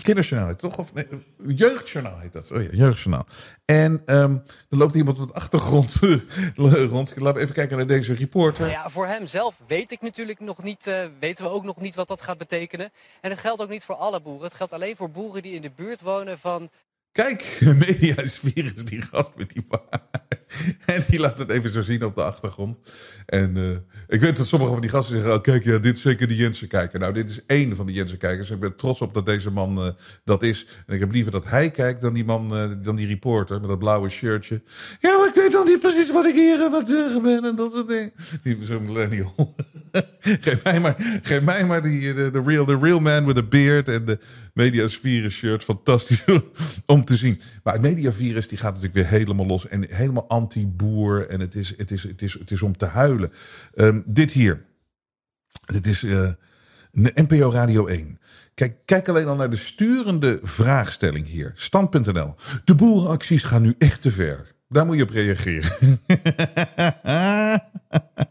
Kinderjournaal, 0.03 0.55
toch? 0.55 0.77
Of 0.77 0.93
nee, 0.93 1.07
jeugdjournaal 1.37 2.19
heet 2.19 2.33
dat. 2.33 2.51
Oh 2.51 2.61
ja, 2.61 2.69
jeugdjournaal. 2.71 3.25
En 3.65 4.01
um, 4.05 4.43
er 4.69 4.77
loopt 4.77 4.95
iemand 4.95 5.19
op 5.19 5.27
de 5.27 5.33
achtergrond 5.33 5.99
rond. 6.55 7.13
Laten 7.15 7.33
we 7.33 7.39
even 7.39 7.55
kijken 7.55 7.77
naar 7.77 7.87
deze 7.87 8.13
reporter. 8.13 8.61
Nou 8.61 8.73
ja, 8.73 8.89
voor 8.89 9.07
hem 9.07 9.27
zelf 9.27 9.61
weet 9.67 9.91
ik 9.91 10.01
natuurlijk 10.01 10.39
nog 10.39 10.63
niet, 10.63 10.87
uh, 10.87 11.05
weten 11.19 11.45
we 11.45 11.51
ook 11.51 11.63
nog 11.63 11.79
niet 11.79 11.95
wat 11.95 12.07
dat 12.07 12.21
gaat 12.21 12.37
betekenen. 12.37 12.91
En 13.21 13.29
het 13.29 13.39
geldt 13.39 13.61
ook 13.61 13.69
niet 13.69 13.83
voor 13.83 13.95
alle 13.95 14.21
boeren. 14.21 14.43
Het 14.43 14.53
geldt 14.53 14.73
alleen 14.73 14.95
voor 14.95 15.11
boeren 15.11 15.41
die 15.41 15.53
in 15.53 15.61
de 15.61 15.71
buurt 15.75 16.01
wonen 16.01 16.39
van 16.39 16.69
Kijk, 17.11 17.59
media 17.87 18.17
is 18.17 18.37
virus, 18.37 18.85
die 18.85 19.01
gast 19.01 19.35
met 19.35 19.49
die 19.49 19.65
baard. 19.67 20.18
En 20.95 21.03
die 21.07 21.19
laat 21.19 21.37
het 21.37 21.51
even 21.51 21.69
zo 21.69 21.81
zien 21.81 22.05
op 22.05 22.15
de 22.15 22.23
achtergrond. 22.23 22.79
En 23.25 23.57
uh, 23.57 23.77
ik 24.07 24.21
weet 24.21 24.37
dat 24.37 24.47
sommige 24.47 24.71
van 24.71 24.81
die 24.81 24.89
gasten 24.89 25.15
zeggen... 25.15 25.33
Oh, 25.33 25.41
kijk, 25.41 25.63
ja, 25.63 25.77
dit 25.77 25.95
is 25.95 26.01
zeker 26.01 26.27
de 26.27 26.35
Jensen 26.35 26.67
kijker. 26.67 26.99
Nou, 26.99 27.13
dit 27.13 27.29
is 27.29 27.45
één 27.45 27.75
van 27.75 27.85
de 27.85 27.93
Jensen 27.93 28.17
kijkers. 28.17 28.51
Ik 28.51 28.59
ben 28.59 28.75
trots 28.75 29.01
op 29.01 29.13
dat 29.13 29.25
deze 29.25 29.51
man 29.51 29.85
uh, 29.85 29.91
dat 30.23 30.43
is. 30.43 30.65
En 30.87 30.93
ik 30.93 30.99
heb 30.99 31.11
liever 31.11 31.31
dat 31.31 31.49
hij 31.49 31.71
kijkt 31.71 32.01
dan 32.01 32.13
die 32.13 32.25
man, 32.25 32.57
uh, 32.57 32.63
dan 32.81 32.95
die 32.95 33.07
reporter... 33.07 33.59
met 33.59 33.69
dat 33.69 33.79
blauwe 33.79 34.09
shirtje. 34.09 34.61
Ja, 34.99 35.17
maar 35.17 35.27
ik 35.27 35.33
weet 35.33 35.51
dan 35.51 35.65
niet 35.65 35.79
precies 35.79 36.11
wat 36.11 36.25
ik 36.25 36.35
hier 36.35 36.63
aan 36.63 36.73
het 36.73 36.87
zeggen 36.87 37.21
ben... 37.21 37.45
en 37.45 37.55
dat 37.55 37.73
soort 37.73 37.87
dingen. 37.87 38.11
Die, 38.43 38.57
zo'n 38.61 38.83
millennial. 38.83 39.55
geef 40.19 40.63
mij 40.63 40.79
maar, 40.79 41.19
geef 41.23 41.41
mij 41.41 41.65
maar 41.65 41.81
die, 41.81 42.13
de, 42.13 42.41
real, 42.45 42.65
the 42.65 42.77
real 42.81 42.99
man 42.99 43.25
with 43.25 43.37
a 43.37 43.43
beard... 43.43 43.87
en 43.87 44.05
de 44.05 44.17
media's 44.53 44.97
virus 44.97 45.35
shirt. 45.35 45.63
Fantastisch 45.63 46.23
om 46.85 47.05
te 47.05 47.15
zien. 47.15 47.39
Maar 47.63 47.73
het 47.73 47.81
mediavirus 47.81 48.47
die 48.47 48.57
gaat 48.57 48.73
natuurlijk 48.73 48.93
weer 48.93 49.19
helemaal 49.19 49.45
los. 49.45 49.67
En 49.67 49.85
helemaal 49.89 50.27
anti-boer. 50.79 51.27
En 51.27 51.39
het 51.39 51.55
is, 51.55 51.73
het, 51.77 51.91
is, 51.91 52.03
het, 52.03 52.21
is, 52.21 52.33
het 52.33 52.51
is 52.51 52.61
om 52.61 52.77
te 52.77 52.85
huilen. 52.85 53.31
Um, 53.75 54.03
dit 54.05 54.31
hier. 54.31 54.65
Dit 55.65 55.87
is 55.87 56.03
uh, 56.03 56.29
NPO 56.91 57.51
Radio 57.51 57.87
1. 57.87 58.19
Kijk, 58.53 58.75
kijk 58.85 59.07
alleen 59.07 59.27
al 59.27 59.35
naar 59.35 59.49
de 59.49 59.55
sturende 59.55 60.39
vraagstelling 60.41 61.27
hier. 61.27 61.51
Stand.nl. 61.55 62.35
De 62.65 62.75
boerenacties 62.75 63.43
gaan 63.43 63.61
nu 63.61 63.75
echt 63.77 64.01
te 64.01 64.11
ver. 64.11 64.55
Daar 64.67 64.85
moet 64.85 64.97
je 64.97 65.03
op 65.03 65.09
reageren. 65.09 65.71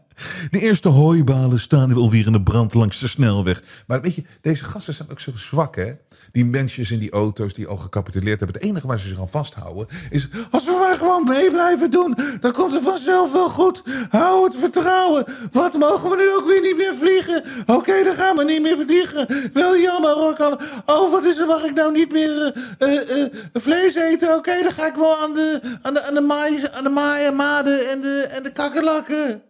De 0.51 0.59
eerste 0.59 0.89
hooibalen 0.89 1.59
staan 1.59 1.93
alweer 1.93 2.25
in 2.25 2.31
de 2.31 2.41
brand 2.41 2.73
langs 2.73 2.99
de 2.99 3.07
snelweg. 3.07 3.61
Maar 3.87 4.01
weet 4.01 4.15
je, 4.15 4.23
deze 4.41 4.63
gasten 4.63 4.93
zijn 4.93 5.11
ook 5.11 5.19
zo 5.19 5.31
zwak, 5.35 5.75
hè? 5.75 5.91
Die 6.31 6.45
mensen 6.45 6.93
in 6.93 6.99
die 6.99 7.11
auto's 7.11 7.53
die 7.53 7.67
al 7.67 7.77
gecapituleerd 7.77 8.39
hebben. 8.39 8.57
Het 8.57 8.69
enige 8.69 8.87
waar 8.87 8.99
ze 8.99 9.07
zich 9.07 9.19
aan 9.19 9.29
vasthouden 9.29 9.87
is... 10.09 10.27
als 10.51 10.65
we 10.65 10.77
maar 10.79 10.97
gewoon 10.97 11.23
mee 11.23 11.51
blijven 11.51 11.91
doen, 11.91 12.17
dan 12.39 12.51
komt 12.51 12.71
het 12.71 12.83
vanzelf 12.83 13.31
wel 13.31 13.49
goed. 13.49 13.83
Hou 14.09 14.43
het 14.43 14.55
vertrouwen. 14.55 15.25
Wat 15.51 15.77
mogen 15.77 16.09
we 16.09 16.15
nu 16.15 16.35
ook 16.35 16.47
weer 16.47 16.61
niet 16.61 16.77
meer 16.77 16.95
vliegen? 16.95 17.43
Oké, 17.65 18.03
dan 18.03 18.13
gaan 18.13 18.35
we 18.35 18.43
niet 18.43 18.61
meer 18.61 18.77
vliegen. 18.85 19.27
Wel 19.53 19.77
jammer 19.77 20.11
hoor. 20.11 20.57
Oh, 20.85 21.11
wat 21.11 21.25
is 21.25 21.37
er? 21.37 21.47
Mag 21.47 21.63
ik 21.63 21.73
nou 21.73 21.91
niet 21.91 22.11
meer 22.11 22.55
uh, 22.79 23.17
uh, 23.17 23.25
vlees 23.53 23.95
eten? 23.95 24.35
Oké, 24.35 24.61
dan 24.61 24.71
ga 24.71 24.87
ik 24.87 24.95
wel 24.95 25.17
aan 25.17 25.33
de, 25.33 25.59
aan 25.81 25.93
de, 25.93 26.03
aan 26.03 26.13
de, 26.13 26.21
maai, 26.21 26.67
aan 26.71 26.83
de 26.83 26.89
maaien, 26.89 27.35
maden 27.35 27.89
en 27.89 28.01
de, 28.01 28.27
en 28.31 28.43
de 28.43 28.51
kakkerlakken. 28.51 29.41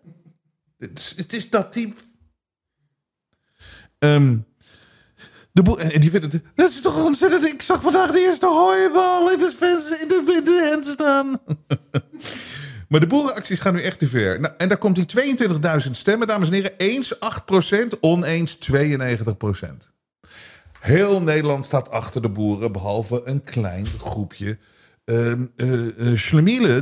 Het 0.79 1.33
is, 1.33 1.49
dat 1.49 1.71
type. 1.71 2.01
Um, 3.99 4.45
de 5.51 5.61
boer, 5.61 5.79
en 5.79 6.01
die 6.01 6.09
vindt 6.09 6.33
het. 6.33 6.43
Dat 6.55 6.69
is 6.69 6.81
toch 6.81 7.03
ontzettend. 7.03 7.45
Ik 7.45 7.61
zag 7.61 7.81
vandaag 7.81 8.11
de 8.11 8.19
eerste 8.19 8.45
hooibal 8.45 9.31
in 9.31 9.39
de, 9.39 9.97
in 10.01 10.07
de, 10.07 10.33
in 10.37 10.43
de 10.43 10.69
hand 10.71 10.85
staan. 10.85 11.37
Maar 12.89 12.99
de 12.99 13.07
boerenacties 13.07 13.59
gaan 13.59 13.73
nu 13.73 13.81
echt 13.81 13.99
te 13.99 14.07
ver. 14.07 14.39
Nou, 14.39 14.53
en 14.57 14.67
daar 14.67 14.77
komt 14.77 14.95
die 14.95 15.37
22.000 15.85 15.91
stemmen, 15.91 16.27
dames 16.27 16.47
en 16.47 16.53
heren. 16.53 16.77
Eens 16.77 17.15
8%, 17.15 17.99
oneens 17.99 18.57
92%. 18.71 18.71
Heel 20.79 21.21
Nederland 21.21 21.65
staat 21.65 21.89
achter 21.89 22.21
de 22.21 22.29
boeren, 22.29 22.71
behalve 22.71 23.21
een 23.25 23.43
klein 23.43 23.85
groepje 23.85 24.57
uh, 25.05 25.33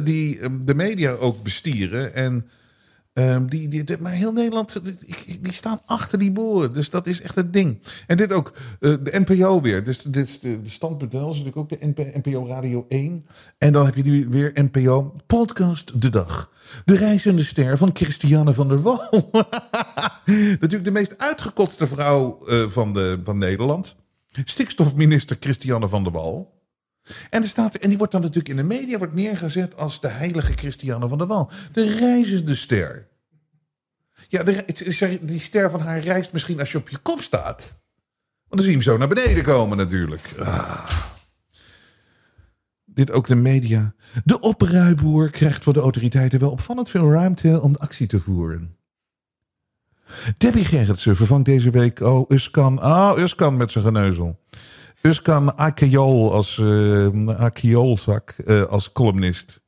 die 0.04 0.40
ehm, 0.40 0.66
de 0.66 0.76
media 0.76 1.12
ook 1.12 1.44
bestieren. 1.44 2.14
En 2.14 2.50
Ehm, 3.18 3.46
die, 3.46 3.68
die, 3.68 3.98
maar 4.00 4.12
heel 4.12 4.32
Nederland, 4.32 4.80
die, 5.42 5.54
staan 5.54 5.80
achter 5.86 6.20
die 6.20 6.32
boeren. 6.32 6.74
Dus 6.74 6.90
dat 6.90 7.08
is 7.08 7.22
echt 7.22 7.36
het 7.36 7.54
ding. 7.54 7.80
En 8.08 8.18
dit 8.18 8.34
ook, 8.34 8.54
uh, 8.80 8.96
de 9.04 9.24
NPO 9.26 9.62
weer. 9.62 9.84
Dus 9.84 10.02
dit 10.02 10.28
is 10.28 10.40
de, 10.40 10.62
de 10.62 10.68
is 10.68 10.80
natuurlijk 11.20 11.58
ook 11.58 11.70
de 11.70 12.20
NPO 12.24 12.48
Radio 12.48 12.86
1. 12.88 13.24
En 13.58 13.74
dan 13.74 13.86
heb 13.86 13.96
je 13.96 14.04
nu 14.04 14.28
weer 14.30 14.52
NPO 14.54 15.16
Podcast 15.28 16.02
de 16.02 16.10
Dag. 16.10 16.52
De 16.86 16.98
reizende 16.98 17.44
ster 17.44 17.78
van 17.78 17.90
Christiane 17.94 18.54
van 18.54 18.68
der 18.68 18.82
Wal. 18.82 19.30
natuurlijk 20.60 20.84
de 20.84 20.92
meest 20.92 21.18
uitgekotste 21.18 21.88
vrouw 21.88 22.40
uh, 22.48 22.68
van, 22.68 22.94
de, 22.94 23.20
van 23.24 23.38
Nederland. 23.38 23.96
Stikstofminister 24.44 25.38
Christiane 25.40 25.90
van 25.90 26.04
der 26.04 26.12
Wal. 26.12 26.57
En, 27.30 27.42
er 27.42 27.48
staat, 27.48 27.76
en 27.76 27.90
die 27.90 27.98
wordt 27.98 28.12
dan 28.12 28.22
natuurlijk 28.22 28.50
in 28.50 28.56
de 28.56 28.64
media 28.64 28.98
wordt 28.98 29.14
neergezet 29.14 29.78
als 29.78 30.02
de 30.02 30.08
heilige 30.08 30.54
Christiane 30.54 31.08
van 31.08 31.18
der 31.18 31.28
Wal. 31.28 31.52
De 31.72 31.96
reizende 31.96 32.56
ster. 32.56 33.08
Ja, 34.28 34.44
de, 34.44 35.20
die 35.22 35.40
ster 35.40 35.72
van 35.72 35.80
haar 35.80 36.00
reist 36.00 36.34
misschien 36.34 36.60
als 36.60 36.72
je 36.72 36.78
op 36.78 36.90
je 36.90 36.98
kop 36.98 37.22
staat. 37.22 37.86
Want 38.48 38.50
dan 38.50 38.60
zie 38.60 38.70
je 38.70 38.76
hem 38.76 38.82
zo 38.82 38.98
naar 38.98 39.08
beneden 39.08 39.44
komen 39.44 39.78
natuurlijk. 39.78 40.34
Ah. 40.40 41.06
Dit 42.86 43.12
ook 43.12 43.28
de 43.28 43.36
media. 43.36 43.96
De 44.24 44.40
opruiboer 44.40 45.30
krijgt 45.30 45.64
voor 45.64 45.74
de 45.74 45.80
autoriteiten 45.80 46.40
wel 46.40 46.52
opvallend 46.52 46.90
veel 46.90 47.12
ruimte 47.12 47.62
om 47.62 47.76
actie 47.76 48.08
te 48.08 48.20
voeren. 48.20 48.78
Debbie 50.38 50.66
Gerritsen 50.66 51.16
vervangt 51.16 51.46
deze 51.46 51.70
week 51.70 52.00
oh, 52.00 52.30
Uskan. 52.30 52.84
Oh, 52.84 53.18
Uskan 53.18 53.58
met 53.58 53.72
zijn 53.72 53.84
geneuzel. 53.84 54.40
Uskan 55.02 55.58
Akiol 55.58 56.34
als, 56.34 56.58
uh, 56.58 58.66
als 58.70 58.92
columnist. 58.92 59.62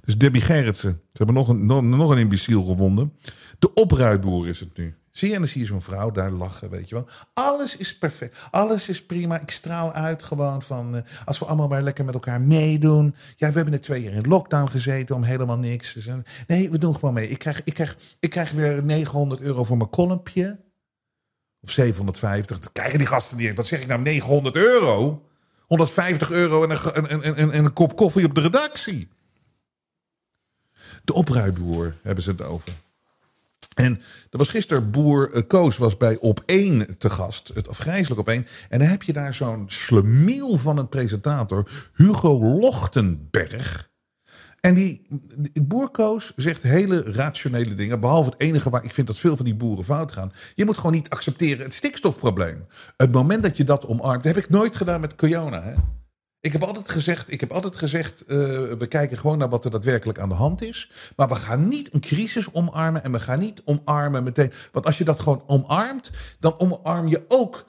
Dus 0.00 0.18
Debbie 0.18 0.42
Gerritsen. 0.42 0.92
Ze 0.92 1.24
hebben 1.24 1.34
nog 1.34 1.48
een, 1.48 1.66
nog, 1.66 2.10
een 2.10 2.18
imbeciel 2.18 2.64
gevonden. 2.64 3.12
De 3.58 3.74
opruiboer 3.74 4.48
is 4.48 4.60
het 4.60 4.76
nu. 4.76 4.94
Zie 5.10 5.28
je, 5.28 5.34
en 5.34 5.40
dan 5.40 5.48
zie 5.48 5.60
je 5.60 5.66
zo'n 5.66 5.82
vrouw 5.82 6.10
daar 6.10 6.30
lachen, 6.30 6.70
weet 6.70 6.88
je 6.88 6.94
wel. 6.94 7.08
Alles 7.34 7.76
is 7.76 7.98
perfect. 7.98 8.38
Alles 8.50 8.88
is 8.88 9.04
prima. 9.04 9.40
Ik 9.40 9.50
straal 9.50 9.92
uit 9.92 10.22
gewoon 10.22 10.62
van... 10.62 10.94
Uh, 10.94 11.00
als 11.24 11.38
we 11.38 11.44
allemaal 11.44 11.68
maar 11.68 11.82
lekker 11.82 12.04
met 12.04 12.14
elkaar 12.14 12.40
meedoen. 12.40 13.14
Ja, 13.36 13.48
we 13.48 13.54
hebben 13.54 13.72
er 13.72 13.80
twee 13.80 14.02
jaar 14.02 14.12
in 14.12 14.28
lockdown 14.28 14.70
gezeten 14.70 15.14
om 15.14 15.22
helemaal 15.22 15.58
niks. 15.58 15.92
Dus, 15.92 16.08
nee, 16.46 16.70
we 16.70 16.78
doen 16.78 16.94
gewoon 16.94 17.14
mee. 17.14 17.28
Ik 17.28 17.38
krijg, 17.38 17.64
ik, 17.64 17.74
krijg, 17.74 17.96
ik 18.20 18.30
krijg 18.30 18.50
weer 18.50 18.84
900 18.84 19.40
euro 19.40 19.64
voor 19.64 19.76
mijn 19.76 19.90
kolompje. 19.90 20.66
Of 21.60 21.70
750. 21.70 22.58
Dat 22.58 22.72
krijgen 22.72 22.98
die 22.98 23.06
gasten 23.06 23.36
niet. 23.36 23.56
Wat 23.56 23.66
zeg 23.66 23.80
ik 23.80 23.86
nou? 23.86 24.00
900 24.02 24.56
euro? 24.56 25.22
150 25.66 26.30
euro 26.30 26.64
en 26.64 27.64
een 27.64 27.72
kop 27.72 27.96
koffie 27.96 28.24
op 28.24 28.34
de 28.34 28.40
redactie. 28.40 29.08
De 31.04 31.12
opruiboer 31.12 31.94
hebben 32.02 32.24
ze 32.24 32.30
het 32.30 32.42
over. 32.42 32.72
En 33.74 34.00
er 34.30 34.38
was 34.38 34.48
gisteren 34.48 34.90
boer 34.90 35.32
eh, 35.32 35.42
Koos 35.46 35.76
was 35.76 35.96
bij 35.96 36.16
Op 36.16 36.42
1 36.46 36.98
te 36.98 37.10
gast. 37.10 37.50
Het 37.54 37.68
afgrijzelijk 37.68 38.20
Op 38.20 38.28
1. 38.28 38.46
En 38.68 38.78
dan 38.78 38.88
heb 38.88 39.02
je 39.02 39.12
daar 39.12 39.34
zo'n 39.34 39.64
slemiel 39.66 40.56
van 40.56 40.78
een 40.78 40.88
presentator. 40.88 41.70
Hugo 41.94 42.40
Lochtenberg. 42.40 43.90
En 44.60 44.74
die, 44.74 45.02
boerkoos 45.62 46.32
zegt 46.36 46.62
hele 46.62 47.02
rationele 47.02 47.74
dingen. 47.74 48.00
Behalve 48.00 48.30
het 48.30 48.40
enige 48.40 48.70
waar 48.70 48.84
ik 48.84 48.92
vind 48.92 49.06
dat 49.06 49.18
veel 49.18 49.36
van 49.36 49.44
die 49.44 49.54
boeren 49.54 49.84
fout 49.84 50.12
gaan. 50.12 50.32
Je 50.54 50.64
moet 50.64 50.76
gewoon 50.76 50.92
niet 50.92 51.10
accepteren 51.10 51.64
het 51.64 51.74
stikstofprobleem. 51.74 52.66
Het 52.96 53.12
moment 53.12 53.42
dat 53.42 53.56
je 53.56 53.64
dat 53.64 53.86
omarmt. 53.86 54.22
Dat 54.22 54.34
heb 54.34 54.44
ik 54.44 54.50
nooit 54.50 54.76
gedaan 54.76 55.00
met 55.00 55.14
Kiona. 55.14 55.62
Hè? 55.62 55.72
Ik 56.40 56.52
heb 56.52 56.62
altijd 56.62 56.88
gezegd, 56.88 57.32
ik 57.32 57.40
heb 57.40 57.52
altijd 57.52 57.76
gezegd 57.76 58.22
uh, 58.22 58.36
we 58.78 58.86
kijken 58.88 59.18
gewoon 59.18 59.38
naar 59.38 59.48
wat 59.48 59.64
er 59.64 59.70
daadwerkelijk 59.70 60.18
aan 60.18 60.28
de 60.28 60.34
hand 60.34 60.62
is. 60.62 60.90
Maar 61.16 61.28
we 61.28 61.34
gaan 61.34 61.68
niet 61.68 61.94
een 61.94 62.00
crisis 62.00 62.52
omarmen 62.52 63.04
en 63.04 63.12
we 63.12 63.20
gaan 63.20 63.38
niet 63.38 63.62
omarmen 63.64 64.22
meteen. 64.22 64.52
Want 64.72 64.86
als 64.86 64.98
je 64.98 65.04
dat 65.04 65.20
gewoon 65.20 65.42
omarmt, 65.46 66.10
dan 66.38 66.58
omarm 66.58 67.08
je 67.08 67.24
ook 67.28 67.66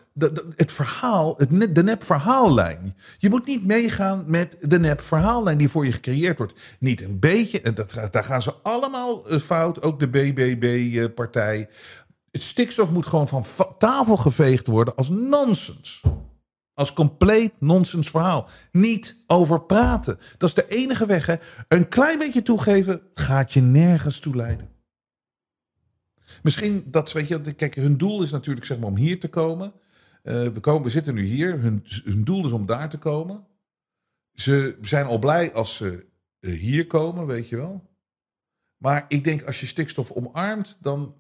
het 0.56 0.72
verhaal, 0.72 1.36
het, 1.38 1.76
de 1.76 1.84
nep 1.84 2.04
verhaallijn. 2.04 2.96
Je 3.18 3.30
moet 3.30 3.46
niet 3.46 3.66
meegaan 3.66 4.24
met 4.28 4.56
de 4.60 4.80
nep 4.80 5.02
verhaallijn 5.02 5.58
die 5.58 5.70
voor 5.70 5.86
je 5.86 5.92
gecreëerd 5.92 6.38
wordt. 6.38 6.60
Niet 6.80 7.02
een 7.02 7.20
beetje, 7.20 7.74
dat, 7.74 7.94
daar 8.12 8.24
gaan 8.24 8.42
ze 8.42 8.54
allemaal 8.64 9.28
eh, 9.28 9.40
fout, 9.40 9.82
ook 9.82 10.00
de 10.00 10.10
BBB-partij. 10.10 11.70
Het 12.32 12.42
stikstof 12.42 12.92
moet 12.92 13.06
gewoon 13.06 13.28
van 13.28 13.46
tafel 13.78 14.18
geveegd 14.18 14.68
worden 14.68 14.96
als 14.96 15.10
nonsens. 15.10 16.02
Als 16.74 16.94
compleet 16.94 17.54
nonsens 17.60 18.10
verhaal. 18.10 18.48
Niet 18.72 19.24
over 19.28 19.62
praten. 19.62 20.20
Dat 20.38 20.50
is 20.50 20.56
de 20.56 20.68
enige 20.68 21.06
weg. 21.06 21.26
Hè? 21.26 21.36
Een 21.68 21.88
klein 21.88 22.18
beetje 22.18 22.42
toegeven 22.42 23.02
gaat 23.14 23.54
je 23.54 23.62
nergens 23.62 24.20
toe 24.20 24.36
leiden. 24.36 24.70
Misschien 26.44 26.84
dat, 26.86 27.12
weet 27.12 27.28
je, 27.28 27.54
kijk, 27.54 27.76
hun 27.76 27.98
doel 27.98 28.22
is 28.22 28.32
natuurlijk 28.32 28.66
zeg 28.66 28.80
maar 28.80 28.90
om 28.90 28.96
hier 28.96 29.20
te 29.20 29.28
komen. 29.28 29.74
Uh, 30.30 30.48
we, 30.48 30.60
komen 30.60 30.84
we 30.84 30.90
zitten 30.90 31.14
nu 31.14 31.24
hier. 31.24 31.62
Hun, 31.62 31.86
hun 32.04 32.24
doel 32.24 32.46
is 32.46 32.52
om 32.52 32.66
daar 32.66 32.90
te 32.90 32.98
komen. 32.98 33.48
Ze 34.34 34.78
zijn 34.82 35.06
al 35.06 35.20
blij 35.20 35.54
als 35.54 35.76
ze 35.76 36.08
uh, 36.40 36.60
hier 36.60 36.88
komen, 36.88 37.28
weet 37.28 37.50
je 37.50 37.56
wel. 37.56 37.88
Maar 38.78 39.06
ik 39.08 39.24
denk 39.24 39.44
als 39.44 39.60
je 39.60 39.66
stikstof 39.66 40.12
omarmt, 40.12 40.78
dan. 40.82 41.16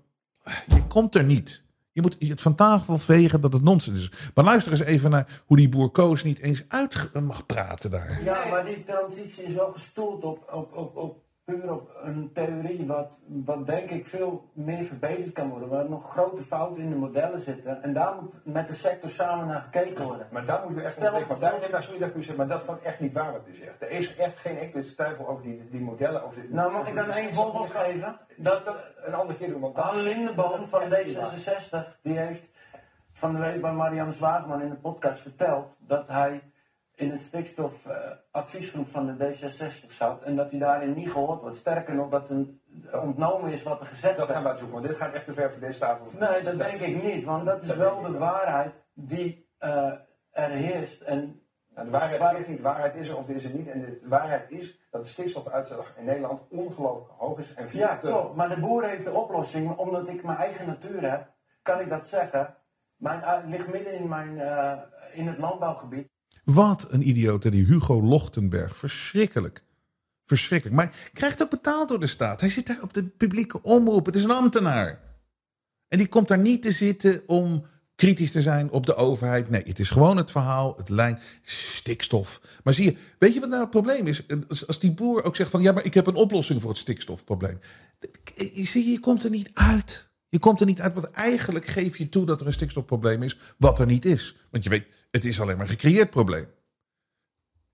Je 0.67 0.88
komt 0.88 1.15
er 1.15 1.24
niet. 1.24 1.63
Je 1.91 2.02
moet 2.02 2.15
het 2.19 2.41
van 2.41 2.56
tafel 2.56 2.98
vegen 2.98 3.41
dat 3.41 3.54
het 3.54 3.63
nonsens 3.63 4.00
is. 4.00 4.32
Maar 4.34 4.45
luister 4.45 4.72
eens 4.72 4.82
even 4.82 5.10
naar 5.10 5.41
hoe 5.45 5.58
die 5.58 5.69
boer 5.69 5.89
Koos 5.89 6.24
niet 6.24 6.39
eens 6.39 6.65
uit 6.67 7.10
mag 7.13 7.45
praten 7.45 7.91
daar. 7.91 8.24
Ja, 8.24 8.45
maar 8.45 8.65
die 8.65 8.84
transitie 8.84 9.43
is 9.43 9.54
wel 9.54 9.72
gestoeld 9.72 10.24
op, 10.24 10.52
op, 10.54 10.74
op, 10.74 10.95
op 10.95 11.24
puur 11.50 11.74
op 11.74 11.92
een 12.02 12.32
theorie 12.34 12.86
wat, 12.86 13.22
wat 13.28 13.66
denk 13.66 13.90
ik 13.90 14.06
veel 14.06 14.50
meer 14.54 14.84
verbeterd 14.84 15.32
kan 15.32 15.50
worden. 15.50 15.70
Waar 15.70 15.90
nog 15.90 16.12
grote 16.12 16.42
fouten 16.42 16.84
in 16.84 16.90
de 16.90 16.96
modellen 16.96 17.42
zitten. 17.42 17.84
En 17.84 17.94
daar 17.94 18.16
moet 18.22 18.34
met 18.44 18.68
de 18.68 18.74
sector 18.74 19.10
samen 19.10 19.48
naar 19.48 19.62
gekeken 19.62 20.06
worden. 20.06 20.28
Maar 20.32 20.46
daar 20.46 20.64
moet 20.66 20.76
je 20.76 20.82
echt 20.82 21.00
naar 21.00 21.12
kijken. 21.12 21.40
daar, 21.40 21.60
nee, 21.60 21.70
maar 21.70 21.84
sorry 21.84 22.00
dat 22.00 22.10
ik 22.10 22.16
u 22.16 22.24
zeg, 22.24 22.36
maar 22.36 22.48
dat 22.48 22.60
is 22.60 22.66
gewoon 22.66 22.84
echt 22.84 23.00
niet 23.00 23.14
waar 23.14 23.32
wat 23.32 23.48
u 23.48 23.56
zegt. 23.56 23.82
Er 23.82 23.92
is 23.92 24.16
echt 24.16 24.40
geen 24.40 24.58
enkele 24.58 24.84
twijfel 24.84 25.28
over 25.28 25.44
die, 25.44 25.70
die 25.70 25.82
modellen. 25.82 26.24
Over 26.24 26.42
die, 26.42 26.54
nou, 26.54 26.72
mag 26.72 26.88
ik 26.88 26.96
dan 26.96 27.10
één 27.10 27.34
voorbeeld 27.34 27.70
geven? 27.70 28.20
Dat 28.38 28.68
er 28.68 28.94
een 29.02 29.14
andere 29.14 29.38
keer 29.38 29.48
doen. 29.48 29.72
Han 29.74 30.02
Lindeboom 30.02 30.66
van 30.66 30.82
D66, 30.82 32.02
die 32.02 32.18
heeft 32.18 32.52
van 33.12 33.34
de 33.34 33.40
week 33.40 33.62
bij 33.62 33.72
Marianne 33.72 34.14
Zwaagman 34.14 34.62
in 34.62 34.70
de 34.70 34.76
podcast 34.76 35.22
verteld 35.22 35.78
dat 35.80 36.08
hij 36.08 36.49
in 37.00 37.12
het 37.12 37.22
stikstofadviesgroep 37.22 38.86
uh, 38.88 38.92
van 38.92 39.06
de 39.06 39.36
D66 39.36 39.90
zat 39.90 40.22
en 40.22 40.36
dat 40.36 40.52
hij 40.52 40.60
daarin 40.60 40.94
niet 40.94 41.12
gehoord 41.12 41.42
wordt. 41.42 41.58
Sterker 41.58 41.96
nog, 41.96 42.10
dat 42.10 42.30
een 42.30 42.62
ontnomen 42.92 43.52
is 43.52 43.64
wat 43.64 43.80
er 43.80 43.86
gezegd 43.86 44.16
wordt. 44.16 44.18
Dat 44.18 44.30
gaan 44.30 44.44
we 44.44 44.50
uitzoeken, 44.50 44.78
want 44.78 44.90
dit 44.90 44.98
gaat 44.98 45.14
echt 45.14 45.26
te 45.26 45.34
ver 45.34 45.52
voor 45.52 45.60
deze 45.60 45.80
tafel. 45.80 46.06
Nee, 46.20 46.44
dat 46.44 46.58
denk 46.58 46.80
ik 46.80 47.04
niet, 47.04 47.24
want 47.24 47.46
dat 47.46 47.62
is 47.62 47.76
wel 47.76 48.02
de 48.02 48.18
waarheid 48.18 48.74
die 48.94 49.50
uh, 49.60 49.92
er 50.32 50.50
heerst. 50.50 51.02
En 51.02 51.42
nou, 51.70 51.86
de 51.86 51.92
waarheid 51.92 52.40
is 52.40 52.48
niet, 52.48 52.58
de 52.58 52.64
waarheid 52.64 52.96
is 52.96 53.08
er 53.10 53.18
of 53.18 53.30
is 53.30 53.44
er 53.44 53.54
niet. 53.54 53.68
En 53.68 53.82
de 53.82 54.00
waarheid 54.04 54.52
is 54.52 54.88
dat 54.92 55.04
de 55.04 55.10
stikstofuitstoot 55.10 55.94
in 55.98 56.06
Nederland 56.06 56.42
ongelooflijk 56.50 57.12
hoog 57.18 57.40
is. 57.40 57.54
En 57.54 57.68
ja, 57.72 57.96
klopt. 57.96 58.36
Maar 58.36 58.50
de 58.50 58.60
boer 58.60 58.90
heeft 58.90 59.04
de 59.04 59.12
oplossing. 59.12 59.78
Omdat 59.78 60.08
ik 60.08 60.24
mijn 60.24 60.38
eigen 60.38 60.68
natuur 60.68 61.10
heb, 61.12 61.32
kan 61.62 61.80
ik 61.80 61.90
dat 61.90 62.08
zeggen. 62.08 62.56
Mijn, 62.96 63.20
uh, 63.20 63.38
ligt 63.46 63.72
midden 63.72 63.94
in, 63.94 64.08
mijn, 64.08 64.38
in 65.12 65.28
het 65.28 65.38
landbouwgebied. 65.38 66.18
Wat 66.44 66.88
een 66.89 67.08
idioot, 67.08 67.52
die 67.52 67.65
Hugo 67.65 68.02
Lochtenberg. 68.02 68.78
Verschrikkelijk. 68.78 69.63
Verschrikkelijk. 70.26 70.78
Maar 70.78 70.86
hij 70.86 71.10
krijgt 71.13 71.42
ook 71.44 71.50
betaald 71.50 71.89
door 71.89 72.00
de 72.00 72.08
staat. 72.08 72.42
Hij 72.42 72.50
zit 72.50 72.68
daar 72.68 72.82
op 72.82 72.94
de 72.94 73.08
publieke 73.08 73.62
omroep. 73.62 74.06
Het 74.06 74.15
is 74.15 74.24
een 74.24 74.32
ambtenaar. 74.32 75.00
En 75.88 75.98
die 75.98 76.08
komt 76.08 76.28
daar 76.28 76.39
niet 76.39 76.62
te 76.62 76.72
zitten 76.72 77.22
om 77.26 77.65
kritisch 77.96 78.32
te 78.32 78.42
zijn 78.42 78.72
op 78.72 78.86
de 78.86 78.96
overheid. 78.96 79.50
Nee, 79.50 79.62
het 79.62 79.80
is 79.80 79.89
gewoon 79.89 80.18
het 80.18 80.32
verhaal, 80.32 80.74
het 80.78 80.89
lijn, 80.89 81.20
stikstof. 81.42 82.42
Maar 82.63 82.74
zie 82.74 82.86
je, 82.86 82.98
weet 83.18 83.34
je 83.34 83.39
wat 83.39 83.50
nou 83.50 83.62
het 83.62 83.70
probleem 83.70 84.08
is? 84.08 84.24
Als 84.68 84.80
die 84.80 84.93
boer 84.93 85.24
ook 85.24 85.36
zegt 85.36 85.49
van 85.51 85.62
ja, 85.62 85.72
maar 85.72 85.86
ik 85.86 85.93
heb 85.93 86.08
een 86.08 86.16
oplossing 86.16 86.62
voor 86.62 86.70
het 86.70 86.80
stikstofprobleem. 86.80 87.60
Zie 88.53 88.86
je, 88.86 88.91
je 88.91 88.99
komt 88.99 89.24
er 89.24 89.30
niet 89.30 89.49
uit. 89.53 90.09
Je 90.30 90.39
komt 90.39 90.59
er 90.59 90.65
niet 90.65 90.82
uit, 90.82 90.93
want 90.93 91.11
eigenlijk 91.11 91.65
geef 91.65 91.97
je 91.97 92.09
toe 92.09 92.25
dat 92.25 92.41
er 92.41 92.47
een 92.47 92.53
stikstofprobleem 92.53 93.23
is, 93.23 93.38
wat 93.57 93.80
er 93.80 93.86
niet 93.86 94.05
is. 94.05 94.36
Want 94.51 94.63
je 94.63 94.69
weet, 94.69 95.07
het 95.11 95.25
is 95.25 95.41
alleen 95.41 95.57
maar 95.57 95.65
een 95.65 95.71
gecreëerd 95.71 96.09
probleem. 96.09 96.47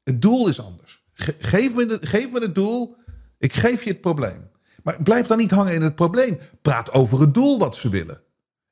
Het 0.03 0.21
doel 0.21 0.47
is 0.47 0.59
anders. 0.59 1.05
geef, 1.13 1.75
me 1.75 1.97
geef 2.01 2.31
me 2.31 2.39
het 2.39 2.55
doel, 2.55 2.95
ik 3.37 3.53
geef 3.53 3.83
je 3.83 3.89
het 3.89 4.01
probleem. 4.01 4.49
Maar 4.83 5.03
blijf 5.03 5.27
dan 5.27 5.37
niet 5.37 5.51
hangen 5.51 5.73
in 5.73 5.81
het 5.81 5.95
probleem. 5.95 6.37
Praat 6.61 6.91
over 6.91 7.19
het 7.19 7.33
doel 7.33 7.59
wat 7.59 7.75
ze 7.75 7.89
willen. 7.89 8.23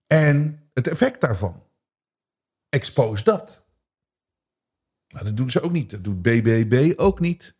En 0.07 0.69
het 0.73 0.87
effect 0.87 1.21
daarvan. 1.21 1.63
Expose 2.69 3.23
dat. 3.23 3.65
Nou, 5.07 5.25
dat 5.25 5.37
doen 5.37 5.51
ze 5.51 5.61
ook 5.61 5.71
niet. 5.71 5.89
Dat 5.89 6.03
doet 6.03 6.21
BBB 6.21 6.93
ook 6.95 7.19
niet. 7.19 7.55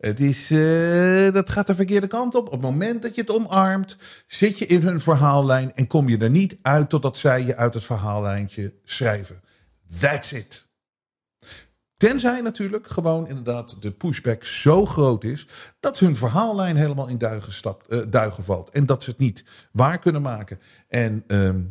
Het 0.00 0.20
is, 0.20 0.50
eh, 0.50 1.32
dat 1.32 1.50
gaat 1.50 1.66
de 1.66 1.74
verkeerde 1.74 2.06
kant 2.06 2.34
op. 2.34 2.46
Op 2.46 2.52
het 2.52 2.60
moment 2.60 3.02
dat 3.02 3.14
je 3.14 3.20
het 3.20 3.30
omarmt, 3.30 3.96
zit 4.26 4.58
je 4.58 4.66
in 4.66 4.82
hun 4.82 5.00
verhaallijn 5.00 5.72
en 5.72 5.86
kom 5.86 6.08
je 6.08 6.18
er 6.18 6.30
niet 6.30 6.56
uit 6.62 6.88
totdat 6.88 7.16
zij 7.16 7.44
je 7.44 7.56
uit 7.56 7.74
het 7.74 7.84
verhaallijntje 7.84 8.74
schrijven. 8.84 9.40
That's 10.00 10.32
it. 10.32 10.68
Tenzij 11.96 12.40
natuurlijk 12.40 12.86
gewoon 12.86 13.28
inderdaad 13.28 13.82
de 13.82 13.92
pushback 13.92 14.44
zo 14.44 14.86
groot 14.86 15.24
is 15.24 15.46
dat 15.80 15.98
hun 15.98 16.16
verhaallijn 16.16 16.76
helemaal 16.76 17.08
in 17.08 17.18
duigen, 17.18 17.52
stapt, 17.52 17.88
eh, 17.88 18.00
duigen 18.08 18.44
valt. 18.44 18.70
En 18.70 18.86
dat 18.86 19.02
ze 19.02 19.10
het 19.10 19.18
niet 19.18 19.44
waar 19.72 19.98
kunnen 19.98 20.22
maken. 20.22 20.60
En 20.88 21.24
ehm, 21.26 21.62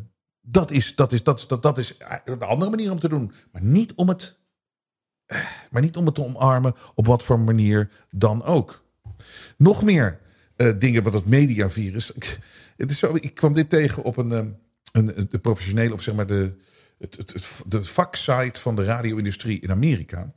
dat, 0.42 0.72
is, 0.72 0.96
dat, 0.96 1.12
is, 1.12 1.24
dat, 1.24 1.46
dat, 1.48 1.62
dat 1.62 1.78
is 1.78 1.98
de 2.24 2.46
andere 2.46 2.72
manier 2.72 2.92
om 2.92 3.00
te 3.00 3.10
doen. 3.10 3.32
Maar 3.52 3.64
niet 3.64 3.94
om 3.94 4.08
het 4.08 4.39
maar 5.72 5.82
niet 5.82 5.98
om 5.98 6.06
het 6.06 6.16
te 6.16 6.24
omarmen 6.24 6.76
op 6.96 7.06
wat 7.06 7.24
voor 7.24 7.40
manier 7.40 7.90
dan 8.10 8.44
ook. 8.44 8.84
Nog 9.58 9.84
meer 9.84 10.20
uh, 10.58 10.74
dingen 10.80 11.04
wat 11.04 11.14
het 11.14 11.26
mediavirus. 11.26 12.12
Het 12.78 12.92
is 12.92 13.00
zo, 13.00 13.16
ik 13.16 13.34
kwam 13.34 13.54
dit 13.54 13.70
tegen 13.70 14.04
op 14.04 14.18
een, 14.18 14.32
een, 14.32 14.58
een, 14.92 15.28
de 15.30 15.40
professionele, 15.40 15.94
of 15.94 16.02
zeg 16.02 16.16
maar 16.16 16.28
de, 16.28 16.56
het, 16.98 17.18
het, 17.18 17.62
de 17.66 17.84
vaksite 17.84 18.62
van 18.62 18.76
de 18.76 18.84
radio-industrie 18.84 19.62
in 19.62 19.72
Amerika. 19.72 20.34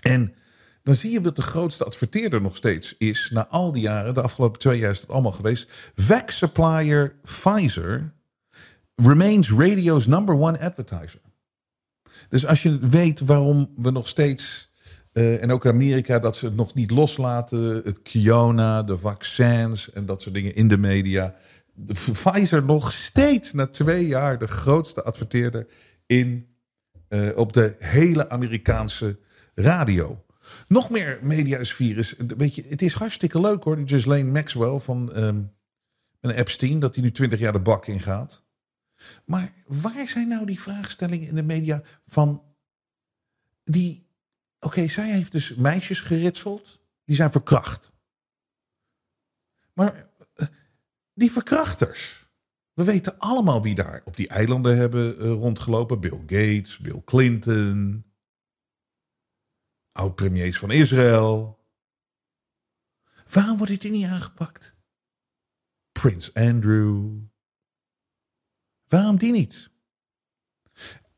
En 0.00 0.34
dan 0.82 0.94
zie 0.94 1.10
je 1.10 1.20
wat 1.20 1.36
de 1.36 1.42
grootste 1.42 1.84
adverteerder 1.84 2.40
nog 2.40 2.56
steeds 2.56 2.94
is. 2.98 3.30
Na 3.32 3.48
al 3.48 3.72
die 3.72 3.82
jaren, 3.82 4.14
de 4.14 4.22
afgelopen 4.22 4.60
twee 4.60 4.78
jaar 4.78 4.90
is 4.90 5.00
dat 5.00 5.10
allemaal 5.10 5.32
geweest. 5.32 5.92
Vac 5.94 6.30
supplier 6.30 7.14
Pfizer 7.22 8.12
remains 8.94 9.50
radio's 9.50 10.06
number 10.06 10.34
one 10.34 10.58
advertiser. 10.58 11.20
Dus 12.28 12.46
als 12.46 12.62
je 12.62 12.78
weet 12.78 13.20
waarom 13.20 13.72
we 13.76 13.90
nog 13.90 14.08
steeds, 14.08 14.70
uh, 15.12 15.42
en 15.42 15.50
ook 15.50 15.64
in 15.64 15.70
Amerika, 15.70 16.18
dat 16.18 16.36
ze 16.36 16.44
het 16.44 16.56
nog 16.56 16.74
niet 16.74 16.90
loslaten, 16.90 17.60
het 17.60 18.02
Kiona, 18.02 18.82
de 18.82 18.98
vaccins 18.98 19.92
en 19.92 20.06
dat 20.06 20.22
soort 20.22 20.34
dingen 20.34 20.54
in 20.54 20.68
de 20.68 20.78
media. 20.78 21.34
De 21.74 21.94
Pfizer 22.12 22.64
nog 22.64 22.92
steeds 22.92 23.52
na 23.52 23.66
twee 23.66 24.06
jaar 24.06 24.38
de 24.38 24.46
grootste 24.46 25.02
adverteerder 25.02 25.66
in, 26.06 26.46
uh, 27.08 27.28
op 27.34 27.52
de 27.52 27.74
hele 27.78 28.28
Amerikaanse 28.28 29.18
radio. 29.54 30.24
Nog 30.68 30.90
meer 30.90 31.18
media 31.22 31.58
is 31.58 31.74
virus. 31.74 32.14
Weet 32.36 32.54
je, 32.54 32.64
het 32.68 32.82
is 32.82 32.92
hartstikke 32.92 33.40
leuk 33.40 33.64
hoor, 33.64 33.76
die 33.76 33.86
Ghislaine 33.86 34.30
Maxwell 34.30 34.78
van 34.78 35.12
um, 35.16 35.50
Epstein, 36.20 36.78
dat 36.78 36.94
hij 36.94 37.04
nu 37.04 37.12
twintig 37.12 37.38
jaar 37.38 37.52
de 37.52 37.60
bak 37.60 37.86
in 37.86 38.00
gaat. 38.00 38.44
Maar 39.24 39.52
waar 39.66 40.08
zijn 40.08 40.28
nou 40.28 40.46
die 40.46 40.60
vraagstellingen 40.60 41.28
in 41.28 41.34
de 41.34 41.42
media 41.42 41.82
van 42.06 42.44
die. 43.64 44.10
Oké, 44.60 44.88
zij 44.88 45.10
heeft 45.10 45.32
dus 45.32 45.54
meisjes 45.54 46.00
geritseld, 46.00 46.80
die 47.04 47.16
zijn 47.16 47.30
verkracht. 47.30 47.92
Maar 49.72 50.10
eh, 50.34 50.46
die 51.14 51.32
verkrachters. 51.32 52.20
We 52.72 52.84
weten 52.84 53.18
allemaal 53.18 53.62
wie 53.62 53.74
daar 53.74 54.02
op 54.04 54.16
die 54.16 54.28
eilanden 54.28 54.76
hebben 54.76 55.18
eh, 55.18 55.24
rondgelopen: 55.24 56.00
Bill 56.00 56.20
Gates, 56.26 56.78
Bill 56.78 57.02
Clinton, 57.04 58.04
oud-premiers 59.92 60.58
van 60.58 60.70
Israël. 60.70 61.60
Waarom 63.32 63.56
wordt 63.56 63.80
dit 63.80 63.92
niet 63.92 64.06
aangepakt? 64.06 64.76
Prins 65.92 66.34
Andrew. 66.34 67.30
Waarom 68.92 69.16
die 69.16 69.32
niet? 69.32 69.70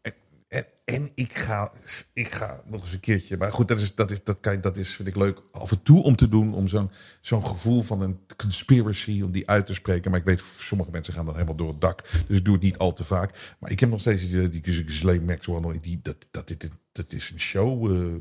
En, 0.00 0.14
en, 0.48 0.66
en, 0.84 1.10
ik, 1.14 1.32
ga, 1.32 1.72
ik 2.12 2.28
ga 2.28 2.62
nog 2.66 2.80
eens 2.80 2.92
een 2.92 3.00
keertje. 3.00 3.36
Maar 3.36 3.52
goed, 3.52 3.68
dat 3.68 3.80
is, 3.80 3.94
dat 3.94 4.10
is, 4.10 4.24
dat 4.24 4.40
kan, 4.40 4.60
dat 4.60 4.76
is 4.76 4.94
vind 4.94 5.08
ik 5.08 5.16
leuk 5.16 5.42
af 5.50 5.70
en 5.70 5.82
toe 5.82 6.02
om 6.02 6.16
te 6.16 6.28
doen. 6.28 6.54
Om 6.54 6.68
zo'n 6.68 6.90
zo'n 7.20 7.46
gevoel 7.46 7.82
van 7.82 8.00
een 8.00 8.26
conspiracy, 8.36 9.22
om 9.22 9.30
die 9.30 9.48
uit 9.48 9.66
te 9.66 9.74
spreken. 9.74 10.10
Maar 10.10 10.20
ik 10.20 10.26
weet, 10.26 10.40
sommige 10.40 10.90
mensen 10.90 11.14
gaan 11.14 11.24
dan 11.24 11.34
helemaal 11.34 11.56
door 11.56 11.68
het 11.68 11.80
dak. 11.80 12.10
Dus 12.26 12.38
ik 12.38 12.44
doe 12.44 12.54
het 12.54 12.62
niet 12.62 12.78
al 12.78 12.92
te 12.92 13.04
vaak. 13.04 13.56
Maar 13.58 13.70
ik 13.70 13.80
heb 13.80 13.90
nog 13.90 14.00
steeds 14.00 14.22
die, 14.22 14.48
die, 14.48 14.62
die 14.62 14.84
Ghislaine 14.84 15.24
Maxwell. 15.24 15.80
Die, 15.80 16.00
dat, 16.02 16.26
dat, 16.30 16.48
dit, 16.48 16.68
dat 16.92 17.12
is 17.12 17.30
een 17.30 17.40
show 17.40 17.92
uh, 17.92 18.14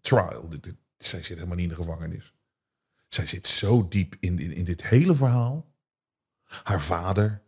trial. 0.00 0.48
Dit, 0.48 0.74
zij 0.98 1.22
zit 1.22 1.36
helemaal 1.36 1.56
niet 1.56 1.70
in 1.70 1.76
de 1.76 1.82
gevangenis. 1.82 2.34
Zij 3.08 3.26
zit 3.26 3.46
zo 3.46 3.88
diep 3.88 4.16
in, 4.20 4.38
in, 4.38 4.52
in 4.52 4.64
dit 4.64 4.82
hele 4.82 5.14
verhaal. 5.14 5.74
Haar 6.62 6.82
vader 6.82 7.42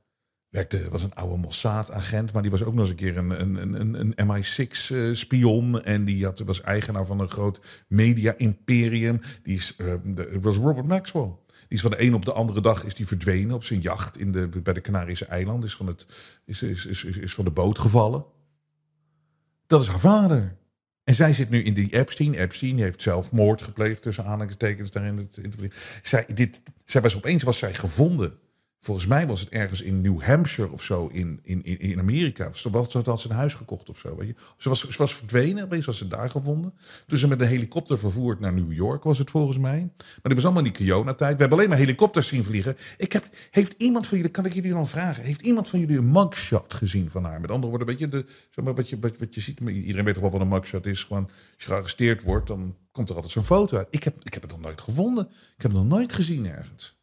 werkte, 0.53 0.89
was 0.91 1.03
een 1.03 1.15
oude 1.15 1.37
Mossad-agent, 1.37 2.33
maar 2.33 2.43
die 2.43 2.51
was 2.51 2.63
ook 2.63 2.75
nog 2.75 2.81
eens 2.81 2.91
een 2.91 2.97
keer 2.97 3.17
een, 3.17 3.41
een, 3.41 3.81
een, 3.81 4.13
een 4.17 4.45
MI6-spion. 4.45 5.83
En 5.83 6.05
die 6.05 6.25
had, 6.25 6.39
was 6.39 6.61
eigenaar 6.61 7.07
van 7.07 7.21
een 7.21 7.31
groot 7.31 7.85
media-imperium. 7.89 9.21
Die 9.43 9.57
is, 9.57 9.77
de, 9.77 10.39
was 10.41 10.57
Robert 10.57 10.87
Maxwell. 10.87 11.33
Die 11.49 11.77
is 11.77 11.81
van 11.81 11.91
de 11.91 12.03
een 12.03 12.15
op 12.15 12.25
de 12.25 12.33
andere 12.33 12.61
dag 12.61 12.85
is 12.85 12.95
die 12.95 13.07
verdwenen 13.07 13.55
op 13.55 13.65
zijn 13.65 13.81
jacht 13.81 14.19
in 14.19 14.33
de, 14.33 14.49
bij 14.63 14.73
de 14.73 14.81
Canarische 14.81 15.25
eilanden. 15.25 15.69
Is 15.69 15.77
van, 15.77 15.87
het, 15.87 16.07
is, 16.45 16.63
is, 16.63 16.87
is, 16.87 17.05
is 17.05 17.35
van 17.35 17.45
de 17.45 17.51
boot 17.51 17.79
gevallen. 17.79 18.25
Dat 19.67 19.81
is 19.81 19.89
haar 19.89 20.01
vader. 20.01 20.57
En 21.05 21.15
zij 21.15 21.35
zit 21.35 21.51
nu 21.51 21.63
in 21.63 21.75
die 21.75 21.97
Epstein. 21.99 22.35
Epstein 22.35 22.79
heeft 22.79 23.03
zelfmoord 23.03 23.63
gepleegd 23.63 24.03
tussen 24.03 24.25
aanhalingstekens 24.25 24.91
daarin. 24.91 25.31
Zij, 26.03 26.27
dit, 26.35 26.63
zij 26.85 27.01
was 27.01 27.17
opeens 27.17 27.43
was 27.43 27.59
zij 27.59 27.75
gevonden 27.75 28.41
Volgens 28.85 29.07
mij 29.07 29.27
was 29.27 29.41
het 29.41 29.49
ergens 29.49 29.83
in 29.83 30.01
New 30.01 30.23
Hampshire 30.23 30.73
of 30.73 30.83
zo 30.83 31.07
in, 31.07 31.41
in, 31.43 31.65
in 31.65 31.99
Amerika. 31.99 32.53
Ze 32.53 32.69
had 33.05 33.21
ze 33.21 33.29
een 33.29 33.37
huis 33.37 33.55
gekocht 33.55 33.89
of 33.89 33.99
zo. 33.99 34.17
Weet 34.17 34.27
je. 34.27 34.35
Ze, 34.57 34.69
was, 34.69 34.89
ze 34.89 34.99
was 34.99 35.15
verdwenen, 35.15 35.65
opeens 35.65 35.87
was 35.87 35.97
ze 35.97 36.09
daar 36.09 36.31
gevonden. 36.31 36.75
Toen 37.07 37.19
ze 37.19 37.29
met 37.29 37.41
een 37.41 37.47
helikopter 37.47 37.99
vervoerd 37.99 38.41
naar 38.41 38.53
New 38.53 38.73
York 38.73 39.03
was 39.03 39.19
het 39.19 39.31
volgens 39.31 39.59
mij. 39.59 39.79
Maar 39.97 40.21
dit 40.23 40.35
was 40.35 40.45
allemaal 40.45 40.65
in 40.65 40.73
die 40.73 40.87
Kiona-tijd. 40.87 41.33
We 41.33 41.41
hebben 41.41 41.59
alleen 41.59 41.69
maar 41.69 41.79
helikopters 41.79 42.27
zien 42.29 42.45
vliegen. 42.45 42.77
Ik 42.97 43.13
heb, 43.13 43.29
heeft 43.51 43.75
iemand 43.77 44.07
van 44.07 44.17
jullie, 44.17 44.33
kan 44.33 44.45
ik 44.45 44.53
jullie 44.53 44.73
dan 44.73 44.89
vragen, 44.89 45.23
heeft 45.23 45.47
iemand 45.47 45.69
van 45.69 45.79
jullie 45.79 45.99
een 45.99 46.13
mugshot 46.13 46.75
gezien 46.75 47.11
van 47.11 47.25
haar? 47.25 47.41
Met 47.41 47.51
andere 47.51 47.69
woorden, 47.69 47.87
weet 47.87 47.99
je, 47.99 48.09
de, 48.09 48.25
zeg 48.51 48.65
wat, 48.65 48.89
je, 48.89 48.99
wat, 48.99 49.19
wat 49.19 49.35
je 49.35 49.41
ziet, 49.41 49.61
iedereen 49.61 50.05
weet 50.05 50.15
toch 50.15 50.23
wel 50.23 50.33
wat 50.33 50.41
een 50.41 50.49
mugshot 50.49 50.87
is. 50.87 51.05
Gewoon, 51.05 51.25
als 51.25 51.65
je 51.65 51.67
gearresteerd 51.67 52.23
wordt, 52.23 52.47
dan 52.47 52.77
komt 52.93 53.09
er 53.09 53.15
altijd 53.15 53.33
zo'n 53.33 53.45
foto 53.45 53.77
uit. 53.77 53.87
Ik 53.91 54.03
heb, 54.03 54.17
ik 54.23 54.33
heb 54.33 54.43
het 54.43 54.51
nog 54.51 54.61
nooit 54.61 54.81
gevonden. 54.81 55.25
Ik 55.57 55.63
heb 55.63 55.71
het 55.73 55.81
nog 55.81 55.89
nooit 55.89 56.13
gezien 56.13 56.47
ergens. 56.47 57.01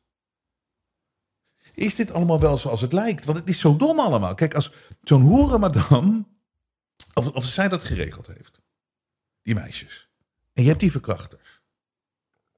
Is 1.79 1.95
dit 1.95 2.11
allemaal 2.11 2.39
wel 2.39 2.57
zoals 2.57 2.81
het 2.81 2.93
lijkt? 2.93 3.25
Want 3.25 3.37
het 3.37 3.49
is 3.49 3.59
zo 3.59 3.75
dom 3.75 3.99
allemaal. 3.99 4.35
Kijk, 4.35 4.53
als 4.53 4.71
zo'n 5.03 5.21
hoerenmadam, 5.21 6.37
of, 7.13 7.27
of 7.27 7.45
zij 7.45 7.67
dat 7.67 7.83
geregeld 7.83 8.27
heeft, 8.27 8.61
die 9.41 9.55
meisjes. 9.55 10.09
En 10.53 10.63
je 10.63 10.69
hebt 10.69 10.81
die 10.81 10.91
verkrachters. 10.91 11.61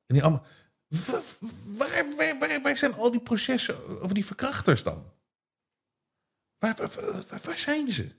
En 0.05 0.15
die 0.15 0.23
allemaal. 0.23 0.45
Waar, 0.87 2.05
waar, 2.17 2.39
waar, 2.39 2.61
waar 2.61 2.77
zijn 2.77 2.93
al 2.93 3.11
die 3.11 3.21
processen 3.21 4.01
over 4.01 4.13
die 4.13 4.25
verkrachters 4.25 4.83
dan? 4.83 5.11
Waar, 6.57 6.75
waar 7.43 7.57
zijn 7.57 7.91
ze? 7.91 8.11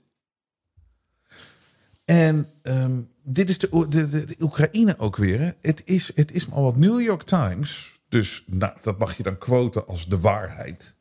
En 2.05 2.53
um, 2.61 3.11
dit 3.23 3.49
is 3.49 3.57
de, 3.57 3.87
de, 3.89 4.07
de, 4.09 4.35
Oekraïne 4.39 4.97
ook 4.97 5.15
weer. 5.15 5.55
Het, 5.61 5.81
is, 5.85 6.15
het 6.15 6.31
is 6.31 6.45
maar 6.45 6.61
wat 6.61 6.75
New 6.75 7.01
York 7.01 7.23
Times 7.23 7.92
dus 8.13 8.43
nou, 8.47 8.73
dat 8.81 8.97
mag 8.97 9.17
je 9.17 9.23
dan 9.23 9.37
quoten 9.37 9.85
als 9.85 10.07
de 10.07 10.19
waarheid. 10.19 10.95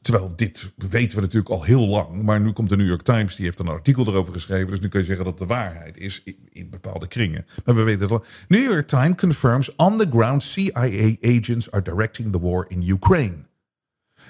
Terwijl 0.00 0.36
dit 0.36 0.72
weten 0.76 1.16
we 1.16 1.22
natuurlijk 1.22 1.50
al 1.50 1.64
heel 1.64 1.86
lang. 1.86 2.22
Maar 2.22 2.40
nu 2.40 2.52
komt 2.52 2.68
de 2.68 2.76
New 2.76 2.86
York 2.86 3.02
Times, 3.02 3.36
die 3.36 3.44
heeft 3.44 3.58
een 3.58 3.68
artikel 3.68 4.06
erover 4.06 4.32
geschreven. 4.32 4.70
Dus 4.70 4.80
nu 4.80 4.88
kun 4.88 5.00
je 5.00 5.06
zeggen 5.06 5.24
dat 5.24 5.38
de 5.38 5.46
waarheid 5.46 5.96
is 5.96 6.22
in, 6.52 6.70
bepaalde 6.70 7.06
kringen. 7.06 7.46
Maar 7.64 7.74
we 7.74 7.82
weten 7.82 8.00
het 8.00 8.10
al. 8.10 8.24
New 8.48 8.72
York 8.72 8.86
Times 8.86 9.14
confirms 9.20 9.76
on 9.76 9.98
the 9.98 10.06
ground 10.10 10.42
CIA 10.42 11.16
agents 11.20 11.70
are 11.70 11.82
directing 11.82 12.32
the 12.32 12.40
war 12.40 12.64
in 12.68 12.82
Ukraine. 12.88 13.46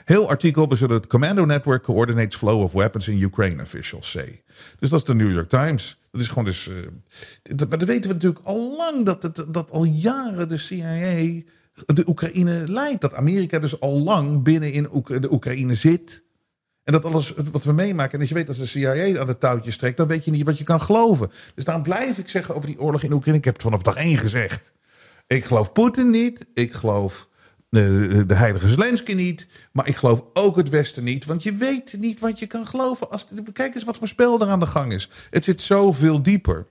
Heel 0.05 0.29
artikel, 0.29 0.69
we 0.69 0.75
zullen 0.75 0.97
het 0.97 1.07
Commando 1.07 1.45
Network 1.45 1.83
coordinates 1.83 2.37
flow 2.37 2.63
of 2.63 2.73
weapons 2.73 3.09
in 3.09 3.21
Ukraine, 3.21 3.63
officials 3.63 4.11
say. 4.11 4.43
Dus 4.79 4.91
dat 4.91 4.99
is 4.99 5.05
de 5.05 5.15
New 5.15 5.33
York 5.33 5.49
Times. 5.49 5.99
Dat 6.11 6.21
is 6.21 6.29
gewoon 6.29 6.45
dus. 6.45 6.67
Uh, 6.67 6.75
dat, 7.43 7.69
maar 7.69 7.79
dat 7.79 7.89
weten 7.89 8.09
we 8.09 8.15
natuurlijk 8.15 8.45
al 8.45 8.77
lang, 8.77 9.05
dat, 9.05 9.23
dat, 9.23 9.47
dat 9.49 9.71
al 9.71 9.85
jaren 9.85 10.49
de 10.49 10.57
CIA 10.57 11.43
de 11.85 12.09
Oekraïne 12.09 12.65
leidt. 12.69 13.01
Dat 13.01 13.15
Amerika 13.15 13.59
dus 13.59 13.81
al 13.81 13.99
lang 13.99 14.43
binnen 14.43 14.73
in 14.73 14.89
de 15.05 15.33
Oekraïne 15.33 15.75
zit. 15.75 16.25
En 16.87 16.93
dat 16.93 17.05
alles 17.05 17.35
wat 17.53 17.65
we 17.65 17.73
meemaken. 17.73 18.13
En 18.13 18.21
als 18.21 18.29
je 18.29 18.35
weet 18.35 18.47
dat 18.47 18.57
de 18.57 18.67
CIA 18.67 19.21
aan 19.21 19.27
de 19.27 19.39
touwtjes 19.39 19.77
trekt, 19.77 19.97
dan 19.97 20.07
weet 20.07 20.25
je 20.25 20.31
niet 20.31 20.47
wat 20.47 20.59
je 20.59 20.65
kan 20.65 20.81
geloven. 20.81 21.31
Dus 21.55 21.65
daarom 21.65 21.83
blijf 21.83 22.19
ik 22.19 22.29
zeggen 22.29 22.55
over 22.55 22.69
die 22.69 22.81
oorlog 22.81 23.03
in 23.03 23.13
Oekraïne. 23.13 23.39
Ik 23.39 23.45
heb 23.45 23.55
het 23.55 23.63
vanaf 23.63 23.83
dag 23.83 23.97
één 23.97 24.19
gezegd. 24.19 24.73
Ik 25.27 25.45
geloof 25.45 25.73
Poetin 25.73 26.11
niet. 26.11 26.51
Ik 26.55 26.73
geloof 26.73 27.29
de, 27.69 28.25
de, 28.27 28.35
heilige 28.35 28.69
Zelensky 28.69 29.13
niet. 29.13 29.47
Maar 29.73 29.89
ik 29.89 29.97
geloof 29.97 30.25
ook 30.33 30.57
het 30.57 30.69
Westen 30.69 31.05
niet. 31.05 31.25
Want 31.25 31.43
je 31.43 31.53
weet 31.53 31.97
niet 31.99 32.21
wat 32.21 32.39
je 32.39 32.47
kan 32.47 32.67
geloven. 32.67 33.11
Als, 33.11 33.27
kijk 33.53 33.75
eens 33.75 33.85
wat 33.85 33.99
voor 33.99 34.09
spel 34.09 34.41
er 34.41 34.49
aan 34.49 34.61
de 34.61 34.67
gang 34.67 34.93
is. 34.93 35.09
Het 35.31 35.45
zit 35.45 35.63
zoveel 35.63 36.23
dieper. 36.23 36.67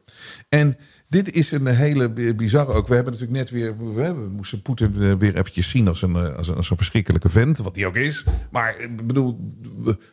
En 0.49 0.77
dit 1.23 1.31
is 1.35 1.51
een 1.51 1.67
hele 1.67 2.33
bizarre 2.35 2.73
ook. 2.73 2.87
We 2.87 2.95
hebben 2.95 3.13
natuurlijk 3.13 3.39
net 3.39 3.49
weer. 3.49 3.93
We, 3.93 4.29
moesten 4.35 4.61
Poetin 4.61 5.01
eh, 5.01 5.13
weer 5.13 5.35
eventjes 5.37 5.69
zien 5.69 5.87
als 5.87 6.01
een, 6.01 6.15
eh, 6.15 6.35
als 6.35 6.47
een, 6.47 6.55
als 6.55 6.69
een 6.69 6.77
verschrikkelijke 6.77 7.29
vent. 7.29 7.57
Wat 7.57 7.75
hij 7.75 7.85
ook 7.85 7.95
is. 7.95 8.23
Maar 8.51 8.79
ik 8.79 9.07
bedoel, 9.07 9.39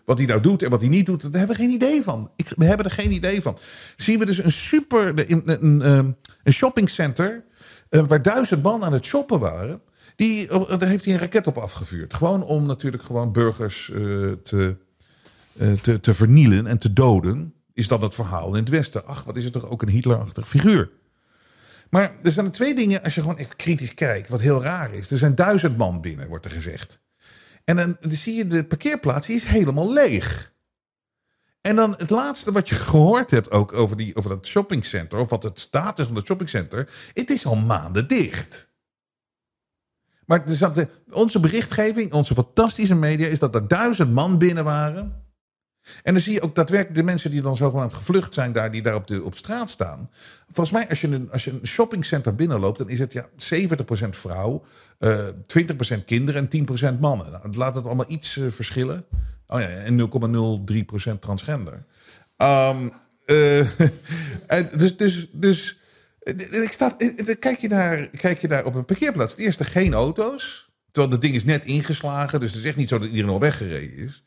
wat 0.05 0.19
hij 0.19 0.27
nou 0.27 0.41
doet 0.41 0.63
en 0.63 0.71
wat 0.71 0.81
hij 0.81 0.89
niet 0.89 1.07
doet, 1.07 1.23
daar 1.23 1.31
hebben 1.33 1.57
we 1.57 1.63
geen 1.63 1.73
idee 1.73 2.03
van. 2.03 2.31
Ik, 2.37 2.53
we 2.57 2.65
hebben 2.65 2.87
er 2.87 2.93
geen 2.93 3.13
idee 3.13 3.43
van. 3.43 3.59
Zien 3.97 4.19
we 4.19 4.27
dus 4.27 4.45
een 4.45 4.53
super. 4.53 5.31
Een, 5.31 5.43
een, 5.45 6.17
een 6.43 6.53
shoppingcenter. 6.53 7.45
eh, 7.89 8.07
waar 8.07 8.23
duizend 8.23 8.63
man 8.63 8.85
aan 8.85 8.93
het 8.93 9.05
shoppen 9.07 9.41
waren. 9.41 9.81
Die, 10.17 10.49
eh, 10.49 10.79
daar 10.79 10.89
heeft 10.89 11.05
hij 11.05 11.15
een 11.15 11.21
raket 11.21 11.47
op 11.47 11.57
afgevuurd. 11.57 12.15
Gewoon 12.15 12.43
om 12.45 12.67
natuurlijk 12.67 13.03
gewoon 13.03 13.33
burgers 13.33 13.91
eh, 13.91 13.99
te, 14.43 14.77
eh, 15.59 15.73
te, 15.73 16.01
te 16.01 16.15
vernielen 16.15 16.67
en 16.67 16.79
te 16.79 16.93
doden. 16.93 17.55
Is 17.75 17.89
dan 17.89 18.03
het 18.03 18.15
verhaal 18.15 18.49
in 18.49 18.61
het 18.61 18.69
Westen. 18.69 19.07
Ach, 19.07 19.25
wat 19.25 19.37
is 19.37 19.45
het 19.45 19.53
toch 19.53 19.69
ook 19.69 19.83
een 19.83 19.89
Hitlerachtig 19.89 20.49
figuur. 20.49 20.91
Maar 21.91 22.13
er 22.23 22.33
zijn 22.33 22.51
twee 22.51 22.75
dingen, 22.75 23.03
als 23.03 23.15
je 23.15 23.21
gewoon 23.21 23.37
even 23.37 23.57
kritisch 23.57 23.95
kijkt, 23.95 24.29
wat 24.29 24.41
heel 24.41 24.63
raar 24.63 24.95
is. 24.95 25.11
Er 25.11 25.19
zijn 25.19 25.35
duizend 25.35 25.77
man 25.77 26.01
binnen, 26.01 26.29
wordt 26.29 26.45
er 26.45 26.51
gezegd. 26.51 27.01
En 27.65 27.77
dan, 27.77 27.97
zie 28.01 28.35
je 28.35 28.47
de 28.47 28.65
parkeerplaats, 28.65 29.27
die 29.27 29.37
is 29.37 29.45
helemaal 29.45 29.93
leeg. 29.93 30.53
En 31.61 31.77
dan 31.77 31.95
het 31.99 32.11
laatste 32.11 32.53
wat 32.53 32.69
je 32.69 32.75
gehoord 32.75 33.31
hebt 33.31 33.51
ook 33.51 33.73
over, 33.73 33.97
die, 33.97 34.17
over 34.17 34.31
dat 34.31 34.47
shoppingcenter, 34.47 35.19
of 35.19 35.29
wat 35.29 35.43
het 35.43 35.61
status 35.61 36.07
van 36.07 36.17
het 36.17 36.27
shoppingcenter, 36.27 36.89
het 37.13 37.31
is 37.31 37.47
al 37.47 37.57
maanden 37.57 38.09
dicht. 38.09 38.71
Maar 40.27 40.45
onze 41.11 41.41
berichtgeving, 41.41 42.13
onze 42.13 42.35
fantastische 42.35 42.95
media, 42.95 43.27
is 43.27 43.39
dat 43.39 43.55
er 43.55 43.69
duizend 43.69 44.13
man 44.13 44.39
binnen 44.39 44.65
waren. 44.65 45.22
En 46.03 46.13
dan 46.13 46.23
zie 46.23 46.33
je 46.33 46.41
ook 46.41 46.55
daadwerkelijk 46.55 46.99
de 46.99 47.03
mensen 47.03 47.31
die 47.31 47.43
dan 47.43 47.57
zogenaamd 47.57 47.93
gevlucht 47.93 48.35
zijn, 48.35 48.53
daar, 48.53 48.71
die 48.71 48.83
daar 48.83 48.95
op, 48.95 49.07
de, 49.07 49.23
op 49.23 49.37
straat 49.37 49.71
staan. 49.71 50.11
Volgens 50.47 50.71
mij, 50.71 50.89
als 50.89 51.01
je 51.01 51.09
een, 51.09 51.31
als 51.31 51.45
je 51.45 51.51
een 51.51 51.67
shoppingcenter 51.67 52.35
binnenloopt, 52.35 52.79
dan 52.79 52.89
is 52.89 52.99
het 52.99 53.13
ja, 53.13 53.29
70% 53.29 54.09
vrouw, 54.09 54.65
eh 54.99 55.29
20% 55.99 56.05
kinderen 56.07 56.49
en 56.51 56.67
10% 56.95 56.99
mannen. 57.01 57.31
Nou, 57.31 57.43
het 57.43 57.57
laat 57.57 57.75
het 57.75 57.87
allemaal 57.87 58.11
iets 58.11 58.37
eh, 58.37 58.45
verschillen. 58.49 59.05
Oh 59.47 59.61
ja, 59.61 59.69
en 59.69 60.11
0,03% 61.13 61.19
transgender. 61.19 61.85
Eh, 63.25 63.59
en 64.47 64.69
dus, 64.77 64.97
dus, 64.97 65.29
dus 65.33 65.79
eh, 66.23 66.63
ik 66.63 66.73
sta, 66.73 66.99
eh, 66.99 67.35
kijk 67.39 67.59
je, 67.59 67.69
daar, 67.69 68.09
kijk 68.09 68.41
je 68.41 68.49
daar 68.49 68.65
op 68.65 68.75
een 68.75 68.85
parkeerplaats. 68.85 69.35
Ten 69.35 69.45
eerste 69.45 69.65
geen 69.65 69.95
auto's. 69.95 70.71
Terwijl 70.91 71.13
dat 71.13 71.23
ding 71.23 71.35
is 71.35 71.45
net 71.45 71.65
ingeslagen. 71.65 72.41
Dus 72.41 72.51
het 72.51 72.61
is 72.61 72.67
echt 72.67 72.77
niet 72.77 72.89
zo 72.89 72.99
dat 72.99 73.09
iedereen 73.09 73.31
al 73.31 73.41
weggereden 73.41 73.97
is. 73.97 74.23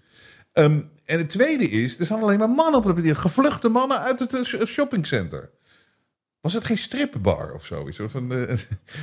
Ehm, 0.56 0.82
en 1.06 1.18
het 1.18 1.30
tweede 1.30 1.70
is, 1.70 1.99
er 1.99 2.06
staan 2.06 2.22
alleen 2.22 2.39
maar 2.39 2.49
mannen 2.49 2.76
op 2.76 2.84
het 2.84 2.93
parkeer. 2.93 3.16
Gevluchte 3.16 3.70
mannen 3.70 3.99
uit 3.99 4.20
het 4.20 4.34
eh, 4.34 4.66
shoppingcenter. 4.66 5.49
Was 6.46 6.54
het 6.54 6.66
geen 6.66 6.78
strippenbar 6.78 7.54
of 7.54 7.66
zoiets? 7.66 8.00
Of 8.00 8.16
eh, 8.16 8.22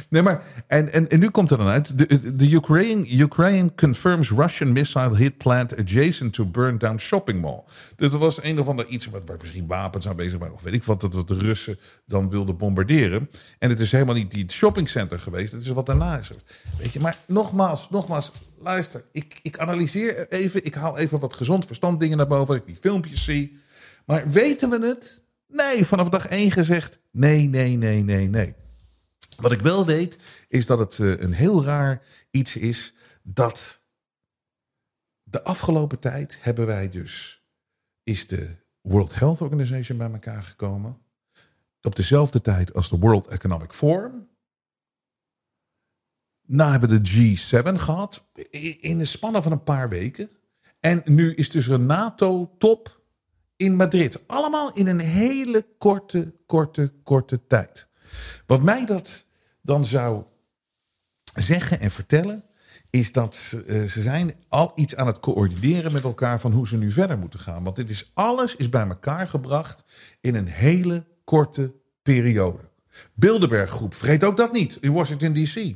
nee, 0.09 0.22
maar. 0.22 0.43
En, 0.66 0.93
en, 0.93 1.11
en 1.11 1.18
nu 1.18 1.30
komt 1.30 1.51
er 1.51 1.57
dan 1.57 1.66
uit. 1.66 1.99
De, 2.38 2.51
Ukraine, 2.51 3.09
Ukraine 3.09 3.74
confirms 3.74 4.30
Russian 4.30 4.72
missile 4.72 5.16
hit 5.16 5.36
plant 5.36 5.76
adjacent 5.76 6.32
to 6.32 6.47
burned 6.47 6.80
down 6.80 6.99
shopping 6.99 7.40
mall. 7.40 7.62
Dit 7.97 8.12
was 8.12 8.43
een 8.43 8.61
of 8.61 8.68
ander 8.68 8.86
iets 8.86 9.07
wat, 9.07 9.22
waar 9.26 9.36
misschien 9.40 9.66
wapens 9.66 10.09
aan 10.09 10.16
bezig 10.16 10.38
waren. 10.38 10.55
Of 10.55 10.62
weet 10.62 10.74
ik 10.74 10.84
wat, 10.84 11.01
dat, 11.01 11.12
dat 11.12 11.28
de 11.28 11.38
Russen 11.38 11.78
dan 12.07 12.30
wilden 12.30 12.57
bombarderen. 12.57 13.30
En 13.59 13.70
het 13.70 13.80
is 13.80 13.93
helemaal 13.93 14.14
niet 14.14 14.30
die 14.30 14.51
shoppingcenter 14.51 15.18
geweest. 15.18 15.53
Het 15.53 15.62
is 15.62 15.68
wat 15.68 15.86
daarna 15.86 16.18
is. 16.18 16.30
Weet 16.78 16.93
je, 16.93 17.01
maar 17.01 17.18
nogmaals, 17.26 17.90
nogmaals. 17.90 18.32
Luister, 18.59 19.05
ik, 19.12 19.38
ik 19.43 19.59
analyseer 19.59 20.28
even. 20.28 20.64
Ik 20.64 20.74
haal 20.74 20.99
even 20.99 21.20
wat 21.20 21.34
gezond 21.34 21.66
verstand 21.66 22.01
dingen 22.01 22.16
naar 22.16 22.26
boven. 22.26 22.47
Dat 22.47 22.57
ik 22.57 22.66
die 22.66 22.76
filmpjes 22.76 23.24
zie. 23.24 23.61
Maar 24.05 24.30
weten 24.30 24.70
we 24.70 24.86
het? 24.86 25.21
Nee, 25.53 25.84
vanaf 25.84 26.09
dag 26.09 26.26
één 26.26 26.50
gezegd. 26.50 26.98
Nee, 27.11 27.48
nee, 27.48 27.76
nee, 27.76 28.03
nee, 28.03 28.28
nee. 28.28 28.55
Wat 29.36 29.53
ik 29.53 29.61
wel 29.61 29.86
weet, 29.86 30.18
is 30.48 30.66
dat 30.66 30.78
het 30.78 30.98
eh, 30.98 31.18
een 31.18 31.32
heel 31.32 31.64
raar 31.64 32.03
iets 32.30 32.57
is 32.57 32.94
dat 33.22 33.80
de 35.22 35.44
afgelopen 35.44 35.98
tijd 35.98 36.38
hebben 36.40 36.66
wij 36.66 36.88
dus, 36.88 37.42
is 38.03 38.26
de 38.26 38.57
World 38.80 39.14
Health 39.14 39.40
Organization 39.40 39.98
bij 39.98 40.12
elkaar 40.12 40.42
gekomen. 40.42 40.98
Op 41.80 41.96
dezelfde 41.96 42.40
tijd 42.40 42.74
als 42.74 42.88
de 42.88 42.98
World 42.98 43.26
Economic 43.26 43.72
Forum. 43.72 44.28
Na 46.42 46.70
hebben 46.70 46.88
we 46.88 46.98
de 46.98 47.36
G7 47.36 47.74
gehad, 47.74 48.26
in 48.80 48.98
de 48.98 49.05
spannen 49.05 49.42
van 49.42 49.53
een 49.53 49.62
paar 49.62 49.88
weken. 49.88 50.30
En 50.80 51.03
nu 51.05 51.34
is 51.34 51.50
dus 51.50 51.66
een 51.66 51.86
NATO-top 51.86 53.01
in 53.62 53.76
Madrid. 53.76 54.20
Allemaal 54.26 54.72
in 54.72 54.86
een 54.86 54.98
hele 54.98 55.66
korte, 55.78 56.34
korte, 56.46 56.92
korte 57.02 57.46
tijd. 57.46 57.86
Wat 58.46 58.62
mij 58.62 58.86
dat 58.86 59.26
dan 59.60 59.84
zou 59.84 60.24
zeggen 61.34 61.80
en 61.80 61.90
vertellen, 61.90 62.44
is 62.90 63.12
dat 63.12 63.34
ze, 63.34 63.64
eh, 63.64 63.82
ze 63.82 64.02
zijn 64.02 64.34
al 64.48 64.72
iets 64.74 64.96
aan 64.96 65.06
het 65.06 65.20
coördineren 65.20 65.92
met 65.92 66.02
elkaar 66.02 66.40
van 66.40 66.52
hoe 66.52 66.68
ze 66.68 66.76
nu 66.76 66.90
verder 66.90 67.18
moeten 67.18 67.40
gaan. 67.40 67.64
Want 67.64 67.76
dit 67.76 67.90
is 67.90 68.10
alles 68.14 68.56
is 68.56 68.68
bij 68.68 68.86
elkaar 68.86 69.28
gebracht 69.28 69.84
in 70.20 70.34
een 70.34 70.48
hele 70.48 71.04
korte 71.24 71.74
periode. 72.02 72.70
Bilderberg 73.14 73.70
groep, 73.70 73.94
vergeet 73.94 74.24
ook 74.24 74.36
dat 74.36 74.52
niet, 74.52 74.78
in 74.80 74.92
Washington 74.92 75.32
DC. 75.32 75.74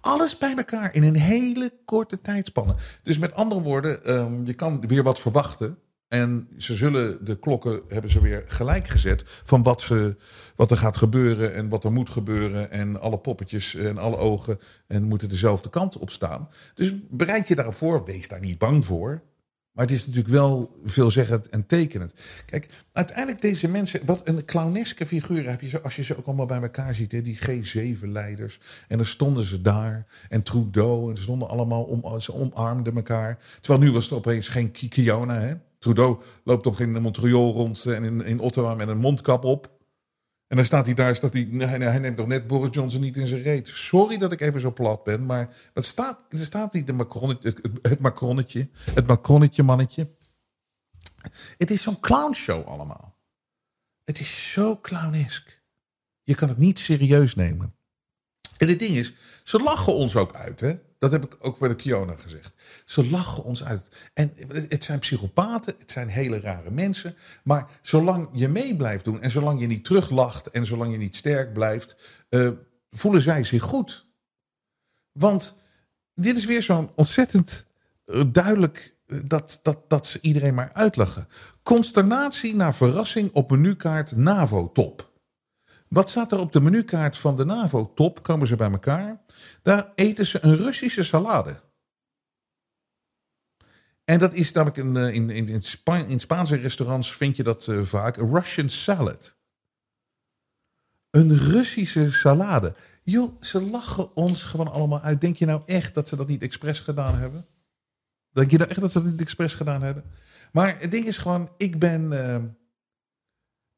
Alles 0.00 0.38
bij 0.38 0.56
elkaar 0.56 0.94
in 0.94 1.02
een 1.02 1.16
hele 1.16 1.72
korte 1.84 2.20
tijdspanne. 2.20 2.74
Dus 3.02 3.18
met 3.18 3.34
andere 3.34 3.60
woorden, 3.60 4.04
ehm, 4.04 4.44
je 4.44 4.54
kan 4.54 4.86
weer 4.86 5.02
wat 5.02 5.20
verwachten. 5.20 5.78
En 6.12 6.48
ze 6.58 6.74
zullen 6.74 7.24
de 7.24 7.38
klokken 7.38 7.82
hebben 7.88 8.10
ze 8.10 8.20
weer 8.20 8.44
gelijk 8.46 8.88
gezet 8.88 9.22
van 9.26 9.62
wat, 9.62 9.80
ze, 9.80 10.16
wat 10.56 10.70
er 10.70 10.76
gaat 10.76 10.96
gebeuren 10.96 11.54
en 11.54 11.68
wat 11.68 11.84
er 11.84 11.92
moet 11.92 12.10
gebeuren. 12.10 12.70
En 12.70 13.00
alle 13.00 13.18
poppetjes 13.18 13.74
en 13.74 13.98
alle 13.98 14.16
ogen 14.16 14.58
en 14.86 15.02
moeten 15.02 15.28
dezelfde 15.28 15.70
kant 15.70 15.98
op 15.98 16.10
staan. 16.10 16.48
Dus 16.74 16.92
bereid 17.10 17.48
je 17.48 17.54
daarop 17.54 17.74
voor. 17.74 18.04
Wees 18.04 18.28
daar 18.28 18.40
niet 18.40 18.58
bang 18.58 18.84
voor. 18.84 19.22
Maar 19.72 19.84
het 19.84 19.94
is 19.94 20.06
natuurlijk 20.06 20.34
wel 20.34 20.76
veelzeggend 20.84 21.48
en 21.48 21.66
tekenend. 21.66 22.12
Kijk, 22.46 22.68
uiteindelijk 22.92 23.42
deze 23.42 23.68
mensen, 23.68 24.00
wat 24.04 24.20
een 24.24 24.44
clowneske 24.44 25.06
figuur 25.06 25.48
heb 25.48 25.60
je 25.60 25.82
als 25.82 25.96
je 25.96 26.02
ze 26.02 26.18
ook 26.18 26.26
allemaal 26.26 26.46
bij 26.46 26.62
elkaar 26.62 26.94
ziet, 26.94 27.12
hè, 27.12 27.22
die 27.22 27.38
G7-leiders. 27.38 28.60
En 28.88 28.96
dan 28.96 29.06
stonden 29.06 29.44
ze 29.44 29.60
daar, 29.60 30.06
en 30.28 30.42
Trudeau, 30.42 31.10
en 31.10 31.16
ze 31.16 31.22
stonden 31.22 31.48
allemaal 31.48 31.82
om, 31.82 32.20
ze 32.20 32.34
omarmden 32.34 32.96
elkaar. 32.96 33.38
Terwijl 33.60 33.84
nu 33.84 33.92
was 33.92 34.04
het 34.04 34.12
opeens 34.12 34.48
geen 34.48 34.70
Ki- 34.70 34.88
Kiona, 34.88 35.40
hè. 35.40 35.54
Trudeau 35.82 36.20
loopt 36.44 36.62
toch 36.62 36.80
in 36.80 37.02
Montreal 37.02 37.52
rond 37.52 37.84
en 37.84 38.04
in, 38.04 38.24
in 38.24 38.40
Ottawa 38.40 38.74
met 38.74 38.88
een 38.88 38.98
mondkap 38.98 39.44
op. 39.44 39.70
En 40.46 40.56
dan 40.56 40.64
staat 40.66 40.86
hij 40.86 40.94
daar, 40.94 41.16
staat 41.16 41.32
hij, 41.32 41.48
hij, 41.50 41.78
hij 41.78 41.98
neemt 41.98 42.16
toch 42.16 42.26
net 42.26 42.46
Boris 42.46 42.68
Johnson 42.72 43.00
niet 43.00 43.16
in 43.16 43.26
zijn 43.26 43.42
reet. 43.42 43.68
Sorry 43.68 44.18
dat 44.18 44.32
ik 44.32 44.40
even 44.40 44.60
zo 44.60 44.72
plat 44.72 45.04
ben, 45.04 45.26
maar 45.26 45.56
het 45.74 45.84
staat, 45.84 46.24
er 46.28 46.38
staat 46.38 46.72
niet 46.72 46.86
de 46.86 46.92
Macronnetje, 46.92 47.48
het, 47.48 47.60
het, 47.82 48.00
Macronnetje, 48.00 48.68
het 48.94 49.06
Macronnetje 49.06 49.62
mannetje. 49.62 50.10
Het 51.56 51.70
is 51.70 51.82
zo'n 51.82 52.00
clownshow 52.00 52.66
allemaal. 52.66 53.16
Het 54.04 54.20
is 54.20 54.52
zo 54.52 54.78
clownesk. 54.80 55.62
Je 56.22 56.34
kan 56.34 56.48
het 56.48 56.58
niet 56.58 56.78
serieus 56.78 57.34
nemen. 57.34 57.74
En 58.58 58.68
het 58.68 58.78
ding 58.78 58.96
is, 58.96 59.14
ze 59.44 59.58
lachen 59.58 59.94
ons 59.94 60.16
ook 60.16 60.34
uit, 60.34 60.60
hè? 60.60 60.74
Dat 60.98 61.12
heb 61.12 61.24
ik 61.24 61.36
ook 61.38 61.58
bij 61.58 61.68
de 61.68 61.74
Kiona 61.74 62.16
gezegd. 62.16 62.52
Ze 62.92 63.10
lachen 63.10 63.44
ons 63.44 63.64
uit. 63.64 63.88
En 64.14 64.32
het 64.68 64.84
zijn 64.84 64.98
psychopaten, 64.98 65.74
het 65.78 65.90
zijn 65.90 66.08
hele 66.08 66.40
rare 66.40 66.70
mensen. 66.70 67.14
Maar 67.44 67.66
zolang 67.82 68.28
je 68.32 68.48
mee 68.48 68.76
blijft 68.76 69.04
doen 69.04 69.22
en 69.22 69.30
zolang 69.30 69.60
je 69.60 69.66
niet 69.66 69.84
teruglacht 69.84 70.50
en 70.50 70.66
zolang 70.66 70.92
je 70.92 70.98
niet 70.98 71.16
sterk 71.16 71.52
blijft, 71.52 71.96
eh, 72.28 72.48
voelen 72.90 73.22
zij 73.22 73.44
zich 73.44 73.62
goed. 73.62 74.06
Want 75.12 75.58
dit 76.14 76.36
is 76.36 76.44
weer 76.44 76.62
zo'n 76.62 76.90
ontzettend 76.94 77.66
eh, 78.04 78.22
duidelijk 78.26 78.94
eh, 79.06 79.18
dat, 79.24 79.60
dat, 79.62 79.78
dat 79.88 80.06
ze 80.06 80.18
iedereen 80.20 80.54
maar 80.54 80.72
uitlachen. 80.72 81.28
Consternatie 81.62 82.54
naar 82.54 82.74
verrassing 82.74 83.32
op 83.32 83.50
menukaart 83.50 84.16
NAVO-top. 84.16 85.10
Wat 85.88 86.10
staat 86.10 86.32
er 86.32 86.38
op 86.38 86.52
de 86.52 86.60
menukaart 86.60 87.18
van 87.18 87.36
de 87.36 87.44
NAVO-top? 87.44 88.22
Komen 88.22 88.46
ze 88.46 88.56
bij 88.56 88.70
elkaar? 88.70 89.20
Daar 89.62 89.92
eten 89.94 90.26
ze 90.26 90.38
een 90.42 90.56
Russische 90.56 91.02
salade. 91.02 91.60
En 94.12 94.18
dat 94.18 94.34
is 94.34 94.52
namelijk 94.52 94.76
een, 94.76 94.96
eh, 94.96 95.14
in, 95.14 95.30
in, 95.30 95.48
in, 95.48 95.62
Spa- 95.62 96.04
in 96.04 96.20
Spaanse 96.20 96.56
restaurants 96.56 97.12
vind 97.12 97.36
je 97.36 97.42
dat 97.42 97.66
eh, 97.66 97.82
vaak. 97.82 98.16
Russian 98.16 98.68
salad. 98.68 99.36
Een 101.10 101.38
Russische 101.38 102.12
salade. 102.12 102.74
Joh, 103.02 103.42
ze 103.42 103.60
lachen 103.60 104.16
ons 104.16 104.42
gewoon 104.42 104.72
allemaal 104.72 105.00
uit. 105.00 105.20
Denk 105.20 105.36
je 105.36 105.46
nou 105.46 105.62
echt 105.66 105.94
dat 105.94 106.08
ze 106.08 106.16
dat 106.16 106.28
niet 106.28 106.42
expres 106.42 106.80
gedaan 106.80 107.18
hebben? 107.18 107.44
Denk 108.30 108.50
je 108.50 108.58
nou 108.58 108.70
echt 108.70 108.80
dat 108.80 108.92
ze 108.92 109.02
dat 109.02 109.10
niet 109.10 109.20
expres 109.20 109.54
gedaan 109.54 109.82
hebben? 109.82 110.04
Maar 110.52 110.80
het 110.80 110.90
ding 110.90 111.06
is 111.06 111.18
gewoon, 111.18 111.50
ik 111.56 111.78
ben, 111.78 112.12
eh, 112.12 112.42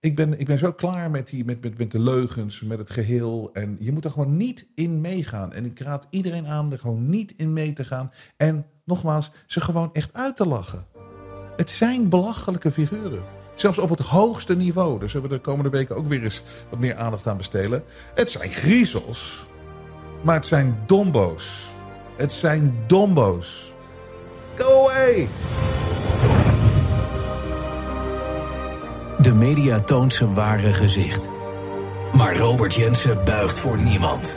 ik 0.01 0.17
ben, 0.17 0.39
ik 0.39 0.47
ben 0.47 0.59
zo 0.59 0.73
klaar 0.73 1.11
met, 1.11 1.27
die, 1.27 1.45
met, 1.45 1.63
met, 1.63 1.79
met 1.79 1.91
de 1.91 2.01
leugens, 2.01 2.61
met 2.61 2.79
het 2.79 2.91
geheel. 2.91 3.51
En 3.53 3.77
je 3.81 3.93
moet 3.93 4.05
er 4.05 4.11
gewoon 4.11 4.37
niet 4.37 4.67
in 4.75 5.01
meegaan. 5.01 5.53
En 5.53 5.65
ik 5.65 5.81
raad 5.81 6.07
iedereen 6.11 6.47
aan 6.47 6.73
er 6.73 6.79
gewoon 6.79 7.09
niet 7.09 7.33
in 7.33 7.53
mee 7.53 7.73
te 7.73 7.85
gaan. 7.85 8.13
En 8.37 8.67
nogmaals, 8.85 9.31
ze 9.47 9.61
gewoon 9.61 9.91
echt 9.93 10.11
uit 10.13 10.37
te 10.37 10.47
lachen. 10.47 10.87
Het 11.57 11.71
zijn 11.71 12.09
belachelijke 12.09 12.73
figuren. 12.73 13.25
Zelfs 13.55 13.79
op 13.79 13.91
het 13.91 14.01
hoogste 14.01 14.57
niveau. 14.57 14.99
Daar 14.99 15.09
zullen 15.09 15.29
we 15.29 15.35
de 15.35 15.41
komende 15.41 15.71
weken 15.71 15.97
ook 15.97 16.07
weer 16.07 16.23
eens 16.23 16.43
wat 16.71 16.79
meer 16.79 16.97
aandacht 16.97 17.27
aan 17.27 17.37
besteden. 17.37 17.85
Het 18.15 18.31
zijn 18.31 18.51
griezels. 18.51 19.47
Maar 20.23 20.35
het 20.35 20.47
zijn 20.47 20.79
dombo's. 20.87 21.67
Het 22.17 22.33
zijn 22.33 22.85
dombo's. 22.87 23.73
Go 24.55 24.89
away! 24.89 25.29
De 29.19 29.33
media 29.33 29.81
toont 29.81 30.15
zijn 30.15 30.35
ware 30.35 30.73
gezicht. 30.73 31.29
Maar 32.13 32.37
Robert 32.37 32.75
Jensen 32.75 33.25
buigt 33.25 33.59
voor 33.59 33.79
niemand. 33.79 34.37